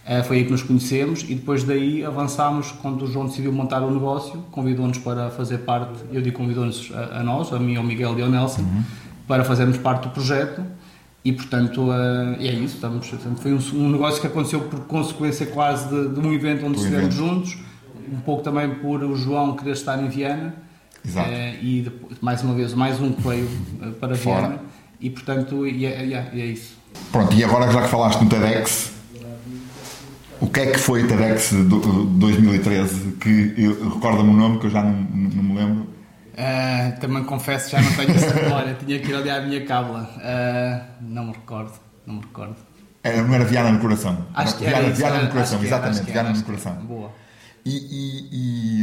Eh, 0.09 0.23
foi 0.23 0.37
aí 0.38 0.45
que 0.45 0.53
nos 0.53 0.62
conhecemos 0.62 1.23
e 1.29 1.35
depois 1.35 1.64
daí 1.64 2.05
avançámos 2.05 2.71
quando 2.81 3.03
o 3.03 3.07
João 3.09 3.27
decidiu 3.27 3.53
montar 3.53 3.83
o 3.83 3.90
negócio, 3.90 4.45
convidou-nos 4.53 4.99
para 4.99 5.31
fazer 5.31 5.59
parte, 5.59 5.99
eu 6.12 6.23
digo 6.23 6.37
convidou-nos 6.37 6.92
a, 6.95 7.19
a 7.19 7.23
nós, 7.25 7.53
a 7.53 7.59
mim, 7.59 7.75
ao 7.75 7.83
Miguel 7.83 8.16
e 8.16 8.23
ao 8.23 8.29
Nelson, 8.29 8.64
para 9.27 9.42
fazermos 9.42 9.79
parte 9.79 10.05
do 10.05 10.11
projeto 10.11 10.62
e 11.25 11.33
portanto 11.33 11.88
eh, 11.92 12.37
é 12.47 12.53
isso, 12.53 12.77
estamos, 12.77 13.09
foi 13.40 13.53
um, 13.53 13.90
negócio 13.90 14.21
que 14.21 14.29
aconteceu 14.29 14.61
por 14.61 14.79
consequência 14.87 15.45
quase 15.47 15.88
de, 15.88 16.09
de 16.14 16.21
um 16.21 16.33
evento 16.33 16.64
onde 16.64 16.79
estivemos 16.79 17.12
juntos, 17.12 17.59
um 18.12 18.21
pouco 18.21 18.45
também 18.45 18.71
por 18.77 19.03
o 19.03 19.16
João 19.16 19.57
querer 19.57 19.73
estar 19.73 20.01
em 20.01 20.09
Viana 20.09 20.55
Exato. 21.05 21.29
eh, 21.29 21.57
e 21.61 21.81
depois, 21.81 22.16
mais 22.21 22.45
uma 22.45 22.55
vez 22.55 22.73
mais 22.75 23.01
um 23.01 23.11
que 23.11 23.23
veio 23.27 23.49
eh, 23.83 23.90
para 24.01 24.14
Fora. 24.14 24.40
Viana 24.47 24.59
e 25.01 25.11
portanto 25.11 25.66
e 25.66 25.85
é, 25.85 26.07
e 26.07 26.14
é- 26.14 26.31
e 26.33 26.40
é 26.40 26.47
isso. 26.47 26.75
Pronto, 27.11 27.35
e 27.35 27.42
agora 27.42 27.69
já 27.73 27.83
que 27.83 27.88
falaste 27.88 28.21
no 28.23 28.29
TEDx, 28.31 28.92
o 30.47 30.51
que 30.51 30.61
é 30.61 30.67
que 30.73 30.79
foi 30.79 31.03
o 31.05 31.09
TEDx 31.09 31.51
de 31.51 31.63
do- 31.65 32.05
2013? 32.05 33.13
Que 33.21 33.55
recorda-me 33.95 34.31
o 34.31 34.33
nome 34.33 34.59
que 34.61 34.67
eu 34.67 34.71
já 34.71 34.83
não, 34.83 34.93
não 34.93 35.43
me 35.43 35.55
lembro. 35.55 35.87
Ah, 36.39 36.93
também 37.01 37.25
confesso 37.25 37.71
já 37.71 37.81
não 37.81 37.93
tenho 37.93 38.11
essa 38.11 38.35
memória, 38.35 38.75
tinha 38.85 38.99
que 38.99 39.11
ir 39.11 39.15
ali 39.15 39.31
à 39.31 39.41
minha 39.41 39.65
cábula. 39.65 40.09
Ah, 40.23 40.81
não 41.01 41.27
me 41.27 41.33
recordo, 41.33 41.73
não 42.07 42.17
me 42.17 42.21
recordo. 42.21 42.57
Era, 43.03 43.23
não 43.23 43.35
era 43.35 43.45
Viana 43.45 43.71
no 43.73 43.79
Coração. 43.79 44.27
Acho 44.35 44.57
que 44.57 44.65
Viana, 44.65 44.79
era 44.79 44.89
isso, 44.89 44.97
Viana 44.99 45.23
no 45.23 45.31
Coração, 45.31 45.63
exatamente, 45.63 46.01
era, 46.03 46.13
Viana 46.13 46.31
no. 46.31 46.43
Coração. 46.43 46.73
Boa. 46.75 47.11
E, 47.68 47.76
e- 47.79 48.29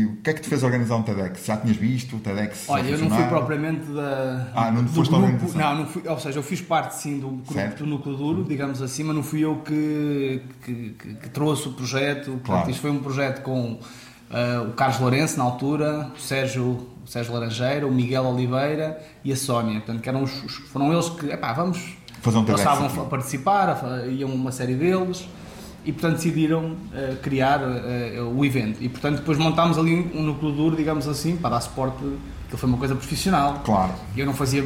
e 0.01 0.05
o 0.07 0.17
que 0.17 0.29
é 0.29 0.33
que 0.33 0.41
te 0.41 0.49
fez 0.49 0.61
organizar 0.61 0.97
um 0.97 1.03
TEDx? 1.03 1.45
Já 1.45 1.55
tinhas 1.55 1.77
visto 1.77 2.17
o 2.17 2.19
TEDx? 2.19 2.65
Olha, 2.67 2.89
eu 2.89 2.97
não 2.97 3.09
fui 3.09 3.23
propriamente 3.27 3.85
da. 3.85 4.47
Ah, 4.53 4.69
não 4.71 4.85
foste 4.87 5.09
grupo. 5.09 5.25
organização. 5.25 5.61
Não, 5.61 5.75
não 5.77 5.85
fui, 5.87 6.03
ou 6.05 6.19
seja, 6.19 6.39
eu 6.39 6.43
fiz 6.43 6.59
parte 6.59 6.95
sim 6.95 7.17
do 7.17 7.29
grupo 7.29 7.75
do 7.77 7.85
núcleo 7.85 8.15
duro, 8.17 8.43
digamos 8.43 8.81
assim, 8.81 9.03
mas 9.03 9.15
não 9.15 9.23
fui 9.23 9.39
eu 9.39 9.55
que, 9.65 10.41
que, 10.65 10.89
que- 10.99 11.13
que 11.15 11.29
trouxe 11.29 11.69
o 11.69 11.71
projeto. 11.71 12.25
Portanto, 12.31 12.45
Claro. 12.45 12.69
isto 12.69 12.81
foi 12.81 12.91
um 12.91 12.99
projeto 12.99 13.41
com 13.41 13.71
uh, 13.73 14.67
o 14.67 14.73
Carlos 14.73 14.99
Lourenço 14.99 15.37
na 15.37 15.45
altura, 15.45 16.11
o 16.13 16.19
Sérgio, 16.19 16.63
o 17.05 17.07
Sérgio 17.07 17.33
Laranjeira, 17.33 17.87
o 17.87 17.91
Miguel 17.91 18.25
Oliveira 18.25 19.01
e 19.23 19.31
a 19.31 19.35
Sónia. 19.37 19.75
Portanto, 19.79 20.01
que 20.01 20.09
eram 20.09 20.23
os, 20.23 20.31
foram 20.73 20.91
eles 20.91 21.07
que, 21.07 21.27
epá, 21.27 21.53
vamos, 21.53 21.95
Fazer 22.21 22.37
um 22.37 22.41
eles 22.41 22.47
TEDx 22.55 22.59
estavam 22.59 22.87
aqui. 22.87 22.99
a 22.99 23.03
participar, 23.03 23.69
a- 23.85 24.05
iam 24.07 24.29
uma 24.29 24.51
série 24.51 24.75
deles 24.75 25.25
e 25.85 25.91
portanto 25.91 26.15
decidiram 26.15 26.71
uh, 26.71 27.15
criar 27.21 27.61
uh, 27.61 28.37
o 28.37 28.45
evento. 28.45 28.81
E 28.81 28.89
portanto 28.89 29.17
depois 29.17 29.37
montámos 29.37 29.77
ali 29.77 30.11
um 30.13 30.21
núcleo 30.21 30.51
duro, 30.51 30.75
digamos 30.75 31.07
assim, 31.07 31.35
para 31.35 31.51
dar 31.51 31.61
suporte, 31.61 32.03
que 32.49 32.57
foi 32.57 32.69
uma 32.69 32.77
coisa 32.77 32.95
profissional. 32.95 33.61
Claro. 33.63 33.93
Eu 34.15 34.25
não 34.25 34.33
fazia 34.33 34.63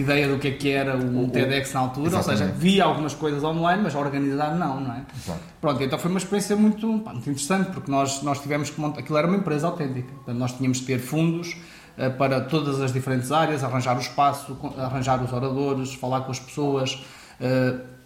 ideia 0.00 0.28
do 0.28 0.38
que 0.38 0.48
é 0.48 0.50
que 0.52 0.70
era 0.70 0.96
o, 0.96 1.28
TEDx 1.30 1.72
na 1.72 1.80
altura, 1.80 2.16
ou 2.16 2.22
seja, 2.22 2.34
Exatamente. 2.34 2.58
via 2.58 2.84
algumas 2.84 3.14
coisas 3.14 3.42
online, 3.42 3.82
mas 3.82 3.94
organizar 3.94 4.54
não, 4.54 4.80
não 4.80 4.92
é? 4.92 5.02
Exato. 5.16 5.40
Pronto, 5.60 5.82
então 5.82 5.98
foi 5.98 6.10
uma 6.10 6.18
experiência 6.18 6.56
muito, 6.56 6.98
pá, 7.00 7.12
muito 7.12 7.30
interessante, 7.30 7.70
porque 7.70 7.90
nós, 7.90 8.22
nós 8.22 8.40
tivemos 8.40 8.70
que 8.70 8.80
montar, 8.80 9.00
aquilo 9.00 9.16
era 9.16 9.26
uma 9.26 9.36
empresa 9.36 9.66
autêntica, 9.66 10.12
portanto 10.12 10.36
nós 10.36 10.52
tínhamos 10.52 10.80
que 10.80 10.86
ter 10.86 10.98
fundos 10.98 11.56
eh, 11.96 12.10
para 12.10 12.40
todas 12.42 12.80
as 12.80 12.92
diferentes 12.92 13.32
áreas, 13.32 13.64
arranjar 13.64 13.96
o 13.96 14.00
espaço, 14.00 14.56
arranjar 14.78 15.22
os 15.22 15.32
oradores, 15.32 15.94
falar 15.94 16.22
com 16.22 16.30
as 16.30 16.38
pessoas, 16.38 17.02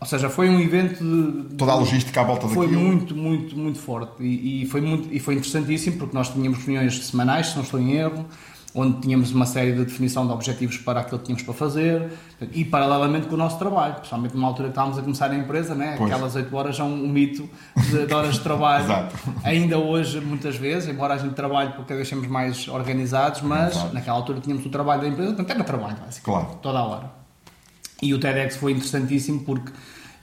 ou 0.01 0.07
seja, 0.07 0.31
foi 0.31 0.49
um 0.49 0.59
evento 0.61 1.05
de, 1.05 1.55
Toda 1.57 1.73
a 1.73 1.75
logística 1.75 2.21
à 2.21 2.25
volta 2.25 2.49
foi 2.49 2.67
daquilo. 2.67 2.83
muito, 2.85 3.15
muito, 3.15 3.57
muito 3.57 3.79
forte 3.79 4.23
e, 4.23 4.63
e 4.63 4.67
foi 4.67 4.81
muito, 4.81 5.13
e 5.15 5.21
foi 5.21 5.35
interessantíssimo 5.35 5.99
porque 5.99 6.17
nós 6.17 6.29
tínhamos 6.31 6.59
reuniões 6.65 7.07
semanais, 7.07 7.49
se 7.49 7.57
não 7.57 7.63
estou 7.63 7.79
em 7.79 7.93
erro, 7.93 8.25
onde 8.73 9.01
tínhamos 9.01 9.33
uma 9.33 9.47
série 9.47 9.73
de 9.73 9.85
definição 9.85 10.25
de 10.27 10.33
objetivos 10.33 10.77
para 10.79 11.01
aquilo 11.01 11.19
que 11.19 11.25
tínhamos 11.27 11.43
para 11.43 11.55
fazer 11.55 12.09
e 12.53 12.65
paralelamente 12.65 13.27
com 13.27 13.35
o 13.35 13.37
nosso 13.37 13.59
trabalho, 13.59 13.95
principalmente 13.97 14.33
numa 14.35 14.47
altura 14.47 14.69
que 14.69 14.73
estávamos 14.73 14.97
a 14.97 15.03
começar 15.03 15.29
a 15.31 15.35
empresa, 15.35 15.75
né? 15.75 15.97
Pois. 15.99 16.11
aquelas 16.11 16.37
8 16.37 16.57
horas 16.57 16.77
são 16.77 16.89
um 16.89 17.09
mito 17.09 17.51
de, 17.77 18.07
de 18.07 18.15
horas 18.15 18.35
de 18.35 18.41
trabalho. 18.41 18.85
Exato. 18.87 19.17
Ainda 19.43 19.77
hoje, 19.77 20.21
muitas 20.21 20.55
vezes, 20.57 20.89
embora 20.89 21.15
a 21.15 21.19
gente 21.19 21.35
trabalhe 21.35 21.73
porque 21.73 22.05
somos 22.05 22.29
mais 22.29 22.69
organizados, 22.69 23.43
mas 23.43 23.93
naquela 23.93 24.17
altura 24.17 24.39
tínhamos 24.41 24.65
o 24.65 24.71
trabalho 24.71 25.03
da 25.03 25.09
empresa, 25.09 25.31
portanto 25.35 25.51
era 25.51 25.65
trabalho, 25.65 25.97
basicamente, 26.07 26.23
Claro. 26.47 26.59
toda 26.63 26.79
a 26.79 26.85
hora. 26.85 27.20
E 28.03 28.15
o 28.15 28.19
TEDx 28.19 28.57
foi 28.57 28.73
interessantíssimo 28.73 29.41
porque 29.41 29.73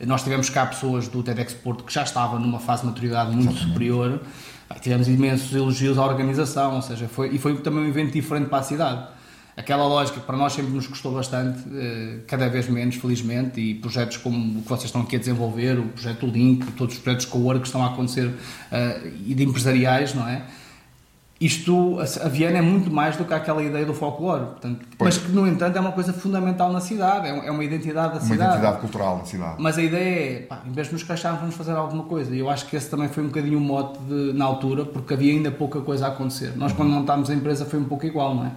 nós 0.05 0.23
tivemos 0.23 0.49
cá 0.49 0.65
pessoas 0.65 1.07
do 1.07 1.23
TEDx 1.23 1.53
Porto 1.53 1.83
que 1.83 1.93
já 1.93 2.03
estavam 2.03 2.39
numa 2.39 2.59
fase 2.59 2.81
de 2.81 2.87
maturidade 2.87 3.35
muito 3.35 3.53
superior. 3.57 4.21
Pá, 4.67 4.75
Tivemos 4.75 5.07
imensos 5.07 5.53
elogios 5.53 5.97
à 5.97 6.05
organização, 6.05 6.75
ou 6.75 6.81
seja, 6.81 7.07
foi, 7.07 7.33
e 7.33 7.39
foi 7.39 7.57
também 7.57 7.83
um 7.83 7.87
evento 7.87 8.13
diferente 8.13 8.47
para 8.47 8.59
a 8.59 8.63
cidade. 8.63 9.07
Aquela 9.55 9.87
lógica 9.87 10.19
que 10.19 10.25
para 10.25 10.37
nós 10.37 10.53
sempre 10.53 10.71
nos 10.71 10.85
custou 10.85 11.11
bastante, 11.11 11.63
eh, 11.73 12.19
cada 12.27 12.47
vez 12.47 12.69
menos, 12.69 12.95
felizmente, 12.95 13.59
e 13.59 13.73
projetos 13.73 14.17
como 14.17 14.59
o 14.59 14.61
que 14.61 14.69
vocês 14.69 14.85
estão 14.85 15.01
aqui 15.01 15.15
a 15.15 15.19
desenvolver, 15.19 15.79
o 15.79 15.87
projeto 15.87 16.27
Link, 16.27 16.71
todos 16.73 16.93
os 16.93 17.01
projetos 17.01 17.25
com 17.25 17.39
o 17.39 17.45
work 17.45 17.61
que 17.61 17.67
estão 17.67 17.83
a 17.83 17.87
acontecer 17.87 18.31
eh, 18.71 19.11
e 19.25 19.33
de 19.33 19.43
empresariais, 19.43 20.13
não 20.13 20.27
é? 20.27 20.43
Isto, 21.39 21.97
a 21.99 22.25
a 22.25 22.29
Viana 22.29 22.57
é 22.57 22.61
muito 22.61 22.89
mais 22.91 23.15
do 23.15 23.23
que 23.23 23.33
aquela 23.33 23.61
ideia 23.61 23.85
do 23.85 23.93
folclore, 23.93 24.45
portanto, 24.45 24.85
mas 24.99 25.17
que, 25.17 25.31
no 25.31 25.47
entanto, 25.47 25.77
é 25.77 25.79
uma 25.79 25.91
coisa 25.91 26.11
fundamental 26.11 26.71
na 26.71 26.79
cidade, 26.79 27.27
é 27.27 27.47
é 27.47 27.51
uma 27.51 27.63
identidade 27.63 28.13
da 28.13 28.19
Uma 28.19 28.21
cidade. 28.21 28.49
identidade 28.51 28.79
cultural 28.79 29.17
da 29.19 29.25
cidade. 29.25 29.55
Mas 29.59 29.77
a 29.77 29.81
ideia 29.83 30.29
é, 30.37 30.39
pá, 30.41 30.61
em 30.65 30.71
vez 30.71 30.87
de 30.87 30.93
nos 30.93 31.03
queixarmos, 31.03 31.39
vamos 31.41 31.55
fazer 31.55 31.71
alguma 31.73 32.03
coisa. 32.03 32.35
E 32.35 32.39
eu 32.39 32.49
acho 32.49 32.65
que 32.67 32.75
esse 32.75 32.89
também 32.89 33.07
foi 33.07 33.23
um 33.23 33.27
bocadinho 33.27 33.57
o 33.59 33.61
mote 33.61 33.99
de- 33.99 34.33
na 34.33 34.45
altura, 34.45 34.83
porque 34.85 35.13
havia 35.13 35.31
ainda 35.33 35.51
pouca 35.51 35.79
coisa 35.81 36.05
a 36.05 36.09
acontecer. 36.09 36.53
Nós, 36.55 36.73
quando 36.73 36.89
montámos 36.89 37.29
a 37.29 37.33
empresa, 37.35 37.65
foi 37.65 37.79
um 37.79 37.85
pouco 37.85 38.05
igual, 38.05 38.33
não 38.35 38.45
é? 38.47 38.51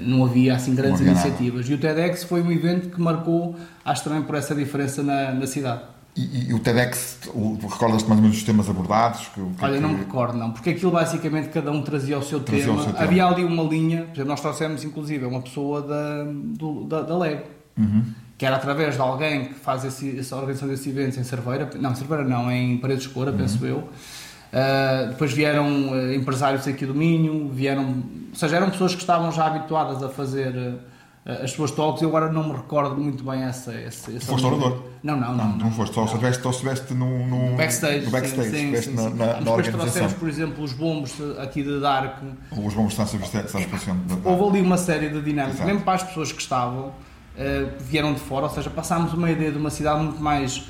Não 0.00 0.24
havia 0.24 0.54
assim 0.54 0.74
grandes 0.74 1.00
iniciativas. 1.00 1.68
E 1.68 1.74
o 1.74 1.78
TEDx 1.78 2.22
foi 2.24 2.40
um 2.40 2.50
evento 2.52 2.88
que 2.90 3.00
marcou, 3.00 3.56
acho 3.84 4.04
também 4.04 4.22
por 4.22 4.36
essa 4.36 4.54
diferença 4.54 5.02
na, 5.02 5.32
na 5.32 5.46
cidade. 5.46 5.82
E, 6.14 6.50
e- 6.50 6.54
o 6.54 6.58
TEDx, 6.58 7.20
recordas-te 7.62 8.06
mais 8.06 8.18
ou 8.18 8.22
menos 8.22 8.36
os 8.36 8.42
temas 8.42 8.68
abordados? 8.68 9.28
Que, 9.28 9.40
que 9.40 9.64
Olha, 9.64 9.80
não 9.80 9.88
me 9.90 9.98
recordo, 10.00 10.36
não, 10.36 10.50
porque 10.50 10.70
aquilo 10.70 10.90
basicamente 10.90 11.48
cada 11.48 11.72
um 11.72 11.80
trazia 11.82 12.18
o 12.18 12.22
seu, 12.22 12.40
Trazia 12.40 12.66
tema. 12.66 12.78
o 12.78 12.82
seu 12.82 12.92
tema. 12.92 13.04
Havia 13.04 13.24
ali 13.26 13.44
uma 13.44 13.62
linha, 13.62 14.02
por 14.02 14.12
exemplo, 14.12 14.28
nós 14.28 14.40
trouxemos 14.42 14.84
inclusive 14.84 15.24
uma 15.24 15.40
pessoa 15.40 15.80
da, 15.80 16.24
do- 16.30 16.84
da, 16.84 17.00
da 17.02 17.16
Lego, 17.16 17.44
Uhum. 17.78 18.04
que 18.36 18.44
era 18.44 18.56
através 18.56 18.94
de 18.96 19.00
alguém 19.00 19.46
que 19.46 19.54
faz 19.54 19.82
esse, 19.86 20.18
essa 20.18 20.36
organização 20.36 20.68
desses 20.68 20.86
eventos 20.86 21.16
em 21.16 21.24
Cerveira, 21.24 21.70
não, 21.80 21.94
Cerveira 21.94 22.22
não, 22.24 22.52
em 22.52 22.76
Paredes 22.76 23.08
de 23.10 23.18
Uhum. 23.18 23.32
Penso 23.34 23.64
eu. 23.64 23.78
Uh, 23.78 25.08
depois 25.08 25.32
vieram 25.32 25.92
uh, 25.92 26.12
empresários 26.12 26.68
aqui 26.68 26.84
do 26.84 26.94
Minho, 26.94 27.48
vieram, 27.48 27.84
ou 28.28 28.34
seja, 28.34 28.56
eram 28.56 28.68
pessoas 28.68 28.94
que 28.94 29.00
estavam 29.00 29.32
já 29.32 29.46
habituadas 29.46 30.02
a 30.02 30.10
fazer 30.10 30.74
as 31.24 31.52
suas 31.52 31.70
talks. 31.70 32.02
Eu 32.02 32.08
agora 32.08 32.30
não 32.32 32.48
me 32.48 32.52
recordo 32.52 32.96
muito 33.00 33.22
bem 33.24 33.42
essa. 33.42 33.72
essa, 33.72 34.10
essa 34.12 34.26
Foste 34.26 34.46
orador? 34.46 34.82
Não, 35.02 35.16
não, 35.16 35.36
Não, 35.36 35.48
não. 35.48 35.56
não 35.56 35.70
foste, 35.72 35.94
só 35.94 36.04
estiveste, 36.04 36.46
estiveste 36.48 36.94
no, 36.94 37.26
no, 37.26 37.56
Backstage, 37.56 38.04
no 38.04 38.10
backstage, 38.10 38.50
sim, 38.50 38.76
sim, 38.76 38.82
sim, 38.82 38.94
na, 38.94 39.10
na, 39.10 39.26
Depois 39.34 39.48
organização. 39.48 39.78
trouxemos, 39.80 40.12
por 40.14 40.28
exemplo, 40.28 40.64
os 40.64 40.72
bombos 40.72 41.14
aqui 41.38 41.62
de 41.62 41.80
Dark. 41.80 42.18
Os 42.50 42.74
bombos 42.74 42.92
estão 42.92 43.04
expressão. 43.04 43.96
Houve 44.24 44.58
ali 44.58 44.66
uma 44.66 44.76
série 44.78 45.08
de 45.08 45.20
dinâmicas, 45.20 45.56
Exato. 45.56 45.68
mesmo 45.68 45.82
para 45.82 45.94
as 45.94 46.02
pessoas 46.02 46.32
que 46.32 46.40
estavam, 46.40 46.92
eh, 47.36 47.66
vieram 47.80 48.12
de 48.14 48.20
fora, 48.20 48.46
ou 48.46 48.50
seja, 48.50 48.70
passámos 48.70 49.12
uma 49.12 49.30
ideia 49.30 49.50
de 49.50 49.58
uma 49.58 49.70
cidade 49.70 50.02
muito 50.02 50.20
mais 50.20 50.64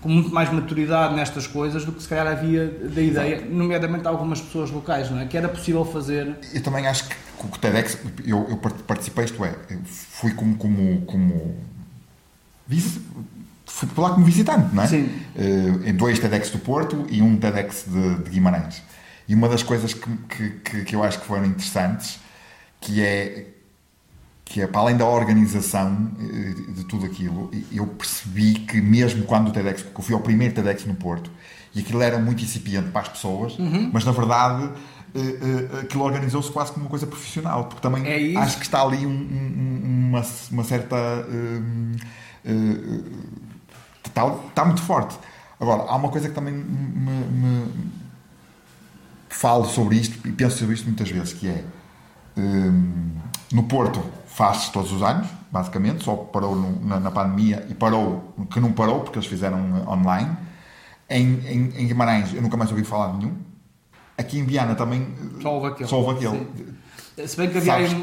com 0.00 0.08
muito 0.08 0.30
mais 0.32 0.52
maturidade 0.52 1.14
nestas 1.14 1.46
coisas 1.46 1.84
do 1.84 1.92
que 1.92 2.02
se 2.02 2.08
calhar 2.08 2.26
havia 2.26 2.66
da 2.66 3.00
ideia, 3.02 3.44
nomeadamente 3.44 4.06
algumas 4.06 4.40
pessoas 4.40 4.70
locais, 4.70 5.10
não 5.10 5.18
é? 5.20 5.26
Que 5.26 5.36
era 5.36 5.48
possível 5.48 5.84
fazer. 5.84 6.36
Eu 6.54 6.62
também 6.62 6.86
acho 6.86 7.08
que 7.08 7.16
o 7.44 7.48
TEDx, 7.58 7.98
eu, 8.24 8.46
eu 8.48 8.56
part- 8.58 8.82
participei, 8.84 9.24
isto 9.24 9.44
é, 9.44 9.54
fui 9.84 10.32
como, 10.34 10.56
como, 10.56 11.00
como 11.02 11.56
fui 13.66 13.88
por 13.88 14.02
lá 14.02 14.10
como 14.10 14.24
visitante, 14.24 14.74
não 14.74 14.82
é? 14.82 14.86
Sim. 14.86 15.08
Eh, 15.36 15.90
em 15.90 15.94
dois 15.94 16.18
TEDx 16.18 16.50
do 16.50 16.58
Porto 16.58 17.06
e 17.10 17.20
um 17.22 17.36
TEDx 17.36 17.84
de, 17.86 18.22
de 18.24 18.30
Guimarães. 18.30 18.82
E 19.28 19.34
uma 19.34 19.48
das 19.48 19.62
coisas 19.62 19.92
que, 19.94 20.50
que, 20.64 20.84
que 20.84 20.96
eu 20.96 21.02
acho 21.04 21.20
que 21.20 21.26
foram 21.26 21.44
interessantes, 21.44 22.18
que 22.80 23.02
é 23.02 23.46
que 24.48 24.62
é 24.62 24.66
para 24.66 24.80
além 24.80 24.96
da 24.96 25.04
organização 25.06 26.10
eh, 26.18 26.54
de 26.72 26.84
tudo 26.84 27.04
aquilo, 27.04 27.50
eu 27.70 27.86
percebi 27.86 28.54
que 28.54 28.80
mesmo 28.80 29.24
quando 29.24 29.48
o 29.48 29.50
TEDx, 29.52 29.82
porque 29.82 30.00
eu 30.00 30.04
fui 30.04 30.14
ao 30.14 30.20
primeiro 30.22 30.54
TEDx 30.54 30.86
no 30.86 30.94
Porto, 30.94 31.30
e 31.74 31.80
aquilo 31.80 32.00
era 32.00 32.18
muito 32.18 32.42
incipiente 32.42 32.88
para 32.88 33.02
as 33.02 33.08
pessoas, 33.08 33.58
Uhum. 33.58 33.90
mas 33.92 34.04
na 34.06 34.12
verdade 34.12 34.70
eh, 35.14 35.20
eh, 35.20 35.80
aquilo 35.82 36.02
organizou-se 36.04 36.50
quase 36.50 36.72
como 36.72 36.86
uma 36.86 36.90
coisa 36.90 37.06
profissional, 37.06 37.64
porque 37.66 37.82
também 37.82 38.06
É 38.06 38.36
acho 38.38 38.56
que 38.58 38.64
está 38.64 38.80
ali 38.82 39.04
um- 39.06 39.10
um- 39.10 40.08
uma, 40.10 40.22
uma 40.50 40.64
certa. 40.64 40.96
hum, 41.30 41.92
eh, 42.44 43.00
está, 44.06 44.34
está 44.48 44.64
muito 44.64 44.80
forte. 44.82 45.14
Agora, 45.60 45.82
há 45.90 45.96
uma 45.96 46.08
coisa 46.08 46.28
que 46.28 46.34
também 46.34 46.54
me, 46.54 47.10
me- 47.12 47.66
falo 49.28 49.66
sobre 49.66 49.96
isto 49.96 50.26
e 50.26 50.32
penso 50.32 50.56
sobre 50.58 50.74
isto 50.74 50.86
muitas 50.86 51.10
vezes, 51.10 51.32
que 51.34 51.48
é 51.48 51.64
no 53.52 53.62
Porto 53.64 54.02
faz 54.38 54.68
todos 54.68 54.92
os 54.92 55.02
anos, 55.02 55.26
basicamente, 55.50 56.04
só 56.04 56.14
parou 56.14 56.54
no- 56.54 56.80
na, 56.86 57.00
na 57.00 57.10
pandemia 57.10 57.66
e 57.68 57.74
parou, 57.74 58.32
que 58.52 58.60
não 58.60 58.72
parou 58.72 59.00
porque 59.00 59.18
eles 59.18 59.28
fizeram 59.28 59.58
eh, 59.58 59.90
online. 59.90 60.30
Em, 61.10 61.24
em, 61.54 61.72
em 61.80 61.86
Guimarães 61.88 62.32
eu 62.34 62.40
nunca 62.40 62.56
mais 62.56 62.70
ouvi 62.70 62.84
falar 62.84 63.12
de 63.12 63.18
nenhum. 63.18 63.34
Aqui 64.16 64.38
em 64.38 64.44
Viana 64.44 64.74
também 64.76 65.02
eh, 65.02 65.42
Só 65.42 65.54
houve 65.54 65.66
aquele. 65.68 65.88
só 65.88 66.00
houve 66.00 66.10
aquele. 66.26 67.26
Se 67.26 67.36
bem 67.36 67.50
que 67.50 67.58
havia 67.58 67.72
Sabes-. 67.88 67.96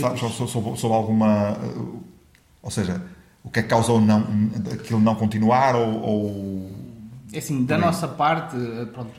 Sabe, 0.00 0.18
só- 0.20 0.28
só- 0.28 0.46
soube, 0.46 0.78
soube 0.78 0.94
alguma. 0.94 1.52
uh, 1.58 2.02
Ou 2.62 2.70
seja, 2.70 3.02
o 3.44 3.50
que 3.50 3.58
é 3.60 3.62
que 3.62 3.68
causou 3.68 4.00
não, 4.00 4.24
aquilo 4.72 5.00
não 5.00 5.14
continuar 5.16 5.74
ou. 5.74 6.00
ou- 6.02 6.70
É 7.32 7.38
assim, 7.38 7.64
da 7.64 7.76
nossa 7.76 8.06
parte, 8.06 8.56
eh, 8.56 8.84
pronto, 8.86 9.10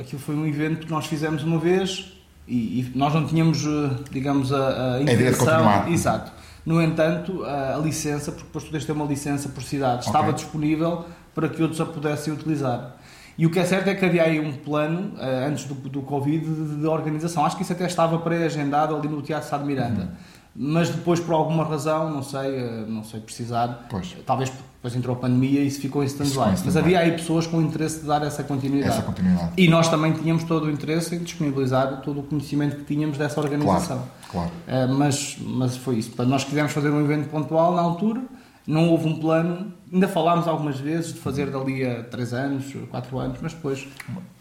aquilo 0.00 0.20
foi 0.20 0.34
um 0.34 0.46
evento 0.46 0.86
que 0.86 0.90
nós 0.90 1.06
fizemos 1.06 1.42
uma 1.42 1.58
vez 1.58 2.12
e, 2.46 2.80
e 2.80 2.92
nós 2.94 3.12
não 3.14 3.26
tínhamos, 3.26 3.64
eh, 3.64 3.90
digamos, 4.10 4.52
a, 4.52 4.94
a 4.96 5.02
intenção. 5.02 5.88
Exato. 5.88 6.32
No 6.64 6.80
entanto, 6.82 7.44
a, 7.44 7.74
a 7.76 7.78
licença, 7.78 8.32
porque 8.32 8.46
depois 8.46 8.64
tu 8.64 8.70
tens 8.70 8.80
de 8.80 8.86
ter 8.86 8.92
uma 8.92 9.04
licença 9.04 9.48
por 9.48 9.62
cidade, 9.62 10.04
estava 10.06 10.28
Ok. 10.30 10.34
disponível 10.34 11.04
para 11.34 11.48
que 11.48 11.60
outros 11.62 11.80
a 11.80 11.86
pudessem 11.86 12.32
utilizar. 12.32 12.96
E 13.36 13.44
o 13.46 13.50
que 13.50 13.58
é 13.58 13.64
certo 13.64 13.88
é 13.88 13.94
que 13.94 14.04
havia 14.04 14.22
aí 14.22 14.38
um 14.38 14.52
plano, 14.52 15.12
eh, 15.18 15.46
antes 15.48 15.64
do, 15.64 15.74
do 15.74 16.02
Covid, 16.02 16.44
de, 16.46 16.76
de 16.80 16.86
organização. 16.86 17.44
Acho 17.44 17.56
que 17.56 17.62
isso 17.62 17.72
até 17.72 17.84
estava 17.86 18.16
pré-agendado 18.18 18.94
ali 18.94 19.08
no 19.08 19.20
Teatro 19.22 19.48
Sá 19.48 19.58
de 19.58 19.64
Miranda. 19.64 20.02
Uhum. 20.02 20.08
Mas 20.56 20.88
depois, 20.88 21.18
por 21.18 21.34
alguma 21.34 21.64
razão, 21.64 22.08
não 22.10 22.22
sei, 22.22 22.54
eh, 22.56 22.84
não 22.86 23.02
sei 23.02 23.18
precisar, 23.20 23.86
Pois. 23.90 24.14
talvez 24.24 24.52
depois 24.84 24.96
entrou 24.96 25.16
a 25.16 25.18
pandemia 25.18 25.62
e 25.62 25.66
isso 25.66 25.80
ficou 25.80 26.02
em 26.02 26.06
stand-by. 26.06 26.60
Mas 26.62 26.76
havia 26.76 26.98
aí 26.98 27.12
pessoas 27.12 27.46
com 27.46 27.58
interesse 27.62 28.00
de 28.00 28.06
dar 28.06 28.22
essa 28.22 28.44
continuidade. 28.44 28.92
essa 28.92 29.02
continuidade. 29.02 29.52
E 29.56 29.66
nós 29.66 29.88
também 29.88 30.12
tínhamos 30.12 30.44
todo 30.44 30.66
o 30.66 30.70
interesse 30.70 31.14
em 31.14 31.20
disponibilizar 31.20 32.02
todo 32.02 32.20
o 32.20 32.22
conhecimento 32.22 32.76
que 32.76 32.84
tínhamos 32.84 33.16
dessa 33.16 33.40
organização. 33.40 34.02
Claro, 34.30 34.50
claro. 34.50 34.50
Eh, 34.66 34.86
mas, 34.88 35.38
mas 35.40 35.74
foi 35.78 35.96
isso. 35.96 36.12
Nós 36.26 36.44
quisemos 36.44 36.70
fazer 36.70 36.90
um 36.90 37.02
evento 37.02 37.30
pontual 37.30 37.74
na 37.74 37.80
altura, 37.80 38.22
não 38.66 38.88
houve 38.88 39.06
um 39.08 39.18
plano, 39.18 39.72
ainda 39.92 40.08
falámos 40.08 40.48
algumas 40.48 40.78
vezes 40.80 41.12
de 41.12 41.20
fazer 41.20 41.50
dali 41.50 41.84
a 41.86 42.02
3 42.04 42.32
anos, 42.32 42.64
4 42.90 43.18
anos, 43.18 43.38
mas 43.42 43.52
depois, 43.52 43.86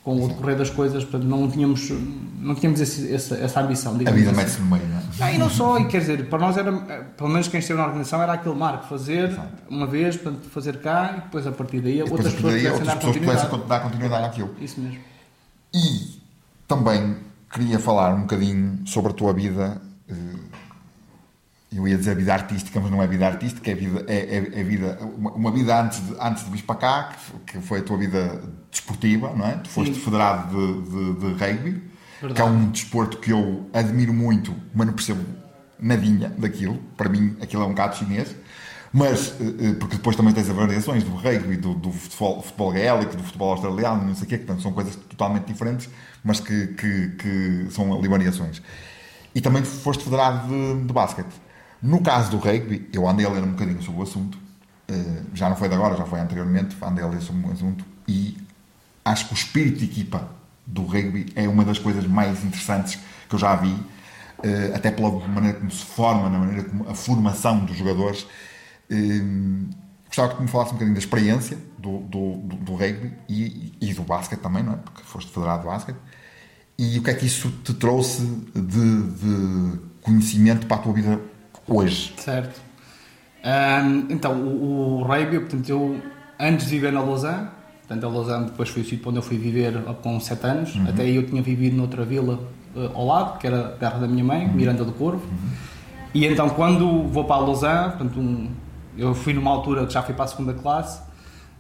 com 0.03 0.23
o 0.23 0.27
decorrer 0.29 0.57
das 0.57 0.69
coisas, 0.69 1.05
não 1.23 1.49
tínhamos, 1.51 1.89
não 2.39 2.55
tínhamos 2.55 2.79
esse- 2.79 3.13
essa, 3.13 3.35
essa 3.35 3.59
ambição. 3.61 3.93
A 3.93 3.97
vida 3.97 4.11
assim. 4.29 4.31
mete-se 4.37 4.61
no 4.61 4.67
meio, 4.67 4.87
não 4.87 4.97
é? 4.97 5.01
Ah, 5.19 5.31
e 5.33 5.37
não 5.37 5.49
só, 5.49 5.77
e 5.77 5.85
quer 5.87 5.99
dizer, 5.99 6.29
para 6.29 6.39
nós 6.39 6.55
era, 6.57 6.71
pelo 7.17 7.29
menos 7.29 7.47
quem 7.49 7.59
esteve 7.59 7.79
na 7.79 7.85
organização, 7.85 8.21
era 8.21 8.33
aquele 8.33 8.55
marco, 8.55 8.85
fazer 8.87 9.37
uma 9.69 9.85
vez, 9.87 10.15
portanto, 10.15 10.49
fazer 10.49 10.79
cá 10.79 11.15
e 11.17 11.21
depois 11.21 11.45
a 11.45 11.51
partir 11.51 11.81
daí 11.81 11.97
E 11.97 12.03
outras 12.03 12.33
pessoas 12.33 12.53
daí 12.53 12.61
pudessem 12.63 12.71
outras 12.71 12.87
dar 12.87 12.95
pessoas 12.95 13.17
pudessem 13.17 13.49
continuidade. 13.49 13.69
dar 13.69 13.79
continuidade 13.81 14.25
àquilo. 14.25 14.55
Isso 14.61 14.79
mesmo. 14.79 14.99
E 15.73 16.19
também 16.67 17.17
queria 17.51 17.77
falar 17.77 18.13
um 18.15 18.21
bocadinho 18.21 18.79
sobre 18.85 19.11
a 19.11 19.13
tua 19.13 19.33
vida. 19.33 19.81
Eu 21.73 21.87
ia 21.87 21.97
dizer 21.97 22.15
vida 22.15 22.33
artística, 22.33 22.79
mas 22.79 22.91
não 22.91 23.01
é 23.01 23.07
vida 23.07 23.25
artística, 23.27 23.71
é 23.71 23.75
vida, 23.75 24.03
é, 24.07 24.37
é- 24.37 24.59
é 24.59 24.63
vida 24.63 24.99
uma, 25.17 25.51
vida 25.51 25.79
antes 25.81 26.05
de, 26.05 26.15
antes 26.19 26.45
de 26.45 26.51
vir 26.51 26.63
para 26.63 26.75
cá, 26.75 27.09
que 27.45 27.59
foi 27.61 27.79
a 27.79 27.83
tua 27.83 27.97
vida 27.97 28.41
desportiva, 28.71 29.33
não 29.35 29.45
é? 29.47 29.53
Tu 29.57 29.69
foste 29.69 29.95
Sim. 29.95 30.01
federado 30.01 30.49
de, 30.55 30.89
de, 30.89 31.13
de 31.19 31.33
rugby, 31.43 31.71
que 31.73 32.25
é 32.25 32.27
Verdade. 32.27 32.49
um 32.51 32.69
desporto 32.69 33.17
que 33.17 33.31
eu 33.31 33.69
admiro 33.73 34.13
muito, 34.13 34.53
mas 34.73 34.87
não 34.87 34.93
percebo 34.93 35.23
nadinha 35.79 36.29
daquilo. 36.37 36.77
Para 36.97 37.09
mim, 37.09 37.35
aquilo 37.41 37.63
é 37.63 37.65
um 37.65 37.69
bocado 37.69 37.95
chinês. 37.97 38.35
Mas, 38.91 39.33
eh, 39.41 39.69
eh, 39.71 39.73
porque 39.79 39.95
depois 39.97 40.15
também 40.15 40.33
tens 40.33 40.47
as 40.49 40.55
variações 40.55 41.03
do 41.03 41.15
rugby, 41.15 41.57
do, 41.57 41.73
do 41.73 41.91
futebol, 41.91 42.43
futebol 42.43 42.71
gaélico, 42.71 43.15
do 43.17 43.23
futebol 43.23 43.51
australiano, 43.51 44.05
não 44.05 44.13
sei 44.15 44.25
o 44.25 44.27
quê, 44.27 44.37
que 44.37 44.45
portanto, 44.45 44.61
são 44.61 44.71
coisas 44.71 44.95
totalmente 44.95 45.45
diferentes, 45.45 45.89
mas 46.23 46.39
que, 46.39 46.67
que, 46.67 47.09
que 47.17 47.67
são 47.71 47.91
ali 47.97 48.07
variações. 48.07 48.61
E 49.33 49.41
também 49.41 49.63
foste 49.63 50.03
federado 50.03 50.47
de, 50.47 50.85
de 50.85 50.93
basquete. 50.93 51.33
No 51.83 52.01
caso 52.01 52.31
do 52.31 52.37
rugby, 52.37 52.89
eu 52.93 53.07
andei 53.07 53.25
a 53.25 53.29
ler 53.29 53.43
um 53.43 53.51
bocadinho 53.51 53.81
sobre 53.83 53.99
o 53.99 54.03
assunto, 54.03 54.37
eh, 54.87 55.21
já 55.33 55.49
não 55.49 55.55
foi 55.57 55.67
de 55.67 55.75
agora, 55.75 55.97
já 55.97 56.05
foi 56.05 56.19
anteriormente, 56.19 56.77
andei 56.81 57.03
a 57.03 57.07
ler 57.07 57.21
sobre 57.21 57.45
o 57.45 57.51
assunto, 57.51 57.85
e 58.07 58.37
acho 59.03 59.27
que 59.27 59.33
o 59.33 59.35
espírito 59.35 59.79
de 59.79 59.85
equipa 59.85 60.29
do 60.65 60.83
rugby 60.83 61.31
é 61.35 61.47
uma 61.47 61.65
das 61.65 61.77
coisas 61.77 62.07
mais 62.07 62.41
interessantes 62.45 62.97
que 63.27 63.35
eu 63.35 63.39
já 63.39 63.53
vi, 63.55 63.75
eh, 64.43 64.71
até 64.73 64.91
pela 64.91 65.11
maneira 65.27 65.59
como 65.59 65.69
se 65.69 65.83
forma, 65.83 66.29
na 66.29 66.39
maneira 66.39 66.63
como 66.63 66.89
a 66.89 66.95
formação 66.95 67.65
dos 67.65 67.77
jogadores. 67.77 68.25
Eh, 68.89 69.21
Gostava 70.07 70.35
que 70.35 70.43
me 70.43 70.47
falasse 70.47 70.69
um 70.69 70.73
bocadinho 70.73 70.93
da 70.93 70.99
experiência 70.99 71.57
do, 71.75 72.01
do, 72.01 72.35
do, 72.37 72.55
do 72.57 72.75
rugby 72.75 73.11
e, 73.27 73.73
e 73.81 73.93
do 73.95 74.03
basquete 74.03 74.41
também, 74.41 74.61
não 74.61 74.73
é? 74.73 74.75
Porque 74.75 75.01
foste 75.01 75.31
federado 75.31 75.63
de 75.63 75.67
basquete. 75.67 75.97
E 76.77 76.99
o 76.99 77.03
que 77.03 77.09
é 77.09 77.15
que 77.15 77.25
isso 77.25 77.49
te 77.63 77.73
trouxe 77.73 78.21
de, 78.53 79.01
de 79.07 79.79
conhecimento 80.03 80.67
para 80.67 80.77
a 80.77 80.79
tua 80.81 80.93
vida 80.93 81.19
hoje? 81.67 82.13
Certo. 82.17 82.61
Ahm, 83.43 84.05
então, 84.09 84.33
o, 84.33 84.99
o 84.99 85.03
rugby, 85.03 85.39
portanto, 85.39 85.69
eu 85.69 85.99
antes 86.39 86.65
de 86.65 86.71
viver 86.71 86.91
na 86.93 87.01
Lausanne, 87.01 87.47
portanto, 87.79 88.05
a 88.05 88.09
Lausanne 88.09 88.45
depois 88.45 88.69
foi 88.69 88.81
o 88.81 88.85
sítio 88.85 89.07
onde 89.09 89.17
eu 89.17 89.21
fui 89.23 89.37
viver 89.37 89.73
com 90.01 90.19
7 90.19 90.45
anos, 90.45 90.73
até 90.87 91.03
aí 91.03 91.15
eu 91.15 91.25
tinha 91.25 91.41
vivido 91.41 91.75
noutra 91.75 92.03
vila 92.05 92.39
eh, 92.75 92.89
ao 92.93 93.05
lado, 93.05 93.37
que 93.39 93.45
era 93.47 93.67
a 93.67 93.69
terra 93.71 93.99
da 93.99 94.07
minha 94.07 94.23
mãe, 94.23 94.47
Miranda 94.47 94.83
do 94.85 94.93
Corvo. 94.93 95.21
E 96.13 96.25
então, 96.25 96.49
quando 96.49 97.03
vou 97.07 97.25
para 97.25 97.35
a 97.37 97.39
Lausanne, 97.39 97.89
portanto, 97.91 98.19
um- 98.19 98.49
eu 98.97 99.13
fui 99.13 99.33
numa 99.33 99.51
altura 99.51 99.85
que 99.85 99.93
já 99.93 100.01
fui 100.03 100.13
para 100.13 100.25
a 100.25 100.27
segunda 100.27 100.53
classe, 100.53 101.01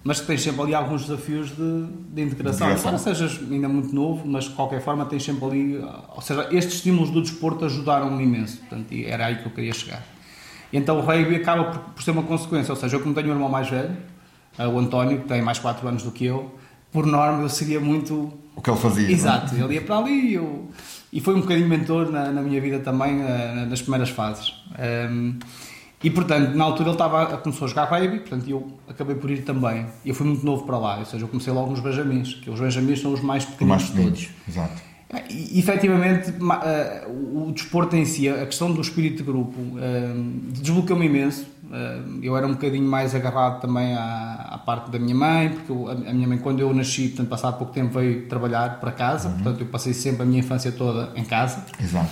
mas 0.03 0.19
que 0.19 0.27
tens 0.27 0.41
sempre 0.41 0.61
ali 0.61 0.75
alguns 0.75 1.03
desafios 1.03 1.49
de, 1.49 1.85
de 2.13 2.21
integração. 2.21 2.67
Integração. 2.67 2.91
Embora 2.91 2.97
sejas 2.97 3.39
ainda 3.49 3.69
muito 3.69 3.95
novo, 3.95 4.27
mas 4.27 4.45
de 4.45 4.49
qualquer 4.51 4.81
forma 4.81 5.05
tens 5.05 5.23
sempre 5.23 5.45
ali. 5.45 5.81
Ou 6.13 6.21
seja, 6.21 6.47
estes 6.51 6.75
estímulos 6.75 7.09
do 7.09 7.21
desporto 7.21 7.63
ajudaram-me 7.65 8.23
imenso. 8.23 8.57
Portanto, 8.57 8.87
era 8.91 9.27
aí 9.27 9.37
que 9.37 9.45
eu 9.45 9.51
queria 9.51 9.73
chegar. 9.73 10.03
Então 10.73 10.97
o 10.97 11.01
rugby 11.01 11.35
acaba 11.35 11.65
por, 11.65 11.79
por 11.93 12.03
ser 12.03 12.11
uma 12.11 12.23
consequência. 12.23 12.71
Ou 12.71 12.75
seja, 12.79 12.95
eu, 12.95 12.99
como 12.99 13.13
tenho 13.13 13.27
um 13.29 13.31
irmão 13.31 13.47
mais 13.47 13.69
velho, 13.69 13.95
eh, 14.57 14.67
o 14.67 14.77
António, 14.77 15.21
que 15.21 15.27
tem 15.27 15.41
mais 15.41 15.59
4 15.59 15.87
anos 15.87 16.03
do 16.03 16.11
que 16.11 16.25
eu, 16.25 16.53
por 16.91 17.05
norma 17.05 17.43
eu 17.43 17.49
seguia 17.49 17.79
muito 17.79 18.33
O 18.55 18.61
que 18.61 18.69
ele 18.69 18.79
fazia? 18.79 19.03
não 19.03 19.09
é? 19.09 19.13
Exato, 19.13 19.55
ele 19.55 19.75
ia 19.75 19.81
para 19.81 19.97
ali 19.97 20.31
e 20.31 20.33
eu... 20.33 20.69
e 21.11 21.21
foi 21.21 21.35
um 21.35 21.41
bocadinho 21.41 21.67
mentor 21.67 22.11
na, 22.11 22.31
na 22.31 22.41
minha 22.41 22.59
vida 22.59 22.79
também, 22.79 23.21
eh, 23.21 23.65
nas 23.69 23.81
primeiras 23.81 24.09
fases. 24.09 24.53
Ehm, 24.77 25.37
e 26.03 26.09
portanto, 26.09 26.53
na 26.55 26.63
altura 26.65 26.89
ele 26.89 26.95
estava, 26.95 27.37
começou 27.37 27.65
a 27.65 27.69
jogar 27.69 27.85
rugby, 27.85 28.19
portanto 28.19 28.49
eu 28.49 28.67
acabei 28.87 29.15
por 29.15 29.31
ir 29.31 29.43
também. 29.43 29.85
E 30.03 30.09
eu 30.09 30.15
fui 30.15 30.27
muito 30.27 30.45
novo 30.45 30.65
para 30.65 30.77
lá, 30.77 30.97
ou 30.99 31.05
seja, 31.05 31.23
eu 31.23 31.27
comecei 31.29 31.53
logo 31.53 31.71
nos 31.71 31.79
Benjamins, 31.79 32.33
que 32.35 32.49
os 32.49 32.59
Benjamins 32.59 33.01
são 33.01 33.13
os 33.13 33.21
mais 33.21 33.45
pequeninos 33.45 33.89
mais 33.89 33.95
de 33.95 34.03
todos. 34.03 34.29
Exato. 34.47 34.93
E, 35.29 35.59
efetivamente, 35.59 36.33
eh, 36.63 37.07
o 37.07 37.51
desporto 37.53 37.95
em 37.95 38.03
si, 38.03 38.27
a 38.27 38.45
questão 38.47 38.71
do 38.73 38.81
espírito 38.81 39.17
de 39.17 39.23
grupo, 39.23 39.55
eh, 39.79 40.11
desbloqueou-me 40.49 41.05
imenso. 41.05 41.45
Eu 42.21 42.35
era 42.35 42.45
um 42.47 42.51
bocadinho 42.53 42.87
mais 42.87 43.13
agarrado 43.15 43.61
também 43.61 43.93
à, 43.93 44.47
à 44.51 44.57
parte 44.57 44.89
da 44.91 44.97
minha 44.99 45.13
mãe, 45.15 45.49
porque 45.49 45.71
eu- 45.71 45.87
a, 45.87 46.13
minha 46.13 46.27
mãe, 46.27 46.37
quando 46.39 46.59
eu 46.61 46.73
nasci, 46.73 47.09
portanto, 47.09 47.29
passado 47.29 47.57
pouco 47.59 47.71
tempo, 47.73 47.93
veio 47.99 48.27
trabalhar 48.27 48.79
para 48.79 48.91
casa, 48.91 49.29
portanto, 49.29 49.59
eu 49.61 49.67
passei 49.67 49.93
sempre 49.93 50.23
a 50.23 50.25
minha 50.25 50.39
infância 50.39 50.71
toda 50.71 51.11
em 51.15 51.23
casa. 51.23 51.63
Exato. 51.79 52.09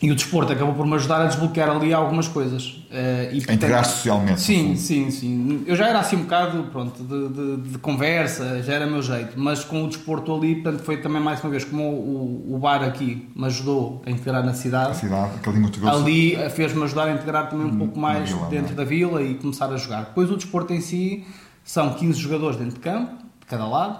E 0.00 0.12
o 0.12 0.14
desporto 0.14 0.52
acabou 0.52 0.74
por 0.74 0.86
me 0.86 0.94
ajudar 0.94 1.22
a 1.22 1.26
desbloquear 1.26 1.68
ali 1.70 1.92
algumas 1.92 2.28
coisas. 2.28 2.84
Eh, 2.88 3.30
e, 3.32 3.50
A 3.50 3.54
integrar-se 3.54 3.96
socialmente. 3.96 4.40
Sim, 4.40 4.76
sim, 4.76 5.10
sim. 5.10 5.64
Eu 5.66 5.74
já 5.74 5.88
era 5.88 5.98
assim 5.98 6.14
um 6.14 6.20
bocado, 6.22 6.62
pronto, 6.70 7.02
de, 7.02 7.28
de- 7.28 7.70
de 7.72 7.78
conversa, 7.78 8.62
já 8.62 8.74
era 8.74 8.86
meu 8.86 9.02
jeito, 9.02 9.32
mas 9.36 9.64
com 9.64 9.82
o 9.84 9.88
desporto 9.88 10.32
ali, 10.32 10.54
portanto, 10.62 10.84
foi 10.84 10.98
também 10.98 11.20
mais 11.20 11.42
uma 11.42 11.50
vez 11.50 11.64
como 11.64 11.82
o, 11.82 12.54
o 12.54 12.58
bar 12.58 12.84
aqui 12.84 13.28
me 13.34 13.46
ajudou 13.46 14.00
a 14.06 14.10
integrar 14.10 14.44
na 14.44 14.52
A 14.52 14.54
cidade. 14.54 14.96
cidade, 14.96 15.32
aquele. 15.36 15.64
Ali 15.88 16.34
eh, 16.36 16.48
fez-me 16.48 16.80
ajudar 16.84 17.08
a 17.08 17.12
integrar 17.14 17.50
também 17.50 17.66
um 17.66 17.76
pouco 17.76 17.98
mais 17.98 18.28
vila, 18.30 18.46
dentro 18.50 18.66
não 18.66 18.72
é? 18.74 18.76
da 18.76 18.84
vila 18.84 19.20
e 19.20 19.34
começar 19.34 19.66
a 19.72 19.76
jogar. 19.76 20.04
Depois 20.04 20.30
o 20.30 20.36
desporto 20.36 20.72
em 20.72 20.80
si 20.80 21.26
são 21.64 21.94
15 21.94 22.20
jogadores 22.20 22.56
dentro 22.56 22.74
de 22.74 22.80
campo, 22.80 23.16
de 23.40 23.46
cada 23.46 23.66
lado. 23.66 23.98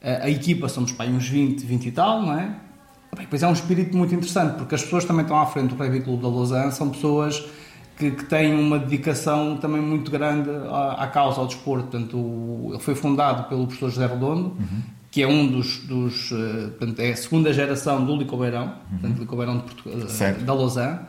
Eh, 0.00 0.20
A 0.24 0.28
equipa 0.28 0.68
somos 0.68 0.90
pá, 0.90 1.04
uns 1.04 1.28
20, 1.28 1.64
20 1.64 1.86
e 1.86 1.92
tal, 1.92 2.22
não 2.22 2.36
é? 2.36 2.56
Bem, 3.16 3.26
Pois 3.28 3.42
é 3.42 3.46
um 3.48 3.52
espírito 3.52 3.96
muito 3.96 4.14
interessante, 4.14 4.56
porque 4.56 4.74
as 4.74 4.82
pessoas 4.82 5.04
também 5.04 5.22
estão 5.22 5.38
à 5.38 5.46
frente 5.46 5.74
do 5.74 5.76
Rugby 5.76 6.00
Clube 6.00 6.22
da 6.22 6.28
Lausanne 6.28 6.72
são 6.72 6.88
pessoas 6.90 7.44
que, 7.98 8.10
que 8.10 8.24
têm 8.24 8.54
uma 8.54 8.78
dedicação 8.78 9.58
também 9.58 9.80
muito 9.82 10.10
grande 10.10 10.48
à, 10.70 11.04
à 11.04 11.06
causa, 11.08 11.40
ao 11.40 11.46
desporto. 11.46 11.88
Portanto, 11.88 12.16
o- 12.16 12.70
ele 12.72 12.78
foi 12.82 12.94
fundado 12.94 13.44
pelo 13.48 13.66
professor 13.66 13.90
José 13.90 14.06
Redondo, 14.06 14.56
que 15.10 15.22
é 15.22 15.26
um 15.28 15.46
dos, 15.46 15.78
dos 15.86 16.32
eh, 16.32 16.68
portanto, 16.78 17.00
é 17.00 17.12
a 17.12 17.16
segunda 17.16 17.52
geração 17.52 18.02
do 18.02 18.16
Licobeirão, 18.16 18.72
portanto, 18.90 19.18
Licobeirão 19.18 19.58
de 19.58 19.64
Portugal, 19.64 20.08
Certo. 20.08 20.42
da 20.42 20.54
Lausanne. 20.54 21.00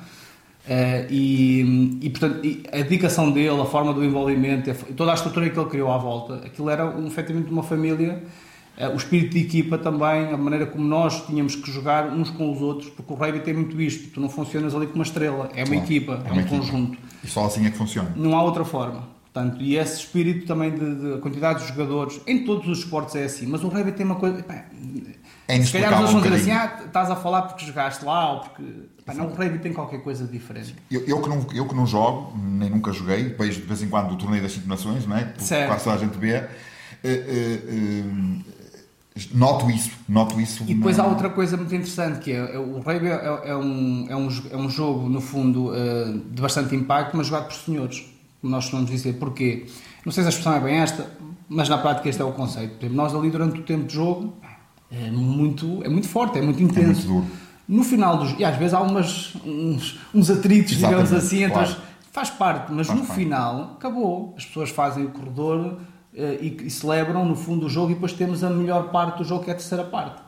Eh, 0.68 1.08
e, 1.10 2.00
e, 2.02 2.10
portanto, 2.10 2.42
a 2.72 2.78
dedicação 2.78 3.32
dele, 3.32 3.62
a 3.62 3.66
forma 3.66 3.94
do 3.94 4.04
envolvimento, 4.04 4.74
toda 4.98 5.12
a 5.12 5.14
estrutura 5.14 5.50
que 5.50 5.58
ele 5.58 5.70
criou 5.70 5.90
à 5.92 5.98
volta, 5.98 6.36
aquilo 6.46 6.70
era 6.70 6.86
um, 6.86 7.08
efetivamente 7.08 7.50
uma 7.50 7.64
família, 7.64 8.22
eh, 8.22 8.28
o 8.92 8.96
espírito 8.96 9.32
de 9.34 9.40
equipa 9.42 9.78
também, 9.78 10.34
a 10.34 10.38
maneira 10.38 10.66
como 10.66 10.84
nós 10.84 11.26
tínhamos 11.28 11.56
que 11.56 11.72
jogar 11.72 12.08
uns 12.12 12.30
com 12.32 12.52
os 12.52 12.62
outros, 12.62 12.90
porque 12.90 13.14
o 13.14 13.16
rugby 13.16 13.40
tem 13.42 13.54
muito 13.54 13.80
isto, 13.82 14.10
tu 14.12 14.20
não 14.20 14.30
funcionas 14.30 14.74
ali 14.74 14.88
com 14.88 14.96
uma 14.96 15.04
estrela, 15.04 15.50
é 15.56 15.64
uma 15.64 15.76
equipa, 15.76 16.22
é 16.26 16.30
é, 16.30 16.32
uma 16.32 16.36
um 16.38 16.40
equipa. 16.42 16.58
conjunto, 16.58 16.98
E 17.24 17.28
só 17.28 17.46
assim 17.46 17.66
é 17.66 17.70
que 17.70 17.78
funciona. 17.78 18.12
não 18.16 18.36
há 18.38 18.42
outra 18.44 18.66
forma. 18.66 19.12
Portanto, 19.32 19.62
e 19.64 19.78
esse 19.78 19.98
espírito 20.02 20.46
também 20.46 20.72
de, 20.72 20.96
de 21.16 21.18
quantidade 21.20 21.62
de 21.62 21.68
jogadores, 21.70 22.22
em 22.28 22.46
todos 22.46 22.68
os 22.68 22.80
esportes 22.80 23.16
é 23.16 23.24
assim, 23.24 23.48
mas 23.48 23.64
o 23.64 23.68
rugby 23.68 23.92
tem 23.92 24.06
uma 24.06 24.16
coisa. 24.16 24.44
pá, 24.44 24.66
É 25.48 25.60
se 25.62 25.72
calhar 25.72 25.90
pessoas 25.90 26.10
um 26.12 26.14
vão 26.14 26.22
dizer 26.22 26.36
assim, 26.36 26.52
ah, 26.52 26.82
estás 26.86 27.10
a 27.10 27.16
falar 27.16 27.42
porque 27.44 27.66
jogaste 27.66 28.06
lá, 28.06 28.34
ou 28.34 28.40
porque. 28.42 28.64
Pá, 29.06 29.14
não, 29.16 29.28
o 29.28 29.34
rugby 29.34 29.58
tem 29.58 29.74
qualquer 29.74 30.02
coisa 30.04 30.26
diferente. 30.28 30.76
Eu, 30.90 31.04
eu, 31.08 31.20
que 31.20 31.30
não, 31.30 31.46
eu 31.52 31.68
que 31.68 31.74
não 31.76 31.86
jogo, 31.88 32.38
nem 32.38 32.70
nunca 32.70 32.92
joguei, 32.94 33.24
vejo 33.38 33.62
de 33.62 33.66
vez 33.68 33.82
em 33.82 33.90
quando 33.90 34.12
o 34.12 34.16
torneio 34.18 34.44
das 34.44 34.52
5 34.52 34.68
nações, 34.70 35.08
não 35.08 35.18
é? 35.18 35.26
Porque 35.26 35.44
Certo. 35.44 35.68
Quase 35.68 35.84
toda 35.84 35.96
a 35.96 36.00
gente 36.00 36.18
vê. 36.20 36.30
eh, 36.36 36.48
eh, 37.04 37.60
eh, 37.68 38.04
noto 39.34 39.70
isso, 39.70 39.92
noto 40.10 40.40
isso. 40.42 40.64
E 40.68 40.74
depois 40.74 40.98
há 41.00 41.06
outra 41.06 41.30
coisa 41.30 41.56
muito 41.58 41.74
interessante 41.74 42.20
que 42.20 42.32
é, 42.32 42.56
é 42.56 42.58
o 42.60 42.80
rugby 42.80 43.08
é, 43.08 43.42
é 43.46 43.56
um, 43.56 44.06
é, 44.10 44.16
um, 44.16 44.30
é 44.52 44.58
um 44.58 44.70
jogo, 44.70 45.08
no 45.10 45.22
fundo, 45.22 45.72
eh, 45.76 46.14
de 46.32 46.42
bastante 46.42 46.76
impacto, 46.76 47.16
mas 47.16 47.28
jogado 47.28 47.46
por 47.46 47.54
senhores. 47.54 48.04
Como 48.42 48.52
nós 48.52 48.66
costumamos 48.66 48.90
dizer. 48.92 49.14
Porquê? 49.14 49.68
Não 50.06 50.12
sei 50.12 50.24
se 50.24 50.28
a 50.28 50.30
expressão 50.30 50.56
é 50.56 50.60
bem 50.60 50.76
esta, 50.78 51.10
mas 51.48 51.70
na 51.70 51.78
prática 51.78 52.10
este 52.10 52.22
é 52.22 52.26
o 52.26 52.32
conceito. 52.32 52.72
Por 52.78 52.86
exemplo, 52.86 52.98
nós 52.98 53.16
ali 53.16 53.30
durante 53.30 53.60
o 53.60 53.64
tempo 53.64 53.86
de 53.88 53.94
jogo 53.94 54.34
é 54.92 55.10
muito, 55.12 55.82
é 55.84 55.90
muito 55.90 56.08
forte, 56.10 56.40
é 56.40 56.42
muito 56.42 56.62
intenso. 56.62 57.08
muito 57.10 57.26
duro. 57.28 57.44
No 57.68 57.84
final 57.84 58.18
dos. 58.18 58.36
E 58.38 58.44
às 58.44 58.58
vezes 58.58 58.74
há 58.74 58.82
umas, 58.82 59.34
uns, 59.46 59.98
uns 60.14 60.30
atritos, 60.30 60.76
digamos 60.76 61.12
Exatamente, 61.12 61.26
assim, 61.26 61.38
entre 61.44 61.54
claro. 61.54 61.70
as- 61.70 61.78
faz 62.12 62.30
parte, 62.30 62.72
mas 62.74 62.86
Faz 62.88 63.00
no 63.00 63.06
parte. 63.06 63.20
final 63.22 63.74
acabou. 63.78 64.34
As 64.38 64.46
pessoas 64.46 64.70
fazem 64.70 65.06
o 65.06 65.10
corredor 65.10 65.80
e, 66.16 66.58
e 66.66 66.70
celebram 66.70 67.26
no 67.26 67.36
fundo 67.36 67.66
o 67.66 67.70
jogo 67.70 67.92
e 67.92 67.94
depois 67.96 68.14
temos 68.14 68.44
a 68.44 68.50
melhor 68.50 68.90
parte 68.90 69.18
do 69.20 69.24
jogo 69.24 69.44
que 69.44 69.50
é 69.50 69.54
a 69.54 69.58
terceira 69.58 69.84
parte. 69.84 70.22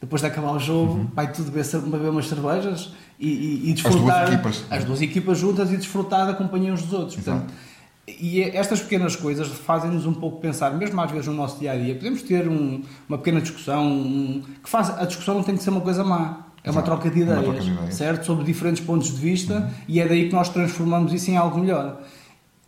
Depois 0.00 0.20
de 0.20 0.26
acabar 0.28 0.52
o 0.52 0.58
jogo, 0.58 0.94
Uhum. 0.94 1.06
vai 1.14 1.32
tudo 1.32 1.50
beber, 1.50 1.64
beber 1.82 2.10
umas 2.10 2.26
cervejas 2.28 2.92
e, 3.20 3.28
e, 3.28 3.70
e 3.70 3.72
desfrutar. 3.72 4.24
duas 4.26 4.32
equipas. 4.34 4.64
as 4.70 4.84
duas 4.84 5.00
equipas 5.02 5.38
juntas 5.38 5.72
e 5.72 5.76
desfrutar 5.76 6.26
da 6.26 6.34
companhia 6.34 6.72
uns 6.72 6.82
dos 6.82 6.92
outros. 6.92 7.14
Portanto, 7.14 7.52
e 8.08 8.42
estas 8.42 8.80
pequenas 8.82 9.14
coisas 9.14 9.46
fazem-nos 9.46 10.04
um 10.04 10.12
pouco 10.12 10.40
pensar, 10.40 10.70
mesmo 10.76 11.00
às 11.00 11.10
vezes 11.10 11.26
no 11.28 11.34
nosso 11.34 11.60
dia 11.60 11.70
a 11.72 11.76
dia, 11.76 11.94
podemos 11.94 12.20
ter 12.22 12.48
um- 12.48 12.82
uma 13.08 13.16
pequena 13.16 13.40
discussão, 13.40 13.86
um- 13.86 14.42
que 14.62 14.68
faz, 14.68 14.90
a 14.90 15.04
discussão 15.04 15.36
não 15.36 15.42
tem 15.44 15.56
que 15.56 15.62
ser 15.62 15.70
uma 15.70 15.80
coisa 15.80 16.02
má, 16.02 16.46
é 16.64 16.70
uma 16.72 16.82
troca 16.82 17.06
É 17.06 17.10
uma 17.12 17.20
ideias, 17.22 17.44
troca 17.44 17.60
de 17.60 17.70
ideias. 17.70 17.94
certo? 17.94 18.26
Sobre 18.26 18.44
diferentes 18.44 18.84
pontos 18.84 19.06
de 19.08 19.20
vista 19.20 19.70
e 19.86 20.00
é 20.00 20.06
daí 20.08 20.28
que 20.28 20.34
nós 20.34 20.48
transformamos 20.48 21.12
isso 21.14 21.30
em 21.30 21.36
algo 21.36 21.58
melhor. 21.60 22.00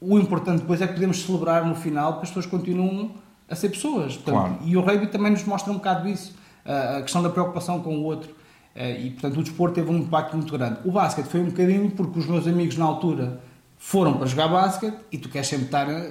O 0.06 0.18
importante 0.18 0.60
depois 0.60 0.80
é 0.82 0.86
que 0.86 0.94
podemos 0.94 1.22
celebrar 1.22 1.64
no 1.66 1.74
final 1.74 2.12
porque 2.14 2.24
as 2.24 2.30
pessoas 2.30 2.46
continuam 2.46 3.10
a 3.48 3.54
ser 3.54 3.68
pessoas. 3.70 4.14
Portanto, 4.16 4.34
Claro. 4.34 4.58
E 4.64 4.76
o 4.76 4.80
rugby 4.80 5.06
também 5.08 5.30
nos 5.32 5.44
mostra 5.44 5.70
um 5.72 5.76
bocado 5.76 6.08
isso, 6.08 6.34
a 6.64 7.00
questão 7.02 7.22
da 7.22 7.28
preocupação 7.30 7.80
com 7.80 7.96
o 7.96 8.02
outro. 8.04 8.30
Eh, 8.74 9.00
E 9.06 9.10
portanto 9.10 9.38
o 9.38 9.42
desporto 9.42 9.74
teve 9.76 9.90
um 9.90 9.98
impacto 9.98 10.36
muito 10.36 10.52
grande. 10.52 10.78
O 10.84 10.90
basquete 10.92 11.26
foi 11.26 11.40
um 11.40 11.46
bocadinho 11.46 11.90
porque 11.90 12.18
os 12.18 12.26
meus 12.26 12.46
amigos 12.46 12.76
na 12.76 12.84
altura 12.84 13.40
foram 13.78 14.14
para 14.14 14.26
jogar 14.26 14.48
basquete 14.48 14.96
e 15.12 15.18
tu 15.18 15.28
queres 15.28 15.46
sempre 15.48 15.66
estar. 15.66 15.88
eh, 15.88 16.10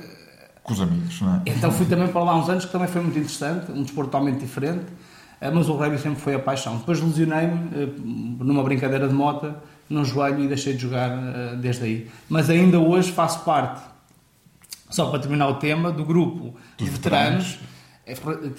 Com 0.64 0.74
os 0.74 0.80
amigos, 0.82 1.20
não 1.22 1.36
é? 1.36 1.42
Então 1.46 1.72
fui 1.72 1.86
também 1.86 2.08
para 2.08 2.24
lá 2.24 2.36
uns 2.38 2.48
anos 2.50 2.64
que 2.66 2.72
também 2.72 2.88
foi 2.88 3.02
muito 3.02 3.18
interessante, 3.18 3.72
um 3.72 3.84
desporto 3.84 4.10
totalmente 4.12 4.40
diferente. 4.40 4.86
eh, 5.42 5.52
mas 5.52 5.68
o 5.68 5.74
rugby 5.76 5.98
sempre 5.98 6.22
foi 6.22 6.36
a 6.36 6.40
paixão. 6.40 6.78
Depois 6.78 7.02
lesionei-me 7.02 7.58
numa 8.40 8.64
brincadeira 8.64 9.08
de 9.10 9.14
moto, 9.14 9.54
num 9.94 10.04
joelho 10.04 10.44
e 10.44 10.48
deixei 10.48 10.74
de 10.74 10.80
jogar 10.80 11.10
eh, 11.10 11.56
desde 11.56 11.84
aí. 11.84 12.08
Mas 12.28 12.50
ainda 12.50 12.80
hoje 12.80 13.12
faço 13.12 13.44
parte, 13.44 13.82
só 14.90 15.06
para 15.06 15.20
terminar 15.20 15.48
o 15.48 15.56
tema, 15.56 15.92
do 15.92 16.04
grupo 16.04 16.56
de 16.78 16.86
veteranos. 16.86 17.60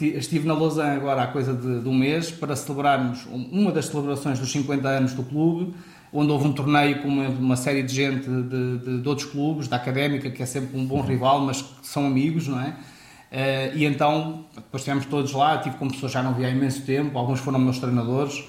Estive 0.00 0.46
na 0.46 0.54
Lausanne 0.54 0.96
agora 0.96 1.24
há 1.24 1.26
coisa 1.26 1.52
de, 1.52 1.80
de 1.80 1.88
um 1.88 1.94
mês 1.94 2.30
para 2.30 2.56
celebrarmos 2.56 3.26
uma 3.26 3.70
das 3.70 3.86
celebrações 3.86 4.38
dos 4.38 4.50
50 4.50 4.88
anos 4.88 5.12
do 5.12 5.22
clube 5.22 5.74
onde 6.14 6.30
houve 6.30 6.46
um 6.46 6.52
torneio 6.52 7.02
com 7.02 7.08
uma, 7.08 7.28
uma 7.28 7.56
série 7.56 7.82
de 7.82 7.92
gente 7.92 8.28
de, 8.30 8.78
de, 8.78 9.00
de, 9.02 9.08
outros 9.08 9.28
clubes, 9.28 9.66
da 9.66 9.76
Académica, 9.76 10.30
que 10.30 10.40
é 10.40 10.46
sempre 10.46 10.78
um 10.78 10.86
bom 10.86 11.00
rival, 11.00 11.40
mas 11.40 11.60
que 11.60 11.68
são 11.82 12.06
amigos, 12.06 12.46
não 12.46 12.60
é? 12.60 12.68
Uh, 12.68 13.76
e 13.76 13.84
então, 13.84 14.44
depois 14.54 14.82
estivemos 14.82 15.06
todos 15.06 15.32
lá, 15.32 15.58
tive 15.58 15.76
com 15.76 15.88
pessoas 15.88 16.12
que 16.12 16.18
já 16.18 16.22
não 16.22 16.32
via 16.34 16.46
há 16.46 16.50
imenso 16.50 16.82
tempo, 16.82 17.18
alguns 17.18 17.40
foram 17.40 17.58
meus 17.58 17.80
treinadores, 17.80 18.44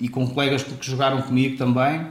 e 0.00 0.08
com 0.08 0.26
colegas 0.28 0.62
que, 0.62 0.86
jogaram 0.86 1.22
comigo 1.22 1.56
também. 1.56 2.06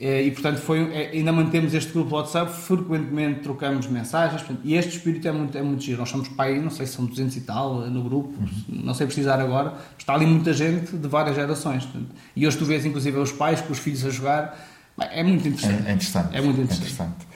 Eh, 0.00 0.26
e 0.26 0.30
portanto 0.30 0.58
foi, 0.58 0.80
é, 0.92 1.10
ainda 1.12 1.32
mantemos 1.32 1.74
este 1.74 1.92
grupo 1.92 2.14
WhatsApp, 2.14 2.52
frequentemente 2.52 3.40
trocamos 3.40 3.88
mensagens 3.88 4.44
e 4.62 4.74
este 4.74 4.96
espírito 4.96 5.26
é 5.26 5.32
muito, 5.32 5.58
é 5.58 5.62
muito 5.62 5.82
giro. 5.82 5.98
Nós 5.98 6.08
somos 6.08 6.28
pai, 6.28 6.60
não 6.60 6.70
sei 6.70 6.86
se 6.86 6.92
são 6.92 7.04
200 7.04 7.36
e 7.36 7.40
tal 7.40 7.80
no 7.90 8.04
grupo, 8.04 8.32
uhum. 8.40 8.82
não 8.84 8.94
sei 8.94 9.06
precisar 9.06 9.40
agora, 9.40 9.74
está 9.98 10.14
ali 10.14 10.24
muita 10.24 10.52
gente 10.52 10.96
de 10.96 11.08
várias 11.08 11.34
gerações. 11.34 11.88
E 12.36 12.46
hoje 12.46 12.56
tu 12.56 12.64
vês 12.64 12.86
inclusive 12.86 13.18
os 13.18 13.32
pais 13.32 13.60
com 13.60 13.72
os 13.72 13.78
filhos 13.80 14.04
a 14.04 14.10
jogar, 14.10 14.56
é 15.00 15.22
muito 15.24 15.48
interessante. 15.48 15.86
É, 15.86 15.90
é 15.90 15.94
interessante. 15.94 16.36
É 16.36 16.40
muito 16.40 16.60
interessante. 16.60 16.86
É 16.86 16.92
interessante. 16.92 17.26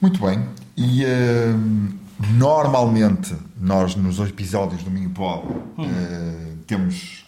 Muito 0.00 0.20
bem. 0.20 0.48
E 0.76 1.04
uh, 1.04 1.94
normalmente 2.36 3.34
nós 3.60 3.96
nos 3.96 4.20
episódios 4.20 4.84
do 4.84 4.90
Minho 4.90 5.10
Polo 5.10 5.64
hum. 5.76 5.84
uh, 5.84 6.56
temos 6.66 7.23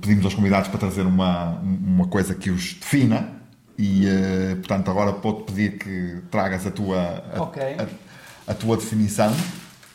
pedimos 0.00 0.24
aos 0.24 0.34
convidados 0.34 0.68
para 0.68 0.78
trazer 0.78 1.02
uma, 1.02 1.58
uma 1.60 2.06
coisa 2.06 2.34
que 2.34 2.50
os 2.50 2.74
defina 2.74 3.36
e, 3.78 4.06
uh, 4.06 4.56
portanto, 4.56 4.90
agora 4.90 5.12
pode 5.12 5.44
pedir 5.44 5.78
que 5.78 6.22
tragas 6.30 6.66
a 6.66 6.70
tua, 6.70 7.24
a, 7.34 7.42
okay. 7.42 7.76
a, 7.78 8.50
a, 8.50 8.54
tua 8.54 8.76
definição. 8.76 9.34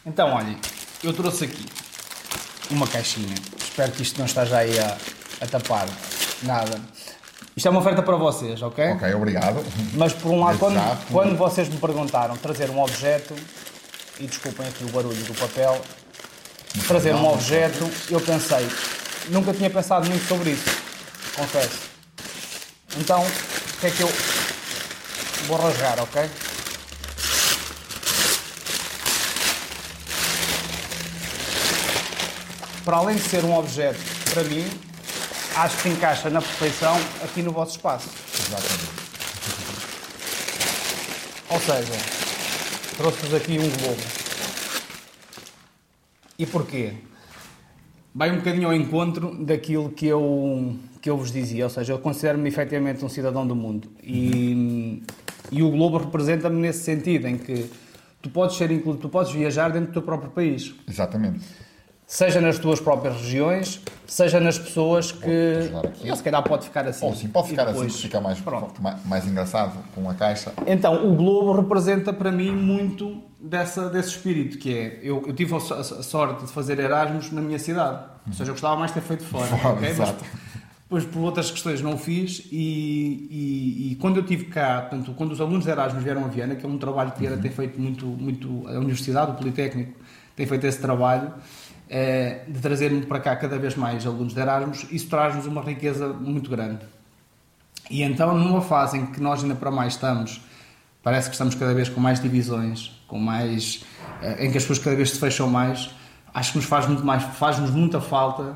Então, 0.05 0.29
olha, 0.33 0.55
eu 1.03 1.13
trouxe 1.13 1.45
aqui 1.45 1.65
uma 2.69 2.87
caixinha. 2.87 3.35
Espero 3.59 3.91
que 3.91 4.03
isto 4.03 4.19
não 4.19 4.25
esteja 4.25 4.57
aí 4.57 4.77
a, 4.79 4.97
a 5.41 5.47
tapar 5.47 5.87
nada. 6.43 6.79
Isto 7.55 7.67
é 7.67 7.71
uma 7.71 7.81
oferta 7.81 8.01
para 8.01 8.15
vocês, 8.15 8.61
ok? 8.61 8.91
Ok, 8.93 9.13
obrigado. 9.13 9.63
Mas 9.93 10.13
por 10.13 10.31
um 10.31 10.39
lado, 10.39 10.57
quando, 10.57 11.07
quando 11.11 11.35
vocês 11.35 11.67
me 11.67 11.77
perguntaram 11.77 12.37
trazer 12.37 12.69
um 12.69 12.79
objeto, 12.79 13.35
e 14.19 14.27
desculpem 14.27 14.67
aqui 14.67 14.83
o 14.83 14.89
barulho 14.89 15.23
do 15.23 15.33
papel, 15.33 15.81
trazer 16.87 17.13
um 17.13 17.27
objeto, 17.27 17.89
eu 18.09 18.21
pensei, 18.21 18.67
nunca 19.29 19.53
tinha 19.53 19.69
pensado 19.69 20.09
muito 20.09 20.27
sobre 20.27 20.51
isso, 20.51 20.69
confesso. 21.35 21.91
Então, 22.97 23.25
que 23.81 23.87
é 23.87 23.89
que 23.89 24.01
eu 24.01 24.13
vou 25.47 25.57
rasgar, 25.57 25.99
ok? 25.99 26.29
Para 32.85 32.97
além 32.97 33.15
de 33.15 33.23
ser 33.23 33.43
um 33.43 33.57
objeto, 33.57 33.99
para 34.31 34.43
mim, 34.43 34.69
acho 35.55 35.77
que 35.77 35.89
encaixa 35.89 36.29
na 36.29 36.41
perfeição 36.41 36.95
aqui 37.23 37.41
no 37.41 37.51
vosso 37.51 37.77
espaço. 37.77 38.07
Exatamente. 38.39 38.91
Ou 41.49 41.59
seja, 41.59 41.93
trouxe-vos 42.97 43.33
aqui 43.33 43.57
um 43.57 43.69
globo. 43.69 44.01
E 46.37 46.45
porquê? 46.45 46.93
Vai 48.13 48.31
um 48.31 48.37
bocadinho 48.37 48.67
ao 48.67 48.73
encontro 48.73 49.43
daquilo 49.43 49.89
que 49.89 50.05
eu 50.05 50.75
que 51.01 51.09
eu 51.09 51.17
vos 51.17 51.31
dizia, 51.31 51.63
ou 51.63 51.69
seja, 51.69 51.93
eu 51.93 51.99
considero-me 51.99 52.47
efetivamente 52.47 53.03
um 53.03 53.09
cidadão 53.09 53.47
do 53.47 53.55
mundo 53.55 53.89
e, 54.03 55.01
e 55.51 55.63
o 55.63 55.71
globo 55.71 55.97
representa-me 55.97 56.61
nesse 56.61 56.83
sentido, 56.83 57.27
em 57.27 57.39
que 57.39 57.67
tu 58.21 58.29
podes 58.29 58.55
ser 58.55 58.69
incluído, 58.69 59.01
tu 59.01 59.09
podes 59.09 59.31
viajar 59.31 59.69
dentro 59.69 59.87
do 59.87 59.93
teu 59.93 60.03
próprio 60.03 60.29
país. 60.29 60.75
Exatamente. 60.87 61.39
Seja 62.05 62.39
nas 62.39 62.59
tuas 62.59 62.79
próprias 62.79 63.15
regiões, 63.15 63.81
seja 64.05 64.39
nas 64.39 64.59
pessoas 64.59 65.11
que. 65.11 65.71
Ou 66.07 66.15
se 66.15 66.21
calhar 66.21 66.43
pode 66.43 66.65
ficar 66.65 66.85
assim. 66.85 67.05
Ou 67.05 67.15
sim, 67.15 67.29
pode 67.29 67.47
ficar 67.47 67.69
assim, 67.69 67.89
fica 67.89 68.19
mais, 68.19 68.37
mais, 68.79 69.05
mais 69.05 69.25
engraçado 69.25 69.79
com 69.95 70.07
a 70.09 70.13
caixa. 70.13 70.51
Então, 70.67 71.09
o 71.09 71.15
globo 71.15 71.53
representa 71.53 72.11
para 72.11 72.31
mim 72.31 72.51
muito 72.51 73.23
dessa, 73.41 73.89
desse 73.89 74.09
espírito, 74.09 74.57
que 74.57 74.73
é. 74.73 74.99
Eu, 75.01 75.23
eu 75.25 75.33
tive 75.33 75.55
a 75.55 75.59
sorte 75.59 76.45
de 76.45 76.51
fazer 76.51 76.79
Erasmus 76.79 77.31
na 77.31 77.41
minha 77.41 77.59
cidade. 77.59 78.03
Ou 78.27 78.33
seja, 78.33 78.51
eu 78.51 78.53
gostava 78.53 78.77
mais 78.77 78.93
de 78.93 78.99
ter 78.99 79.07
feito 79.07 79.23
fora. 79.23 79.47
fora 79.47 79.75
okay? 79.75 79.93
Mas, 79.97 80.15
depois, 80.83 81.05
por 81.05 81.19
outras 81.21 81.49
questões, 81.49 81.81
não 81.81 81.97
fiz. 81.97 82.43
E, 82.51 83.27
e, 83.31 83.91
e, 83.91 83.95
quando 83.95 84.17
eu 84.17 84.23
tive 84.23 84.45
cá, 84.45 84.81
portanto, 84.81 85.13
quando 85.15 85.31
os 85.31 85.41
alunos 85.41 85.63
de 85.63 85.71
Erasmus 85.71 86.03
vieram 86.03 86.25
a 86.25 86.27
Viana, 86.27 86.55
que 86.55 86.65
é 86.65 86.69
um 86.69 86.77
trabalho 86.77 87.11
que 87.11 87.19
Viana 87.21 87.37
uhum. 87.37 87.41
tem 87.41 87.51
feito 87.51 87.79
muito, 87.79 88.05
muito. 88.05 88.67
A 88.67 88.73
Universidade, 88.73 89.31
o 89.31 89.33
Politécnico, 89.35 89.93
tem 90.35 90.45
feito 90.45 90.67
esse 90.67 90.79
trabalho. 90.79 91.33
É, 91.93 92.45
de 92.47 92.57
trazer 92.59 93.05
para 93.05 93.19
cá 93.19 93.35
cada 93.35 93.59
vez 93.59 93.75
mais 93.75 94.05
alunos 94.05 94.33
de 94.33 94.39
Erasmus, 94.39 94.87
isso 94.91 95.09
traz-nos 95.09 95.45
uma 95.45 95.61
riqueza 95.61 96.07
muito 96.07 96.49
grande. 96.49 96.85
E 97.89 98.01
então, 98.01 98.37
numa 98.37 98.61
fase 98.61 98.97
em 98.97 99.07
que 99.07 99.19
nós 99.19 99.43
ainda 99.43 99.55
para 99.55 99.69
mais 99.69 99.93
estamos, 99.93 100.39
parece 101.03 101.29
que 101.29 101.35
estamos 101.35 101.55
cada 101.55 101.73
vez 101.73 101.89
com 101.89 101.99
mais 101.99 102.19
divisões, 102.21 102.91
com 103.07 103.19
mais, 103.19 103.83
eh, 104.21 104.45
em 104.45 104.51
que 104.51 104.57
as 104.57 104.63
pessoas 104.63 104.79
cada 104.79 104.95
vez 104.95 105.11
se 105.11 105.19
fecham 105.19 105.49
mais, 105.49 105.89
acho 106.33 106.51
que 106.51 106.57
nos 106.57 106.65
faz 106.65 106.87
muito 106.87 107.05
mais, 107.05 107.23
faz-nos 107.23 107.71
muita 107.71 107.99
falta 107.99 108.55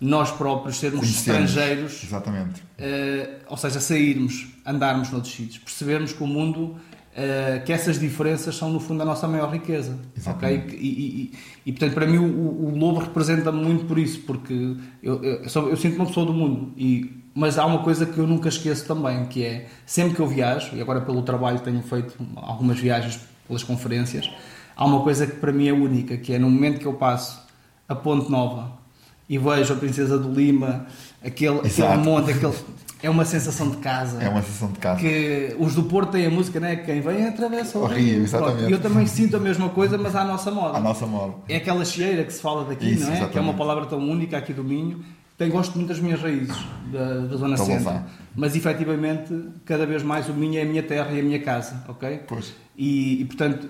nós 0.00 0.30
próprios 0.30 0.76
sermos 0.76 1.08
estrangeiros. 1.08 2.04
Exatamente. 2.04 2.60
Uh, 2.78 3.44
ou 3.48 3.56
seja, 3.56 3.80
sairmos, 3.80 4.46
andarmos 4.64 5.10
noutros 5.10 5.34
sítios, 5.34 5.58
percebermos 5.58 6.12
que 6.12 6.22
o 6.22 6.26
mundo, 6.26 6.76
uh, 7.16 7.64
que 7.64 7.72
essas 7.72 7.98
diferenças 7.98 8.54
são 8.54 8.70
no 8.70 8.78
fundo 8.78 9.02
a 9.02 9.04
nossa 9.04 9.26
maior 9.26 9.50
riqueza. 9.50 9.98
Exatamente. 10.16 10.66
Okay? 10.66 10.78
E, 10.78 10.86
e, 10.86 11.22
e, 11.22 11.32
e, 11.66 11.72
portanto, 11.72 11.94
para 11.94 12.06
mim, 12.06 12.18
o, 12.18 12.66
o 12.66 12.78
lobo 12.78 13.00
representa 13.00 13.50
muito 13.50 13.86
por 13.86 13.98
isso, 13.98 14.20
porque 14.20 14.76
eu, 15.02 15.22
eu, 15.22 15.42
eu, 15.42 15.68
eu 15.70 15.76
sinto 15.76 15.96
uma 15.96 16.06
pessoa 16.06 16.26
do 16.26 16.32
mundo. 16.32 16.72
E, 16.76 17.22
mas 17.34 17.58
há 17.58 17.66
uma 17.66 17.78
coisa 17.78 18.06
que 18.06 18.18
eu 18.18 18.26
nunca 18.26 18.48
esqueço 18.48 18.86
também, 18.86 19.26
que 19.26 19.44
é 19.44 19.66
sempre 19.84 20.14
que 20.14 20.20
eu 20.20 20.26
viajo, 20.26 20.76
e 20.76 20.80
agora 20.80 21.00
pelo 21.00 21.22
trabalho 21.22 21.58
tenho 21.60 21.82
feito 21.82 22.14
algumas 22.36 22.78
viagens 22.78 23.20
pelas 23.46 23.62
conferências, 23.62 24.30
há 24.74 24.84
uma 24.84 25.00
coisa 25.02 25.26
que 25.26 25.36
para 25.36 25.52
mim 25.52 25.68
é 25.68 25.72
única, 25.72 26.16
que 26.16 26.32
é 26.32 26.38
no 26.38 26.50
momento 26.50 26.80
que 26.80 26.86
eu 26.86 26.94
passo 26.94 27.44
a 27.88 27.94
Ponte 27.94 28.30
Nova 28.30 28.85
e 29.28 29.38
vejo 29.38 29.72
a 29.72 29.76
Princesa 29.76 30.18
do 30.18 30.32
Lima, 30.32 30.86
aquele, 31.24 31.58
aquele 31.58 31.96
monte, 31.96 32.30
aquele, 32.30 32.54
é 33.02 33.10
uma 33.10 33.24
sensação 33.24 33.70
de 33.70 33.76
casa. 33.78 34.22
É 34.22 34.28
uma 34.28 34.42
sensação 34.42 34.72
de 34.72 34.78
casa. 34.78 35.00
Que 35.00 35.54
os 35.58 35.74
do 35.74 35.84
Porto 35.84 36.12
têm 36.12 36.26
a 36.26 36.30
música, 36.30 36.58
né? 36.58 36.76
Quem 36.76 37.00
vem 37.00 37.26
atravessa 37.26 37.78
o 37.78 37.86
rio. 37.86 38.22
exatamente. 38.22 38.68
E 38.68 38.72
eu 38.72 38.80
também 38.80 39.06
sinto 39.06 39.36
a 39.36 39.40
mesma 39.40 39.68
coisa, 39.68 39.98
mas 39.98 40.16
à 40.16 40.24
nossa 40.24 40.50
moda. 40.50 40.78
À 40.78 40.80
nossa 40.80 41.06
moda. 41.06 41.34
É 41.48 41.56
aquela 41.56 41.84
cheira 41.84 42.24
que 42.24 42.32
se 42.32 42.40
fala 42.40 42.64
daqui, 42.64 42.86
Isso, 42.86 43.02
não 43.02 43.08
é? 43.08 43.10
Exatamente. 43.10 43.32
Que 43.32 43.38
é 43.38 43.40
uma 43.40 43.54
palavra 43.54 43.86
tão 43.86 43.98
única 43.98 44.38
aqui 44.38 44.52
do 44.52 44.64
Minho. 44.64 45.04
Tem, 45.36 45.50
gosto 45.50 45.74
muito 45.76 45.88
das 45.88 46.00
minhas 46.00 46.20
raízes 46.20 46.56
da, 46.90 47.20
da 47.20 47.36
Zona 47.36 47.56
Centro. 47.58 47.92
Mas 48.34 48.56
efetivamente, 48.56 49.34
cada 49.66 49.84
vez 49.84 50.02
mais 50.02 50.28
o 50.30 50.32
Minho 50.32 50.58
é 50.58 50.62
a 50.62 50.64
minha 50.64 50.82
terra 50.82 51.12
e 51.12 51.20
a 51.20 51.22
minha 51.22 51.40
casa, 51.40 51.84
ok? 51.88 52.22
Pois. 52.26 52.54
E, 52.76 53.20
e 53.20 53.24
portanto, 53.26 53.68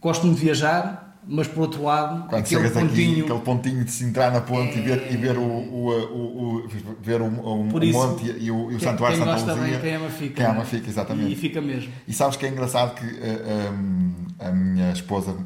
gosto 0.00 0.24
muito 0.26 0.38
de 0.38 0.44
viajar, 0.44 1.05
mas 1.28 1.48
por 1.48 1.62
outro 1.62 1.82
lado, 1.82 2.28
quando 2.28 2.40
aquele 2.40 2.70
pontinho, 2.70 3.12
aqui, 3.12 3.20
aquele 3.22 3.40
pontinho 3.40 3.84
de 3.84 3.90
se 3.90 4.04
entrar 4.04 4.30
na 4.30 4.40
ponte 4.40 4.74
é... 4.74 4.78
e 4.78 4.82
ver, 4.82 5.12
e 5.12 5.16
ver 5.16 5.36
o, 5.36 5.42
o, 5.42 5.88
o, 5.88 6.56
o 6.64 6.68
ver 7.00 7.20
o, 7.20 7.26
o, 7.26 7.84
isso, 7.84 7.98
monte 7.98 8.24
e 8.26 8.50
o, 8.50 8.70
e 8.70 8.76
o 8.76 8.80
santuário 8.80 9.18
Santa 9.18 9.54
Luzia. 9.54 9.78
Bem, 9.78 9.80
quem 9.80 9.94
ama 9.94 10.08
fica. 10.08 10.34
Quem 10.34 10.46
ama 10.46 10.64
fica, 10.64 10.88
exatamente. 10.88 11.32
E 11.32 11.36
fica 11.36 11.60
mesmo. 11.60 11.92
E 12.06 12.12
sabes 12.12 12.36
que 12.36 12.46
é 12.46 12.48
engraçado 12.48 12.94
que 12.94 13.04
uh, 13.04 13.72
um, 13.72 14.14
a 14.38 14.50
minha 14.52 14.92
esposa 14.92 15.36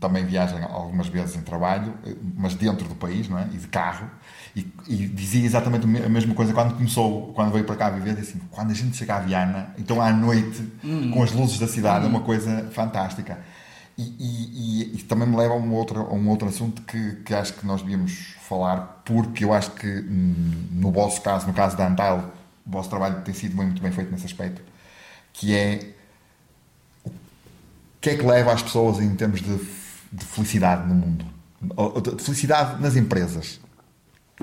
também 0.00 0.24
viaja 0.24 0.58
algumas 0.66 1.08
vezes 1.08 1.36
em 1.36 1.42
trabalho, 1.42 1.94
mas 2.36 2.54
dentro 2.54 2.88
do 2.88 2.94
país, 2.94 3.28
não 3.28 3.38
é? 3.38 3.46
E 3.52 3.56
de 3.56 3.68
carro. 3.68 4.08
E, 4.54 4.66
e, 4.88 5.06
dizia 5.06 5.44
exatamente 5.44 5.84
a 5.84 6.08
mesma 6.08 6.34
coisa 6.34 6.52
quando 6.52 6.74
começou, 6.74 7.32
quando 7.34 7.52
veio 7.52 7.64
para 7.64 7.76
cá 7.76 7.90
viver, 7.90 8.18
assim, 8.18 8.40
quando 8.50 8.70
a 8.70 8.74
gente 8.74 8.96
chega 8.96 9.16
a 9.16 9.20
Viana, 9.20 9.74
então 9.78 10.00
à 10.00 10.10
noite, 10.12 10.62
hum. 10.82 11.10
com 11.10 11.22
as 11.22 11.32
luzes 11.32 11.58
da 11.58 11.66
cidade, 11.66 12.04
hum. 12.04 12.08
é 12.08 12.10
uma 12.10 12.20
coisa 12.20 12.68
fantástica. 12.72 13.38
E, 13.98 14.02
e, 14.02 14.96
e, 14.96 15.02
também 15.04 15.26
me 15.26 15.36
leva 15.36 15.54
a 15.54 15.56
um 15.56 15.72
outro, 15.72 16.00
a 16.00 16.12
um 16.12 16.28
outro 16.28 16.46
assunto 16.48 16.82
que, 16.82 17.12
que 17.24 17.34
acho 17.34 17.54
que 17.54 17.66
nós 17.66 17.80
devíamos 17.80 18.34
falar, 18.42 19.02
porque 19.06 19.42
eu 19.42 19.54
acho 19.54 19.70
que 19.70 19.86
hum, 19.86 20.68
no 20.70 20.92
vosso 20.92 21.22
caso, 21.22 21.46
no 21.46 21.54
caso 21.54 21.78
da 21.78 21.88
Antal, 21.88 22.30
o 22.66 22.70
vosso 22.70 22.90
trabalho 22.90 23.22
tem 23.22 23.32
sido 23.32 23.56
muito 23.56 23.80
bem 23.80 23.90
feito 23.90 24.12
nesse 24.12 24.26
aspecto, 24.26 24.60
que 25.32 25.56
é 25.56 25.94
o 27.06 27.10
que 28.00 28.10
é 28.10 28.16
que 28.16 28.22
leva 28.22 28.52
as 28.52 28.62
pessoas 28.62 29.00
em 29.00 29.14
termos 29.16 29.40
de, 29.40 29.56
de 30.12 30.24
felicidade 30.26 30.86
no 30.86 30.94
mundo, 30.94 31.24
de 32.16 32.22
felicidade 32.22 32.82
nas 32.82 32.96
empresas. 32.96 33.60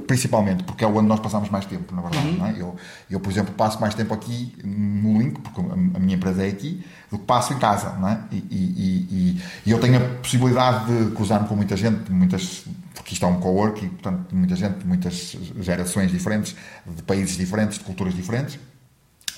Principalmente 0.01 0.63
porque 0.63 0.83
é 0.83 0.87
onde 0.87 1.07
nós 1.07 1.19
passamos 1.19 1.49
mais 1.49 1.65
tempo, 1.65 1.93
na 1.93 2.01
verdade. 2.01 2.27
Uhum. 2.27 2.47
É? 2.47 2.51
Eu, 2.59 2.75
eu, 3.09 3.19
por 3.19 3.31
exemplo, 3.31 3.53
passo 3.53 3.79
mais 3.79 3.93
tempo 3.93 4.13
aqui 4.13 4.55
no 4.63 5.21
Link, 5.21 5.39
porque 5.39 5.61
a, 5.61 5.99
minha 5.99 6.15
empresa 6.15 6.43
é 6.43 6.49
aqui, 6.49 6.83
do 7.11 7.19
que 7.19 7.25
passo 7.25 7.53
em 7.53 7.59
casa. 7.59 7.91
Não 7.97 8.09
é? 8.09 8.19
e, 8.31 8.37
e, 8.37 9.07
e, 9.11 9.43
e 9.67 9.71
eu 9.71 9.79
tenho 9.79 9.97
a 9.97 10.09
possibilidade 10.19 10.85
de 10.87 11.11
cruzar-me 11.15 11.47
com 11.47 11.55
muita 11.55 11.77
gente, 11.77 12.11
muitas, 12.11 12.65
porque 12.95 13.13
isto 13.13 13.23
é 13.23 13.27
um 13.29 13.39
co-work, 13.39 13.85
e 13.85 13.89
portanto, 13.89 14.35
muita 14.35 14.55
gente, 14.55 14.85
muitas 14.85 15.37
gerações 15.59 16.11
diferentes, 16.11 16.55
de 16.87 17.03
países 17.03 17.37
diferentes, 17.37 17.77
de 17.77 17.83
culturas 17.83 18.15
diferentes. 18.15 18.59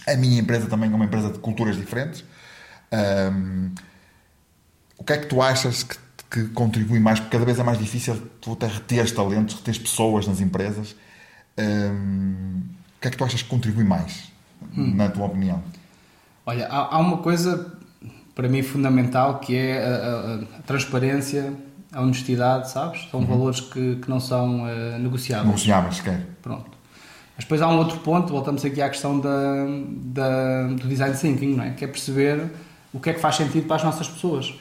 A 0.08 0.16
minha 0.16 0.40
empresa 0.40 0.68
também 0.68 0.90
é 0.90 0.96
uma 0.96 1.06
empresa 1.06 1.32
de 1.32 1.40
culturas 1.40 1.76
diferentes. 1.76 2.24
Um, 2.94 3.72
o 4.98 5.04
que 5.04 5.12
é 5.12 5.18
que 5.18 5.26
tu 5.26 5.42
achas 5.42 5.84
que 5.84 5.98
que 6.30 6.48
contribui 6.50 7.00
mais, 7.00 7.20
porque 7.20 7.32
cada 7.32 7.46
vez 7.46 7.60
é 7.60 7.64
mais 7.64 7.78
difícil 7.78 8.22
tu 8.42 8.54
até 8.54 8.68
reter 8.68 9.10
talentos, 9.14 9.56
reter 9.56 9.80
pessoas 9.80 10.28
nas 10.28 10.42
empresas. 10.42 10.96
Hum, 11.58 12.62
o 12.98 13.02
que 13.02 13.08
é 13.08 13.12
que 13.12 13.18
tu 13.18 13.24
achas 13.24 13.42
que 13.42 13.50
contribui 13.50 13.84
mais, 13.84 14.32
hum. 14.76 14.96
na 14.96 15.10
tua 15.10 15.26
opinião? 15.26 15.64
Olha, 16.46 16.68
há, 16.68 16.96
há, 16.96 17.00
uma 17.00 17.18
coisa 17.18 17.74
para 18.34 18.48
mim 18.48 18.62
fundamental 18.62 19.40
que 19.40 19.56
é 19.56 19.84
a, 19.84 19.88
a, 19.88 20.60
a 20.60 20.62
transparência, 20.64 21.54
a 21.92 22.02
honestidade, 22.02 22.70
sabes? 22.70 23.08
São 23.10 23.22
uhum. 23.22 23.26
valores 23.26 23.62
que, 23.62 23.96
que 23.96 24.10
não 24.10 24.20
são 24.20 24.64
uh, 24.64 25.00
negociáveis. 25.00 25.48
Negociáveis, 25.48 26.02
quer. 26.02 26.28
Pronto. 26.42 26.70
Mas 27.36 27.46
depois 27.46 27.62
há 27.62 27.68
um 27.68 27.78
outro 27.78 28.00
ponto, 28.00 28.32
voltamos 28.32 28.64
aqui 28.64 28.82
à 28.82 28.90
questão 28.90 29.20
da, 29.20 29.66
da, 30.04 30.68
do 30.68 30.88
design 30.88 31.16
thinking, 31.16 31.56
não 31.56 31.64
é? 31.64 31.72
que 31.72 31.84
é 31.84 31.88
perceber 31.88 32.50
o 32.94 33.00
que 33.00 33.10
é 33.10 33.14
que 33.14 33.20
faz 33.20 33.36
sentido 33.36 33.68
para 33.68 33.78
as 33.78 33.84
nossas 33.84 34.08
pessoas. 34.08 34.54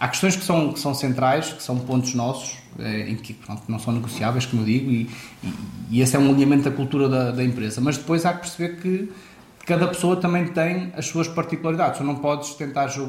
Há 0.00 0.08
questões 0.08 0.34
que 0.34 0.42
são, 0.42 0.72
que 0.72 0.80
são 0.80 0.94
centrais, 0.94 1.52
que 1.52 1.62
são 1.62 1.78
pontos 1.78 2.14
nossos, 2.14 2.56
eh, 2.78 3.10
em 3.10 3.16
que 3.16 3.34
pronto, 3.34 3.64
não 3.68 3.78
são 3.78 3.92
negociáveis, 3.92 4.46
como 4.46 4.62
eu 4.62 4.66
digo, 4.66 4.90
e, 4.90 5.10
e, 5.44 5.54
e, 5.90 6.00
esse 6.00 6.16
é 6.16 6.18
um 6.18 6.30
alinhamento 6.30 6.70
da 6.70 6.74
cultura 6.74 7.06
da, 7.06 7.30
da, 7.30 7.44
empresa. 7.44 7.82
Mas 7.82 7.98
depois 7.98 8.24
há 8.24 8.32
que 8.32 8.40
perceber 8.40 8.80
que 8.80 9.12
cada 9.66 9.86
pessoa 9.86 10.16
também 10.16 10.46
tem 10.46 10.90
as 10.96 11.04
suas 11.04 11.28
particularidades. 11.28 11.98
Tu 11.98 12.04
não 12.04 12.16
podes 12.16 12.54
tentar 12.54 12.88
que, 12.88 13.02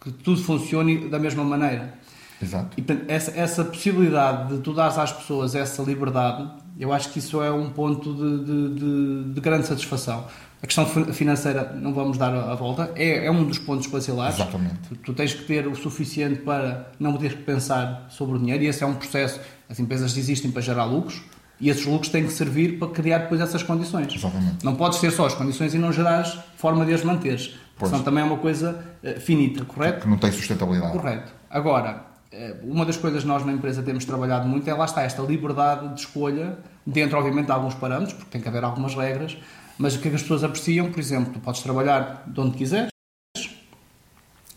que 0.00 0.12
tudo 0.22 0.40
funcione 0.44 1.08
da 1.08 1.18
mesma 1.18 1.42
maneira. 1.42 1.94
Exato. 2.40 2.80
E 2.80 2.84
essa, 3.08 3.32
essa 3.32 3.64
possibilidade 3.64 4.54
de 4.54 4.62
tu 4.62 4.72
dares 4.72 4.96
às 4.98 5.10
pessoas 5.10 5.56
essa 5.56 5.82
liberdade, 5.82 6.48
eu 6.78 6.92
acho 6.92 7.10
que 7.10 7.18
isso 7.18 7.42
é 7.42 7.50
um 7.50 7.70
ponto 7.70 8.14
de, 8.14 8.44
de, 8.44 8.74
de, 8.74 9.34
de 9.34 9.40
grande 9.40 9.66
satisfação. 9.66 10.24
A 10.62 10.66
questão 10.66 10.86
financeira, 10.86 11.74
não 11.74 11.92
vamos 11.92 12.16
dar 12.16 12.34
a 12.34 12.54
volta, 12.54 12.90
é, 12.96 13.26
é 13.26 13.30
um 13.30 13.44
dos 13.44 13.58
pontos 13.58 13.86
basilares. 13.88 14.36
Exatamente. 14.36 14.74
Tu, 14.88 14.96
tu, 14.96 15.14
tens 15.14 15.34
que 15.34 15.44
ter 15.44 15.66
o 15.66 15.74
suficiente 15.74 16.40
para 16.40 16.92
não 16.98 17.16
ter 17.18 17.36
que 17.36 17.42
pensar 17.42 18.06
sobre 18.08 18.36
o 18.36 18.38
dinheiro 18.38 18.64
e 18.64 18.66
esse 18.66 18.82
é 18.82 18.86
um 18.86 18.94
processo. 18.94 19.38
As 19.68 19.78
empresas 19.78 20.16
existem 20.16 20.50
para 20.50 20.62
gerar 20.62 20.84
lucros 20.84 21.22
e 21.60 21.68
esses 21.68 21.84
lucros 21.86 22.10
têm 22.10 22.24
que 22.24 22.32
servir 22.32 22.78
para 22.78 22.88
criar 22.88 23.18
depois 23.18 23.40
essas 23.40 23.62
condições. 23.62 24.14
Exatamente. 24.14 24.64
Não 24.64 24.74
podes 24.74 24.98
ter 24.98 25.10
só 25.10 25.26
as 25.26 25.34
condições 25.34 25.74
e 25.74 25.78
não 25.78 25.92
gerares 25.92 26.38
forma 26.56 26.84
de 26.84 26.94
as 26.94 27.02
manteres. 27.02 27.54
Pois. 27.78 27.90
Senão 27.90 28.02
também 28.02 28.22
é 28.22 28.26
uma 28.26 28.38
coisa 28.38 28.82
uh, 29.02 29.20
finita, 29.20 29.64
correto? 29.64 30.00
Que 30.00 30.08
não 30.08 30.16
tem 30.16 30.32
sustentabilidade. 30.32 30.92
Correto. 30.92 31.32
Agora, 31.50 32.04
uh, 32.32 32.72
uma 32.72 32.84
das 32.86 32.96
coisas 32.96 33.22
que 33.22 33.28
nós 33.28 33.44
na 33.44 33.52
empresa 33.52 33.82
temos 33.82 34.04
trabalhado 34.04 34.48
muito 34.48 34.68
é 34.68 34.74
lá 34.74 34.84
está 34.84 35.02
esta 35.02 35.22
liberdade 35.22 35.88
de 35.94 36.00
escolha, 36.00 36.58
dentro, 36.86 37.18
obviamente, 37.18 37.46
de 37.46 37.52
alguns 37.52 37.74
parâmetros, 37.74 38.14
porque 38.14 38.30
tem 38.30 38.40
que 38.40 38.48
haver 38.48 38.64
algumas 38.64 38.94
regras, 38.94 39.36
mas 39.78 39.94
o 39.94 39.98
que, 39.98 40.08
é 40.08 40.10
que 40.10 40.16
as 40.16 40.22
pessoas 40.22 40.42
apreciam, 40.42 40.90
por 40.90 40.98
exemplo, 40.98 41.32
tu 41.32 41.40
podes 41.40 41.60
trabalhar 41.60 42.24
de 42.26 42.40
onde 42.40 42.56
quiseres, 42.56 42.90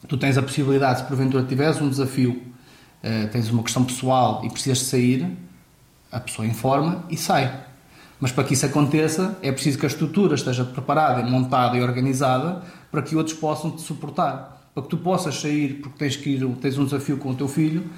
tu 0.08 0.18
tens 0.18 0.38
a 0.38 0.42
possibilidade, 0.42 1.00
se 1.00 1.06
porventura 1.06 1.44
tiveres 1.44 1.82
um 1.82 1.90
desafio, 1.90 2.42
uh, 3.04 3.28
tens 3.32 3.50
uma 3.50 3.62
questão 3.64 3.84
pessoal 3.84 4.42
e 4.44 4.50
precisas 4.50 4.80
sair, 4.80 5.30
a 6.12 6.20
pessoa 6.20 6.48
informa 6.48 7.04
e 7.10 7.18
sai. 7.18 7.66
Mas 8.20 8.32
para 8.32 8.44
que 8.44 8.54
isso 8.54 8.66
aconteça, 8.66 9.38
é 9.42 9.52
preciso 9.52 9.78
que 9.78 9.86
a 9.86 9.88
estrutura 9.88 10.36
esteja 10.36 10.66
preparada, 10.66 11.24
montada 11.24 11.78
e 11.78 11.82
organizada 11.82 12.62
para 12.92 13.02
que 13.02 13.16
outros 13.16 13.38
possam 13.38 13.72
te 13.72 13.82
suportar. 13.82 14.70
Para 14.74 14.84
que 14.84 14.90
tu 14.90 14.98
possas 14.98 15.40
sair 15.40 15.76
porque 15.82 15.98
tens 15.98 16.16
que 16.16 16.32
ir, 16.32 16.46
tens 16.56 16.78
um 16.78 16.86
desafio 16.86 17.18
com 17.18 17.30
o 17.30 17.36
teu 17.36 17.48
filho 17.48 17.90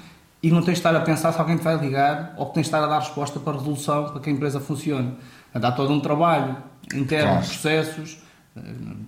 e 0.42 0.50
não 0.50 0.60
tens 0.60 0.74
de 0.74 0.78
estar 0.78 0.94
a 0.94 1.00
pensar 1.00 1.32
se 1.32 1.40
alguém 1.40 1.56
te 1.56 1.64
vai 1.64 1.76
ligar 1.76 2.34
ou 2.36 2.46
que 2.46 2.54
tens 2.54 2.64
de 2.64 2.68
estar 2.68 2.82
a 2.82 2.86
dar 2.86 3.00
resposta 3.00 3.40
para 3.40 3.54
a 3.54 3.56
resolução 3.56 4.10
para 4.10 4.20
que 4.20 4.30
a 4.30 4.32
empresa 4.32 4.60
funcione. 4.60 5.14
Há 5.54 5.72
todo 5.72 5.92
um 5.92 6.00
trabalho 6.00 6.56
interno, 6.94 7.32
claro. 7.32 7.46
processos, 7.46 8.18
eh, 8.56 8.60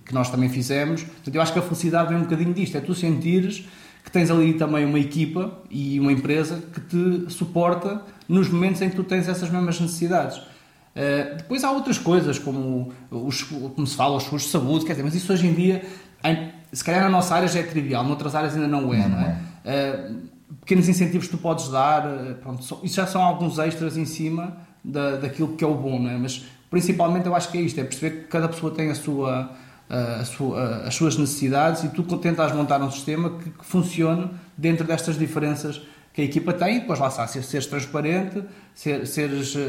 que 0.05 0.13
nós 0.13 0.29
também 0.29 0.49
fizemos. 0.49 1.03
Portanto, 1.03 1.35
eu 1.35 1.41
acho 1.41 1.53
que 1.53 1.59
a 1.59 1.61
felicidade 1.61 2.09
vem 2.09 2.17
um 2.17 2.23
bocadinho 2.23 2.53
disto, 2.53 2.77
é 2.77 2.81
tu 2.81 2.93
sentires 2.93 3.65
que 4.03 4.11
tens 4.11 4.29
ali 4.29 4.53
também 4.53 4.85
uma 4.85 4.99
equipa 4.99 5.51
e 5.69 5.99
uma 5.99 6.11
empresa 6.11 6.61
que 6.73 6.79
te 6.79 7.33
suporta 7.33 8.01
nos 8.29 8.49
momentos 8.49 8.81
em 8.81 8.89
que 8.89 8.95
tu 8.95 9.03
tens 9.03 9.27
essas 9.27 9.49
mesmas 9.49 9.79
necessidades. 9.79 10.37
Uh, 10.37 11.35
depois 11.37 11.63
há 11.63 11.71
outras 11.71 11.97
coisas, 11.97 12.37
como, 12.37 12.93
os, 13.09 13.41
como 13.41 13.85
se 13.85 13.95
fala, 13.95 14.15
os 14.15 14.23
seguros 14.23 14.43
de 14.43 14.49
saúde, 14.49 14.85
quer 14.85 14.93
dizer, 14.93 15.03
mas 15.03 15.15
isso 15.15 15.33
hoje 15.33 15.47
em 15.47 15.53
dia, 15.53 15.83
se 16.71 16.83
calhar 16.83 17.01
na 17.01 17.09
nossa 17.09 17.33
área 17.33 17.47
já 17.47 17.59
é 17.59 17.63
trivial, 17.63 18.03
noutras 18.03 18.35
áreas 18.35 18.53
ainda 18.53 18.67
não 18.67 18.93
é. 18.93 19.07
Não, 19.07 19.19
é. 19.19 19.37
Uh, 19.65 20.15
pequenos 20.59 20.87
incentivos 20.87 21.25
que 21.25 21.35
tu 21.35 21.41
podes 21.41 21.67
dar, 21.69 22.03
pronto, 22.41 22.61
isso 22.83 22.95
já 22.95 23.07
são 23.07 23.21
alguns 23.21 23.57
extras 23.57 23.97
em 23.97 24.05
cima 24.05 24.55
da, 24.85 25.17
daquilo 25.17 25.55
que 25.55 25.63
é 25.63 25.67
o 25.67 25.73
bom, 25.73 25.99
não 25.99 26.09
é? 26.09 26.17
Mas 26.17 26.45
principalmente 26.69 27.25
eu 27.25 27.35
acho 27.35 27.49
que 27.51 27.57
é 27.57 27.61
isto, 27.61 27.79
é 27.79 27.83
perceber 27.83 28.21
que 28.21 28.27
cada 28.27 28.47
pessoa 28.47 28.73
tem 28.73 28.89
a 28.89 28.95
sua, 28.95 29.51
a 29.89 30.25
sua, 30.25 30.77
as 30.85 30.95
suas 30.95 31.17
necessidades 31.17 31.83
e 31.83 31.89
tu 31.89 32.03
tentas 32.17 32.51
montar 32.53 32.81
um 32.81 32.91
sistema 32.91 33.29
que, 33.31 33.49
que, 33.49 33.65
funcione 33.65 34.29
dentro 34.57 34.85
destas 34.85 35.17
diferenças 35.17 35.81
que 36.13 36.21
a 36.21 36.25
equipa 36.25 36.53
tem 36.53 36.77
e 36.77 36.79
depois 36.79 36.97
lá 36.97 37.07
está, 37.07 37.27
seres 37.27 37.65
transparente, 37.65 38.41
ser, 38.73 39.05
seres, 39.05 39.53
uh, 39.53 39.59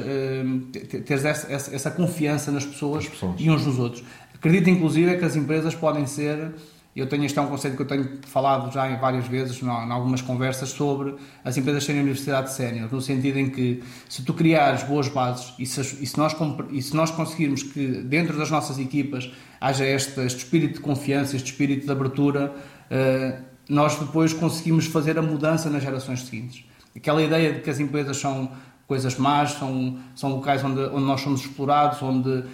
teres 1.04 1.24
essa, 1.24 1.52
essa, 1.52 1.74
essa, 1.74 1.90
confiança 1.90 2.52
nas 2.52 2.64
pessoas, 2.64 3.08
pessoas, 3.08 3.34
e 3.38 3.50
uns 3.50 3.66
nos 3.66 3.80
outros. 3.80 4.04
Acredito 4.32 4.70
inclusive 4.70 5.16
que 5.16 5.24
as 5.24 5.34
empresas 5.34 5.74
podem 5.74 6.06
ser 6.06 6.52
eu 7.00 7.06
tenho, 7.06 7.24
este 7.24 7.38
é 7.38 7.42
um 7.42 7.46
conceito 7.46 7.76
que 7.76 7.82
eu 7.82 7.86
tenho 7.86 8.18
falado 8.26 8.72
já 8.72 8.90
em 8.90 8.96
várias 8.96 9.26
vezes, 9.26 9.62
em 9.62 9.68
algumas 9.68 10.22
conversas, 10.22 10.70
sobre 10.70 11.14
as 11.44 11.56
empresas 11.56 11.84
serem 11.84 12.00
universidade 12.00 12.50
sénior, 12.50 12.88
no 12.90 13.02
sentido 13.02 13.38
em 13.38 13.50
que 13.50 13.82
se 14.08 14.22
tu 14.22 14.32
criares 14.32 14.82
boas 14.82 15.06
bases 15.08 15.52
e 15.58 15.66
se, 15.66 15.80
e 15.80 16.06
se, 16.06 16.16
nós, 16.16 16.34
e 16.70 16.80
se 16.80 16.96
nós 16.96 17.10
conseguirmos 17.10 17.62
que 17.62 17.86
dentro 17.86 18.38
das 18.38 18.50
nossas 18.50 18.78
equipas 18.78 19.30
haja 19.60 19.84
este, 19.84 20.18
este 20.20 20.38
espírito 20.38 20.74
de 20.74 20.80
confiança, 20.80 21.36
este 21.36 21.50
espírito 21.50 21.84
de 21.84 21.92
abertura, 21.92 22.54
uh, 22.90 23.44
nós 23.68 23.96
depois 23.96 24.32
conseguimos 24.32 24.86
fazer 24.86 25.18
a 25.18 25.22
mudança 25.22 25.68
nas 25.68 25.82
gerações 25.82 26.22
seguintes. 26.22 26.64
Aquela 26.96 27.22
ideia 27.22 27.52
de 27.52 27.60
que 27.60 27.68
as 27.68 27.78
empresas 27.78 28.16
são 28.16 28.50
coisas 28.86 29.18
más, 29.18 29.52
são, 29.52 29.98
são 30.14 30.30
locais 30.30 30.64
onde, 30.64 30.80
onde 30.80 31.04
nós 31.04 31.20
somos 31.20 31.40
explorados, 31.40 32.00
onde 32.00 32.44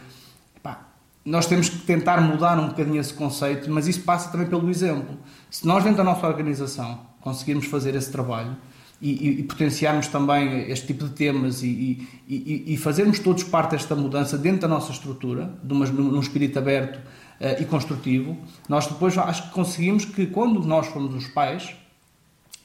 nós 1.25 1.47
temos 1.47 1.69
que 1.69 1.79
tentar 1.79 2.21
mudar 2.21 2.59
um 2.59 2.69
bocadinho 2.69 3.01
esse 3.01 3.15
conceito, 3.15 3.71
mas 3.71 3.87
isso 3.87 4.03
passa 4.03 4.31
também 4.31 4.47
pelo 4.47 4.69
exemplo. 4.69 5.17
Se 5.51 5.67
nós, 5.67 5.85
dentro 5.85 5.99
da 5.99 6.05
nossa 6.05 6.27
organização, 6.27 7.01
conseguirmos 7.21 7.67
fazer 7.67 7.95
esse 7.95 8.11
trabalho 8.11 8.57
e, 9.01 9.11
e, 9.11 9.41
e 9.41 9.43
potenciarmos 9.45 10.09
também 10.09 10.71
este 10.71 10.89
tipo 10.89 11.05
de 11.05 11.11
temas 11.11 11.63
e, 11.63 12.09
e, 12.29 12.77
fazermos 12.77 13.19
todos 13.21 13.45
parte 13.45 13.73
desta 13.73 13.95
mudança 13.95 14.37
dentro 14.37 14.63
da 14.63 14.69
nossa 14.69 14.93
estrutura, 14.93 15.53
de 15.63 15.73
uma, 15.73 15.87
num 15.87 16.21
espírito 16.21 16.59
aberto 16.59 16.97
uh, 16.97 17.61
e 17.61 17.65
construtivo, 17.65 18.37
nós 18.69 18.87
depois 18.87 19.17
acho 19.17 19.45
que 19.45 19.51
conseguimos 19.51 20.05
que, 20.05 20.27
quando 20.27 20.61
nós 20.61 20.87
formos 20.89 21.15
os 21.15 21.27
pais, 21.29 21.75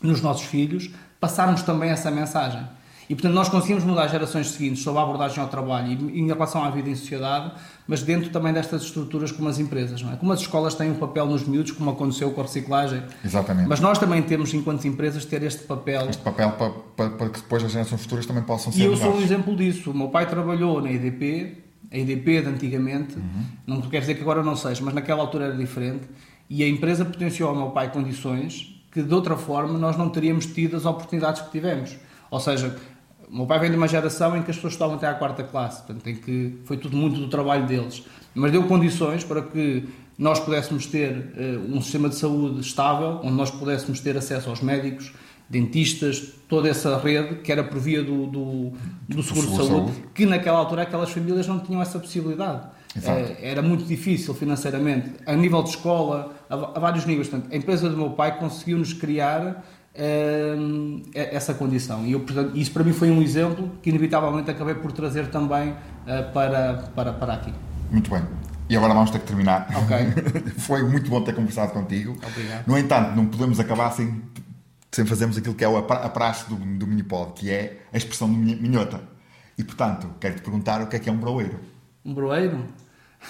nos 0.01 0.21
nossos 0.21 0.45
filhos, 0.45 0.89
passarmos 1.19 1.63
também 1.63 1.89
essa 1.89 2.11
mensagem. 2.11 2.63
E, 3.09 3.15
portanto, 3.15 3.33
nós 3.33 3.47
conseguimos 3.47 3.85
mudar 3.85 4.03
as 4.03 4.11
gerações 4.11 4.49
seguintes 4.49 4.83
sobre 4.83 4.99
a 4.99 5.03
abordagem 5.03 5.41
ao 5.41 5.47
trabalho 5.47 6.09
e 6.09 6.19
em 6.19 6.27
relação 6.27 6.61
à 6.63 6.69
vida 6.69 6.89
em 6.89 6.95
sociedade, 6.95 7.53
mas 7.87 8.03
dentro 8.03 8.29
também 8.29 8.51
destas 8.51 8.81
estruturas 8.83 9.31
como 9.31 9.47
as 9.47 9.59
empresas, 9.59 10.01
não 10.01 10.11
é? 10.11 10.17
Como 10.17 10.33
as 10.33 10.41
escolas 10.41 10.75
têm 10.75 10.91
um 10.91 10.95
papel 10.95 11.25
nos 11.25 11.47
miúdos, 11.47 11.71
como 11.71 11.89
aconteceu 11.89 12.31
com 12.31 12.41
a 12.41 12.43
reciclagem. 12.43 13.01
Exatamente. 13.23 13.69
Mas 13.69 13.79
nós 13.79 13.97
também 13.97 14.21
temos, 14.21 14.53
enquanto 14.53 14.85
empresas, 14.85 15.23
ter 15.23 15.41
este 15.43 15.63
papel. 15.63 16.09
Este 16.09 16.21
papel 16.21 16.51
para, 16.51 16.69
para, 16.69 17.09
para 17.11 17.29
que 17.29 17.39
depois 17.39 17.63
as 17.63 17.71
gerações 17.71 18.01
futuras 18.01 18.25
também 18.25 18.43
possam 18.43 18.73
ser 18.73 18.81
E 18.81 18.83
eu 18.83 18.97
sou 18.97 19.15
um 19.15 19.21
exemplo 19.21 19.55
disso. 19.55 19.91
O 19.91 19.93
meu 19.93 20.09
pai 20.09 20.25
trabalhou 20.25 20.81
na 20.81 20.91
EDP, 20.91 21.63
a 21.89 21.97
EDP 21.97 22.41
de 22.41 22.49
antigamente, 22.49 23.15
uhum. 23.15 23.43
não 23.65 23.81
quer 23.81 24.01
dizer 24.01 24.15
que 24.15 24.21
agora 24.21 24.43
não 24.43 24.57
seja, 24.57 24.83
mas 24.83 24.93
naquela 24.93 25.21
altura 25.21 25.45
era 25.45 25.55
diferente, 25.55 26.09
e 26.49 26.61
a 26.61 26.67
empresa 26.67 27.05
potenciou 27.05 27.49
ao 27.49 27.55
meu 27.55 27.69
pai 27.69 27.89
condições 27.89 28.73
que 28.91 29.01
de 29.01 29.13
outra 29.13 29.37
forma 29.37 29.77
nós 29.77 29.97
não 29.97 30.09
teríamos 30.09 30.45
tido 30.45 30.75
as 30.75 30.85
oportunidades 30.85 31.41
que 31.41 31.51
tivemos. 31.51 31.95
Ou 32.31 32.39
seja, 32.39 32.75
o 33.29 33.35
meu 33.35 33.45
pai 33.45 33.59
vem 33.59 33.69
de 33.69 33.75
uma 33.75 33.87
geração 33.87 34.37
em 34.37 34.41
que 34.41 34.49
as 34.49 34.55
pessoas 34.55 34.73
estavam 34.73 34.95
até 34.95 35.07
à 35.07 35.13
quarta 35.13 35.43
classe, 35.43 35.83
portanto, 35.83 36.07
em 36.07 36.15
que 36.15 36.57
foi 36.63 36.77
tudo 36.77 36.95
muito 36.95 37.19
do 37.19 37.27
trabalho 37.27 37.65
deles. 37.65 38.03
Mas 38.33 38.51
deu 38.51 38.63
condições 38.63 39.23
para 39.23 39.41
que 39.41 39.87
nós 40.17 40.39
pudéssemos 40.39 40.85
ter 40.85 41.11
uh, 41.11 41.75
um 41.75 41.81
sistema 41.81 42.09
de 42.09 42.15
saúde 42.15 42.61
estável, 42.61 43.19
onde 43.23 43.33
nós 43.33 43.51
pudéssemos 43.51 43.99
ter 43.99 44.17
acesso 44.17 44.49
aos 44.49 44.61
médicos, 44.61 45.13
dentistas, 45.49 46.33
toda 46.47 46.69
essa 46.69 46.97
rede 46.97 47.35
que 47.35 47.51
era 47.51 47.63
por 47.63 47.79
via 47.79 48.03
do, 48.03 48.27
do, 48.27 48.73
do 49.07 49.23
seguro, 49.23 49.47
de 49.47 49.55
saúde, 49.55 49.69
saúde, 49.69 49.91
que 50.13 50.25
naquela 50.25 50.59
altura 50.59 50.81
aquelas 50.81 51.09
famílias 51.09 51.47
não 51.47 51.59
tinham 51.59 51.81
essa 51.81 51.99
possibilidade. 51.99 52.65
Uh, 52.95 53.35
era 53.41 53.61
muito 53.61 53.83
difícil 53.83 54.33
financeiramente, 54.33 55.11
a 55.25 55.35
nível 55.35 55.61
de 55.61 55.69
escola, 55.69 56.35
a, 56.49 56.55
a 56.55 56.79
vários 56.79 57.05
níveis. 57.05 57.27
Portanto, 57.27 57.53
a 57.53 57.55
empresa 57.55 57.89
do 57.89 57.97
meu 57.97 58.11
pai 58.11 58.39
conseguiu-nos 58.39 58.93
criar 58.93 59.63
uh, 59.97 61.01
essa 61.13 61.53
condição. 61.53 62.05
E 62.05 62.11
eu, 62.11 62.19
portanto, 62.21 62.55
isso 62.55 62.71
para 62.71 62.83
mim 62.83 62.93
foi 62.93 63.09
um 63.09 63.21
exemplo 63.21 63.71
que 63.81 63.89
inevitavelmente 63.89 64.49
acabei 64.49 64.75
por 64.75 64.91
trazer 64.91 65.27
também 65.27 65.71
uh, 65.71 66.31
para, 66.33 66.89
para, 66.95 67.13
para 67.13 67.33
aqui. 67.33 67.53
Muito 67.91 68.09
bem. 68.11 68.23
E 68.69 68.75
agora 68.75 68.93
vamos 68.93 69.09
ter 69.09 69.19
que 69.19 69.27
terminar. 69.27 69.67
Ok. 69.75 70.51
foi 70.59 70.83
muito 70.83 71.09
bom 71.09 71.21
ter 71.21 71.33
conversado 71.33 71.71
contigo. 71.71 72.17
Obrigado. 72.25 72.67
No 72.67 72.77
entanto, 72.77 73.15
não 73.15 73.25
podemos 73.25 73.59
acabar 73.59 73.91
sem, 73.91 74.21
sem 74.91 75.05
fazermos 75.05 75.37
aquilo 75.37 75.55
que 75.55 75.63
é 75.63 75.67
a 75.67 76.09
praxe 76.09 76.49
do, 76.49 76.55
do 76.55 76.85
Minipod, 76.85 77.33
que 77.33 77.49
é 77.49 77.79
a 77.91 77.97
expressão 77.97 78.29
do 78.29 78.37
minhota. 78.37 79.01
E 79.57 79.63
portanto, 79.63 80.09
quero-te 80.19 80.41
perguntar 80.41 80.81
o 80.81 80.87
que 80.87 80.97
é 80.97 80.99
que 80.99 81.09
é 81.09 81.11
um 81.11 81.17
broeiro. 81.17 81.59
Um 82.05 82.13
broeiro? 82.13 82.65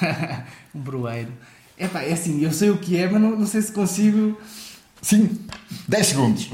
um 0.76 0.80
broeiro. 0.82 1.32
Epá, 1.78 2.01
é 2.01 2.11
assim, 2.11 2.43
eu 2.43 2.51
sei 2.51 2.72
o 2.72 2.78
que 2.80 2.97
é, 2.97 3.07
mas 3.07 3.22
não, 3.22 3.38
não 3.38 3.45
sei 3.45 3.61
se 3.61 3.72
consigo. 3.72 4.38
Sim, 5.02 5.39
10 5.88 6.08
segundos. 6.08 6.50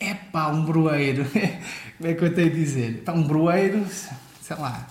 Epá, 0.00 0.48
um 0.48 0.64
broeiro. 0.64 1.24
Como 1.98 2.10
é 2.10 2.14
que 2.14 2.24
eu 2.24 2.34
tenho 2.34 2.48
a 2.50 2.54
dizer? 2.54 2.90
Epá, 2.98 3.12
um 3.12 3.22
broeiro, 3.26 3.84
sei 4.42 4.56
lá. 4.56 4.86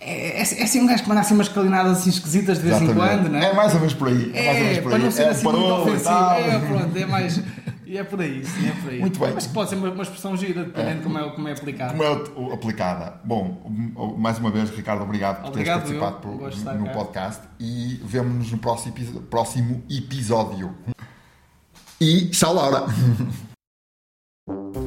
É, 0.00 0.38
é, 0.38 0.40
é 0.40 0.62
assim 0.62 0.80
um 0.80 0.86
gajo 0.86 1.02
que 1.02 1.08
manda 1.08 1.20
assim 1.20 1.34
umas 1.34 1.48
calinadas 1.48 1.98
assim 1.98 2.08
esquisitas 2.10 2.56
de 2.58 2.64
vez 2.64 2.76
Exatamente. 2.80 2.96
em 3.12 3.16
quando, 3.18 3.28
não 3.32 3.38
é? 3.38 3.50
É 3.50 3.54
mais 3.54 3.72
ou 3.74 3.80
menos 3.80 3.94
por 3.94 4.08
aí. 4.08 4.30
É, 4.34 4.46
mais 4.46 4.56
ou 4.58 4.64
menos 4.64 4.78
É, 4.78 4.80
por 4.80 4.88
para 4.88 4.96
aí. 4.98 5.04
não 5.04 5.10
ser 5.10 5.22
é, 5.22 5.28
assim 5.28 5.44
parou 5.44 5.60
muito 5.60 5.88
ofensivo. 5.90 6.10
É, 6.14 6.58
pronto, 6.58 6.96
é 6.98 7.06
mais. 7.06 7.40
E 7.86 7.98
é 7.98 8.04
por 8.04 8.20
aí, 8.20 8.44
sim, 8.46 8.68
é 8.68 8.72
por 8.82 8.90
aí. 8.90 9.00
Muito 9.00 9.18
bem. 9.20 9.32
Mas 9.34 9.46
que 9.48 9.52
pode 9.52 9.68
ser 9.68 9.76
uma, 9.76 9.90
uma 9.90 10.02
expressão 10.02 10.36
gira, 10.36 10.64
dependendo 10.64 10.98
de 10.98 11.02
como 11.02 11.18
é, 11.18 11.30
como 11.30 11.48
é 11.48 11.52
aplicado. 11.52 11.90
Como 11.98 12.02
é 12.50 12.54
aplicada? 12.54 13.20
Bom, 13.24 14.14
mais 14.16 14.38
uma 14.38 14.50
vez, 14.50 14.70
Ricardo, 14.70 15.02
obrigado 15.02 15.42
por 15.42 15.48
Obrigado, 15.48 15.82
teres 15.84 15.98
participado 16.00 16.40
eu. 16.40 16.50
por- 16.50 16.74
no 16.78 16.86
cá. 16.86 16.92
podcast 16.92 17.42
e 17.58 18.00
vemo-nos 18.04 18.50
no 18.52 18.58
próximo, 18.58 18.94
próximo 19.28 19.82
episódio 19.90 20.74
e 22.00 22.30
tchau, 22.30 22.54
Laura. 22.54 22.86